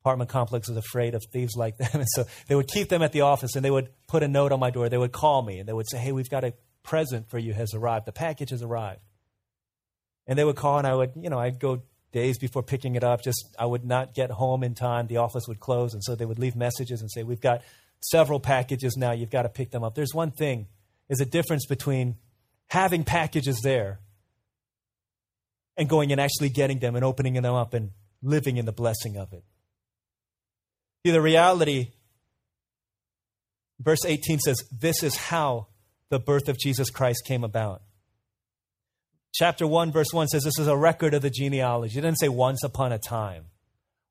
apartment 0.00 0.28
complex 0.28 0.68
was 0.68 0.76
afraid 0.76 1.14
of 1.14 1.22
thieves 1.32 1.54
like 1.54 1.76
them. 1.76 1.88
And 1.94 2.08
so 2.16 2.24
they 2.48 2.56
would 2.56 2.66
keep 2.66 2.88
them 2.88 3.02
at 3.02 3.12
the 3.12 3.20
office 3.20 3.54
and 3.54 3.64
they 3.64 3.70
would 3.70 3.90
put 4.08 4.24
a 4.24 4.28
note 4.28 4.50
on 4.50 4.58
my 4.58 4.70
door. 4.70 4.88
They 4.88 4.98
would 4.98 5.12
call 5.12 5.42
me 5.42 5.60
and 5.60 5.68
they 5.68 5.72
would 5.72 5.88
say, 5.88 5.98
Hey, 5.98 6.10
we've 6.10 6.28
got 6.28 6.42
a 6.42 6.52
present 6.82 7.30
for 7.30 7.38
you 7.38 7.52
has 7.52 7.74
arrived. 7.74 8.06
The 8.06 8.12
package 8.12 8.50
has 8.50 8.60
arrived. 8.60 9.02
And 10.26 10.36
they 10.36 10.44
would 10.44 10.56
call 10.56 10.78
and 10.78 10.86
I 10.86 10.96
would, 10.96 11.12
you 11.14 11.30
know, 11.30 11.38
I'd 11.38 11.60
go 11.60 11.82
days 12.14 12.38
before 12.38 12.62
picking 12.62 12.94
it 12.94 13.04
up. 13.04 13.22
Just 13.22 13.54
I 13.58 13.66
would 13.66 13.84
not 13.84 14.14
get 14.14 14.30
home 14.30 14.62
in 14.62 14.74
time. 14.74 15.08
The 15.08 15.18
office 15.18 15.44
would 15.46 15.60
close. 15.60 15.92
And 15.92 16.02
so 16.02 16.14
they 16.14 16.24
would 16.24 16.38
leave 16.38 16.56
messages 16.56 17.02
and 17.02 17.10
say, 17.10 17.22
We've 17.22 17.40
got 17.40 17.60
several 18.00 18.40
packages 18.40 18.96
now. 18.96 19.12
You've 19.12 19.30
got 19.30 19.42
to 19.42 19.50
pick 19.50 19.70
them 19.70 19.84
up. 19.84 19.94
There's 19.94 20.14
one 20.14 20.30
thing, 20.30 20.68
is 21.10 21.20
a 21.20 21.26
difference 21.26 21.66
between 21.66 22.16
having 22.68 23.04
packages 23.04 23.60
there 23.62 24.00
and 25.76 25.88
going 25.88 26.12
and 26.12 26.20
actually 26.20 26.48
getting 26.48 26.78
them 26.78 26.96
and 26.96 27.04
opening 27.04 27.34
them 27.34 27.54
up 27.54 27.74
and 27.74 27.90
living 28.22 28.56
in 28.56 28.64
the 28.64 28.72
blessing 28.72 29.18
of 29.18 29.32
it. 29.32 29.44
See, 31.04 31.12
the 31.12 31.20
reality, 31.20 31.92
verse 33.78 34.04
18 34.06 34.38
says, 34.38 34.62
This 34.72 35.02
is 35.02 35.16
how 35.16 35.66
the 36.08 36.18
birth 36.18 36.48
of 36.48 36.58
Jesus 36.58 36.90
Christ 36.90 37.24
came 37.26 37.44
about. 37.44 37.82
Chapter 39.34 39.66
1, 39.66 39.90
verse 39.90 40.12
1 40.12 40.28
says, 40.28 40.44
This 40.44 40.58
is 40.60 40.68
a 40.68 40.76
record 40.76 41.12
of 41.12 41.22
the 41.22 41.30
genealogy. 41.30 41.98
It 41.98 42.02
didn't 42.02 42.20
say 42.20 42.28
once 42.28 42.62
upon 42.62 42.92
a 42.92 42.98
time 42.98 43.46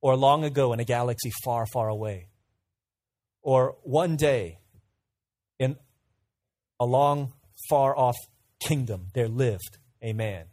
or 0.02 0.18
long 0.18 0.44
ago 0.44 0.74
in 0.74 0.82
a 0.82 0.84
galaxy 0.84 1.32
far, 1.46 1.66
far 1.66 1.88
away 1.88 2.28
or 3.42 3.78
one 3.84 4.18
day 4.18 4.60
in 5.60 5.78
a 6.80 6.86
long, 6.86 7.34
far 7.70 7.98
off 7.98 8.18
kingdom 8.60 9.08
there 9.14 9.30
lived 9.30 9.78
a 10.02 10.12
man. 10.12 10.46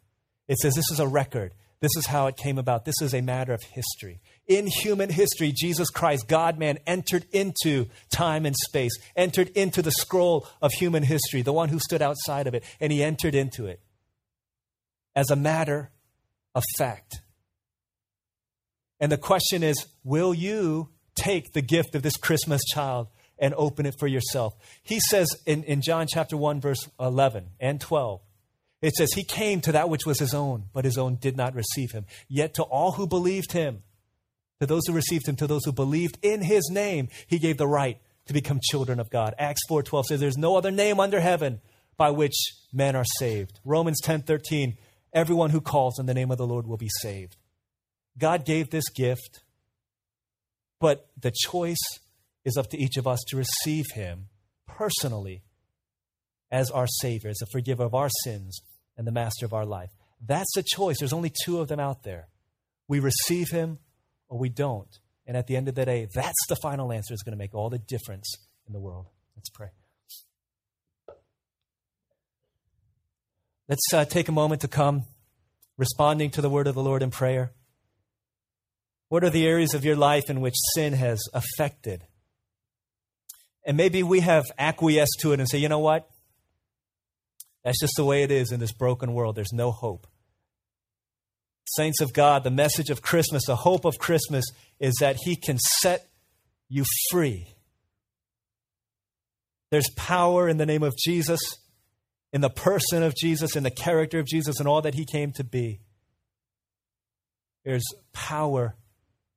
It 0.47 0.59
says 0.59 0.75
this 0.75 0.91
is 0.93 1.01
a 1.01 1.07
record. 1.07 1.53
This 1.81 1.97
is 1.97 2.07
how 2.07 2.27
it 2.27 2.37
came 2.37 2.59
about. 2.59 2.85
This 2.85 3.01
is 3.01 3.15
a 3.15 3.23
matter 3.23 3.53
of 3.53 3.63
history 3.63 4.21
in 4.51 4.67
human 4.67 5.11
history, 5.11 5.53
Jesus 5.55 5.91
Christ, 5.91 6.27
God 6.27 6.59
man, 6.59 6.79
entered 6.85 7.25
into 7.31 7.87
time 8.11 8.45
and 8.45 8.57
space, 8.57 8.91
entered 9.15 9.49
into 9.51 9.81
the 9.81 9.93
scroll 9.93 10.47
of 10.61 10.73
human 10.73 11.05
history, 11.05 11.43
the 11.43 11.53
one 11.53 11.69
who 11.69 11.79
stood 11.79 12.03
outside 12.03 12.49
of 12.49 12.55
it, 12.55 12.65
and 12.81 12.93
he 12.93 13.01
entered 13.03 13.37
into 13.37 13.67
it 13.67 13.81
as 15.15 15.31
a 15.31 15.37
matter 15.37 15.91
of 16.55 16.65
fact. 16.79 17.21
And 19.01 19.11
the 19.11 19.19
question 19.19 19.63
is 19.63 19.87
will 20.05 20.35
you 20.35 20.91
take 21.15 21.53
the 21.53 21.63
gift 21.63 21.95
of 21.95 22.03
this 22.03 22.17
Christmas 22.17 22.63
child 22.65 23.09
and 23.39 23.55
open 23.55 23.87
it 23.87 23.95
for 23.99 24.07
yourself? 24.07 24.55
He 24.83 25.01
says 25.01 25.29
in, 25.47 25.65
in 25.65 25.81
John 25.83 26.07
chapter 26.09 26.37
1, 26.37 26.61
verse 26.61 26.89
11 26.99 27.47
and 27.59 27.81
12, 27.81 28.21
it 28.83 28.95
says, 28.95 29.13
He 29.15 29.25
came 29.25 29.61
to 29.63 29.73
that 29.73 29.89
which 29.89 30.07
was 30.07 30.19
his 30.19 30.35
own, 30.35 30.65
but 30.73 30.85
his 30.85 30.99
own 30.99 31.17
did 31.17 31.37
not 31.37 31.55
receive 31.55 31.93
him. 31.93 32.07
Yet 32.29 32.55
to 32.55 32.63
all 32.63 32.93
who 32.93 33.07
believed 33.07 33.53
him, 33.53 33.83
to 34.61 34.67
those 34.67 34.83
who 34.87 34.93
received 34.93 35.27
him, 35.27 35.37
to 35.37 35.47
those 35.47 35.65
who 35.65 35.73
believed 35.73 36.19
in 36.23 36.43
his 36.43 36.69
name, 36.71 37.09
he 37.27 37.39
gave 37.39 37.57
the 37.57 37.67
right 37.67 37.99
to 38.27 38.33
become 38.33 38.61
children 38.63 39.01
of 39.01 39.11
God. 39.11 39.35
Acts 39.39 39.63
4:12 39.69 40.05
says 40.05 40.21
there's 40.21 40.39
no 40.39 40.57
other 40.57 40.71
name 40.71 41.01
under 41.01 41.21
heaven 41.21 41.61
by 41.97 42.11
which 42.11 42.35
men 42.73 42.95
are 42.95 43.05
saved. 43.19 43.59
Romans 43.65 44.01
10:13 44.03 44.77
everyone 45.13 45.51
who 45.51 45.61
calls 45.61 45.99
in 45.99 46.07
the 46.07 46.15
name 46.15 46.31
of 46.31 46.39
the 46.39 46.47
Lord 46.47 46.67
will 46.67 46.77
be 46.77 46.91
saved. 47.01 47.37
God 48.19 48.45
gave 48.45 48.71
this 48.71 48.89
gift, 48.91 49.43
but 50.81 51.09
the 51.21 51.33
choice 51.33 51.79
is 52.45 52.57
up 52.57 52.69
to 52.71 52.79
each 52.79 52.97
of 52.97 53.07
us 53.07 53.21
to 53.29 53.37
receive 53.37 53.87
him 53.95 54.27
personally 54.67 55.43
as 56.51 56.71
our 56.71 56.87
savior, 56.87 57.31
as 57.31 57.39
the 57.39 57.47
forgiver 57.53 57.85
of 57.85 57.95
our 57.95 58.09
sins 58.25 58.61
and 58.97 59.07
the 59.07 59.13
master 59.13 59.47
of 59.47 59.53
our 59.53 59.67
life. 59.67 59.91
That's 60.25 60.53
the 60.55 60.65
choice. 60.65 60.99
There's 60.99 61.13
only 61.13 61.33
two 61.45 61.61
of 61.61 61.69
them 61.69 61.81
out 61.81 62.03
there. 62.03 62.29
We 62.89 62.99
receive 62.99 63.51
him 63.51 63.79
or 64.29 64.39
we 64.39 64.49
don't. 64.49 64.99
And 65.27 65.37
at 65.37 65.47
the 65.47 65.57
end 65.57 65.69
of 65.69 65.75
the 65.75 65.85
day, 65.85 66.09
that's 66.13 66.47
the 66.49 66.57
final 66.57 66.93
answer 66.93 67.13
that's 67.13 67.23
going 67.23 67.33
to 67.33 67.39
make 67.39 67.55
all 67.55 67.71
the 67.71 67.79
difference 67.79 68.35
in 68.67 68.73
the 68.73 68.81
world. 68.81 69.07
Let's 69.37 69.51
pray. 69.51 69.69
Let's 73.71 73.95
uh, 73.95 74.05
take 74.05 74.29
a 74.29 74.33
moment 74.33 74.63
to 74.63 74.69
come 74.69 75.05
responding 75.79 76.31
to 76.33 76.41
the 76.41 76.51
word 76.51 76.67
of 76.67 76.75
the 76.75 76.83
Lord 76.83 77.05
in 77.05 77.13
prayer. 77.13 77.53
What 79.09 79.23
are 79.23 79.31
the 79.31 79.47
areas 79.47 79.75
of 79.75 79.85
your 79.85 79.95
life 79.95 80.29
in 80.29 80.41
which 80.41 80.57
sin 80.75 80.93
has 80.95 81.21
affected? 81.33 82.03
And 83.65 83.77
maybe 83.77 84.03
we 84.03 84.21
have 84.21 84.47
acquiesced 84.59 85.21
to 85.21 85.33
it 85.33 85.39
and 85.39 85.49
say, 85.49 85.59
you 85.59 85.69
know 85.69 85.79
what? 85.79 86.11
That's 87.63 87.79
just 87.79 87.93
the 87.97 88.05
way 88.05 88.25
it 88.25 88.33
is 88.33 88.51
in 88.51 88.59
this 88.59 88.73
broken 88.73 89.15
world. 89.15 89.37
There's 89.37 89.53
no 89.53 89.71
hope. 89.71 90.09
Saints 91.77 92.01
of 92.01 92.13
God, 92.13 92.43
the 92.43 92.51
message 92.51 92.91
of 92.91 93.03
Christmas, 93.03 93.47
the 93.47 93.55
hope 93.55 93.85
of 93.85 93.99
Christmas 93.99 94.47
is 94.81 94.97
that 94.99 95.17
He 95.23 95.37
can 95.37 95.59
set 95.61 96.09
you 96.69 96.85
free. 97.13 97.55
There's 99.71 99.91
power 99.95 100.49
in 100.49 100.57
the 100.57 100.67
name 100.67 100.83
of 100.83 100.97
Jesus, 100.97 101.39
in 102.33 102.41
the 102.41 102.51
person 102.51 103.03
of 103.03 103.15
Jesus, 103.15 103.57
in 103.57 103.63
the 103.63 103.71
character 103.71 104.19
of 104.19 104.27
Jesus, 104.27 104.59
and 104.59 104.69
all 104.69 104.83
that 104.83 104.95
He 104.95 105.05
came 105.05 105.33
to 105.33 105.45
be. 105.45 105.81
There's 107.65 107.85
power 108.13 108.77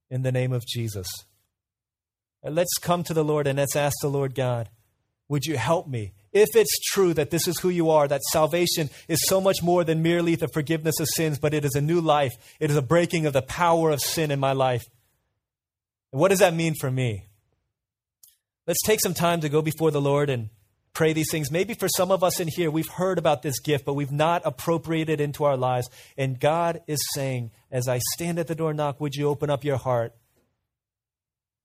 in 0.09 0.21
the 0.21 0.31
name 0.31 0.53
of 0.53 0.65
Jesus. 0.65 1.07
And 2.41 2.55
let's 2.55 2.77
come 2.81 3.03
to 3.03 3.13
the 3.13 3.23
Lord 3.23 3.47
and 3.47 3.57
let's 3.57 3.75
ask 3.75 3.95
the 4.01 4.09
Lord 4.09 4.35
God, 4.35 4.69
would 5.27 5.45
you 5.45 5.57
help 5.57 5.87
me? 5.87 6.13
if 6.33 6.55
it's 6.55 6.79
true 6.91 7.13
that 7.13 7.29
this 7.29 7.47
is 7.47 7.59
who 7.59 7.69
you 7.69 7.91
are, 7.91 8.07
that 8.07 8.23
salvation 8.31 8.89
is 9.07 9.25
so 9.27 9.39
much 9.39 9.61
more 9.61 9.83
than 9.83 10.01
merely 10.01 10.35
the 10.35 10.47
forgiveness 10.47 10.99
of 10.99 11.07
sins, 11.07 11.37
but 11.37 11.53
it 11.53 11.63
is 11.63 11.75
a 11.75 11.81
new 11.81 12.01
life, 12.01 12.31
it 12.59 12.71
is 12.71 12.77
a 12.77 12.81
breaking 12.81 13.25
of 13.25 13.33
the 13.33 13.41
power 13.43 13.91
of 13.91 14.01
sin 14.01 14.31
in 14.31 14.39
my 14.39 14.51
life. 14.51 14.83
What 16.09 16.29
does 16.29 16.39
that 16.39 16.53
mean 16.53 16.73
for 16.79 16.89
me? 16.89 17.27
Let's 18.65 18.81
take 18.83 18.99
some 18.99 19.13
time 19.13 19.41
to 19.41 19.49
go 19.49 19.61
before 19.61 19.91
the 19.91 20.01
Lord 20.01 20.29
and 20.29 20.49
pray 20.93 21.13
these 21.13 21.31
things. 21.31 21.51
Maybe 21.51 21.73
for 21.73 21.87
some 21.89 22.11
of 22.11 22.23
us 22.23 22.39
in 22.39 22.47
here, 22.47 22.69
we've 22.69 22.87
heard 22.87 23.17
about 23.17 23.41
this 23.41 23.59
gift, 23.59 23.85
but 23.85 23.93
we've 23.93 24.11
not 24.11 24.41
appropriated 24.45 25.19
it 25.19 25.23
into 25.23 25.43
our 25.43 25.57
lives. 25.57 25.89
And 26.17 26.39
God 26.39 26.81
is 26.87 26.99
saying, 27.13 27.51
as 27.71 27.87
I 27.87 27.99
stand 28.13 28.39
at 28.39 28.47
the 28.47 28.55
door 28.55 28.69
and 28.69 28.77
knock, 28.77 29.01
would 29.01 29.15
you 29.15 29.27
open 29.27 29.49
up 29.49 29.63
your 29.63 29.77
heart 29.77 30.13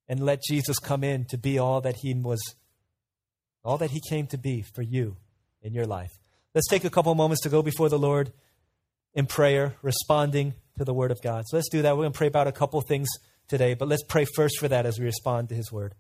and 0.09 0.21
let 0.21 0.43
Jesus 0.43 0.79
come 0.79 1.05
in 1.05 1.27
to 1.27 1.37
be 1.37 1.59
all 1.59 1.81
that 1.83 1.97
he 1.97 2.15
was 2.15 2.41
all 3.69 3.79
that 3.79 3.91
He 3.91 4.01
came 4.01 4.27
to 4.29 4.39
be 4.39 4.63
for 4.63 4.83
you 4.83 5.17
in 5.63 5.75
your 5.75 5.85
life. 5.85 6.19
Let's 6.55 6.69
take 6.69 6.85
a 6.85 6.91
couple 6.91 7.15
moments 7.15 7.43
to 7.43 7.49
go 7.49 7.63
before 7.63 7.89
the 7.89 7.99
Lord 7.99 8.33
in 9.15 9.27
prayer, 9.27 9.77
responding 9.83 10.55
to 10.79 10.85
the 10.85 10.95
Word 10.95 11.11
of 11.11 11.21
God. 11.23 11.45
So 11.47 11.57
let's 11.57 11.69
do 11.69 11.83
that. 11.83 11.95
We're 11.95 12.05
going 12.05 12.13
to 12.13 12.19
pray 12.19 12.29
about 12.29 12.47
a 12.47 12.53
couple 12.53 12.81
things 12.81 13.09
today, 13.47 13.75
but 13.75 13.87
let's 13.87 14.03
pray 14.05 14.25
first 14.35 14.59
for 14.59 14.69
that 14.69 14.87
as 14.87 14.99
we 14.99 15.05
respond 15.05 15.51
to 15.51 15.55
His 15.55 15.71
Word. 15.71 15.95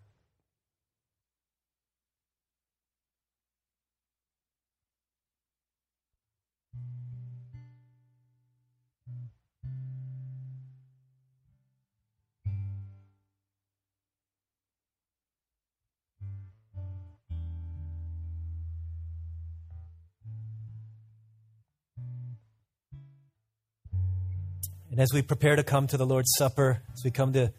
And 24.98 25.04
as 25.04 25.14
we 25.14 25.22
prepare 25.22 25.54
to 25.54 25.62
come 25.62 25.86
to 25.86 25.96
the 25.96 26.04
Lord's 26.04 26.32
Supper, 26.36 26.82
as 26.92 27.02
we 27.04 27.12
come 27.12 27.32
to 27.34 27.52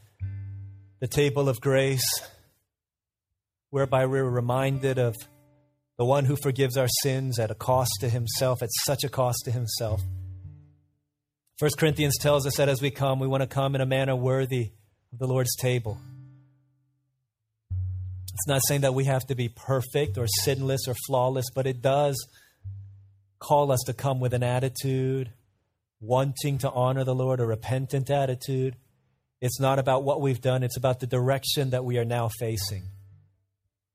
the 1.00 1.08
table 1.08 1.48
of 1.48 1.62
grace, 1.62 2.04
whereby 3.70 4.08
we're 4.08 4.30
reminded 4.30 4.98
of 4.98 5.16
the 5.98 6.04
one 6.04 6.26
who 6.26 6.36
forgives 6.36 6.76
our 6.76 6.90
sins 7.02 7.40
at 7.40 7.50
a 7.50 7.56
cost 7.56 7.92
to 8.02 8.10
himself, 8.10 8.62
at 8.62 8.68
such 8.84 9.06
a 9.06 9.10
cost 9.10 9.44
to 9.46 9.52
himself, 9.52 10.02
First 11.60 11.78
Corinthians 11.78 12.18
tells 12.20 12.46
us 12.46 12.58
that 12.58 12.68
as 12.68 12.82
we 12.82 12.92
come, 12.92 13.20
we 13.20 13.28
want 13.28 13.42
to 13.42 13.48
come 13.48 13.74
in 13.74 13.80
a 13.80 13.86
manner 13.86 14.18
worthy 14.18 14.72
of 15.14 15.20
the 15.20 15.26
Lord's 15.26 15.56
table. 15.56 15.98
It's 17.72 18.48
not 18.50 18.64
saying 18.68 18.82
that 18.82 18.94
we 18.94 19.06
have 19.06 19.26
to 19.28 19.36
be 19.36 19.48
perfect 19.48 20.18
or 20.18 20.28
sinless 20.28 20.90
or 20.90 20.96
flawless, 21.08 21.46
but 21.56 21.66
it 21.66 21.82
does 21.82 22.18
call 23.40 23.72
us 23.72 23.80
to 23.86 23.94
come 23.94 24.20
with 24.20 24.34
an 24.34 24.44
attitude, 24.44 25.32
wanting 26.02 26.58
to 26.60 26.72
honor 26.72 27.04
the 27.04 27.16
Lord, 27.16 27.39
a 27.39 27.45
repentant 27.45 28.10
attitude. 28.10 28.76
It's 29.41 29.60
not 29.60 29.80
about 29.80 30.04
what 30.04 30.22
we've 30.22 30.41
done, 30.41 30.64
it's 30.64 30.78
about 30.78 31.00
the 31.00 31.08
direction 31.08 31.72
that 31.72 31.86
we 31.86 31.97
are 31.97 32.06
now 32.06 32.30
facing. 32.39 32.84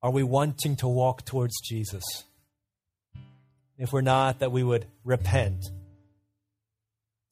Are 0.03 0.11
we 0.11 0.23
wanting 0.23 0.77
to 0.77 0.89
walk 0.89 1.25
towards 1.25 1.61
Jesus? 1.61 2.03
If 3.79 3.93
we're 3.93 4.03
not, 4.03 4.39
that 4.39 4.53
we 4.53 4.63
would 4.63 4.87
repent, 5.03 5.65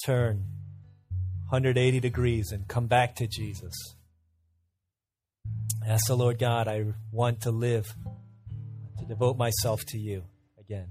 turn 0.05 0.45
180 1.49 2.01
degrees, 2.01 2.51
and 2.51 2.66
come 2.66 2.87
back 2.87 3.14
to 3.16 3.27
Jesus. 3.27 3.75
Ask 5.87 6.07
the 6.07 6.16
Lord 6.16 6.39
God, 6.39 6.66
I 6.66 6.87
want 7.11 7.43
to 7.43 7.51
live, 7.51 7.95
to 8.99 9.05
devote 9.05 9.37
myself 9.37 9.85
to 9.89 9.99
you 9.99 10.25
again. 10.59 10.89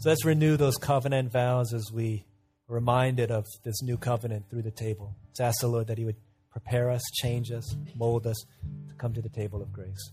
So 0.00 0.10
let's 0.10 0.24
renew 0.24 0.56
those 0.56 0.76
covenant 0.76 1.32
vows 1.32 1.74
as 1.74 1.90
we 1.92 2.24
are 2.70 2.74
reminded 2.76 3.32
of 3.32 3.44
this 3.64 3.82
new 3.82 3.96
covenant 3.96 4.48
through 4.48 4.62
the 4.62 4.70
table. 4.70 5.16
Let's 5.26 5.40
ask 5.40 5.60
the 5.60 5.66
Lord 5.66 5.88
that 5.88 5.98
He 5.98 6.04
would 6.04 6.14
prepare 6.52 6.88
us, 6.88 7.02
change 7.20 7.50
us, 7.50 7.74
mold 7.96 8.24
us 8.24 8.36
to 8.88 8.94
come 8.94 9.12
to 9.14 9.20
the 9.20 9.28
table 9.28 9.60
of 9.60 9.72
grace. 9.72 10.12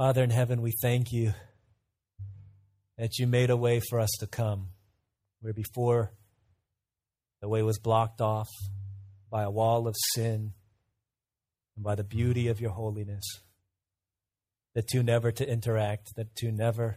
Father 0.00 0.24
in 0.24 0.30
heaven, 0.30 0.62
we 0.62 0.72
thank 0.80 1.12
you 1.12 1.34
that 2.96 3.18
you 3.18 3.26
made 3.26 3.50
a 3.50 3.56
way 3.58 3.82
for 3.90 4.00
us 4.00 4.08
to 4.20 4.26
come 4.26 4.68
where 5.42 5.52
before 5.52 6.14
the 7.42 7.48
way 7.50 7.60
was 7.60 7.78
blocked 7.78 8.22
off 8.22 8.48
by 9.30 9.42
a 9.42 9.50
wall 9.50 9.86
of 9.86 9.94
sin 10.14 10.54
and 11.76 11.84
by 11.84 11.94
the 11.94 12.02
beauty 12.02 12.48
of 12.48 12.62
your 12.62 12.70
holiness. 12.70 13.22
The 14.74 14.80
two 14.80 15.02
never 15.02 15.32
to 15.32 15.46
interact, 15.46 16.14
the 16.16 16.26
two 16.34 16.50
never 16.50 16.96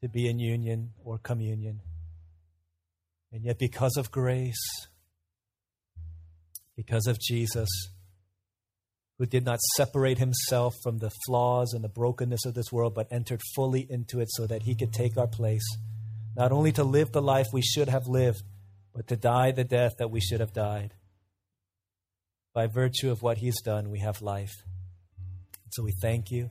to 0.00 0.08
be 0.08 0.28
in 0.28 0.38
union 0.38 0.92
or 1.04 1.18
communion. 1.18 1.80
And 3.32 3.44
yet, 3.44 3.58
because 3.58 3.96
of 3.96 4.12
grace, 4.12 4.86
because 6.76 7.08
of 7.08 7.18
Jesus, 7.18 7.68
who 9.18 9.26
did 9.26 9.44
not 9.44 9.60
separate 9.76 10.18
himself 10.18 10.74
from 10.82 10.98
the 10.98 11.10
flaws 11.26 11.72
and 11.72 11.84
the 11.84 11.88
brokenness 11.88 12.44
of 12.44 12.54
this 12.54 12.72
world, 12.72 12.94
but 12.94 13.12
entered 13.12 13.40
fully 13.54 13.86
into 13.88 14.20
it 14.20 14.28
so 14.30 14.46
that 14.46 14.62
he 14.62 14.74
could 14.74 14.92
take 14.92 15.16
our 15.16 15.26
place, 15.26 15.64
not 16.36 16.52
only 16.52 16.72
to 16.72 16.84
live 16.84 17.12
the 17.12 17.22
life 17.22 17.46
we 17.52 17.62
should 17.62 17.88
have 17.88 18.06
lived, 18.06 18.42
but 18.94 19.06
to 19.08 19.16
die 19.16 19.52
the 19.52 19.64
death 19.64 19.92
that 19.98 20.10
we 20.10 20.20
should 20.20 20.40
have 20.40 20.52
died. 20.52 20.94
By 22.52 22.66
virtue 22.66 23.10
of 23.10 23.22
what 23.22 23.38
he's 23.38 23.60
done, 23.62 23.90
we 23.90 24.00
have 24.00 24.22
life. 24.22 24.54
So 25.70 25.82
we 25.82 25.92
thank 26.02 26.30
you. 26.30 26.50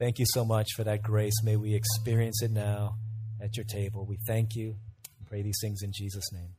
Thank 0.00 0.18
you 0.18 0.26
so 0.28 0.44
much 0.44 0.68
for 0.74 0.82
that 0.84 1.02
grace. 1.02 1.44
May 1.44 1.56
we 1.56 1.74
experience 1.74 2.42
it 2.42 2.50
now 2.50 2.96
at 3.40 3.56
your 3.56 3.66
table. 3.66 4.04
We 4.04 4.18
thank 4.26 4.56
you 4.56 4.76
pray 5.32 5.40
these 5.40 5.58
things 5.62 5.80
in 5.82 5.92
Jesus' 5.94 6.30
name. 6.30 6.52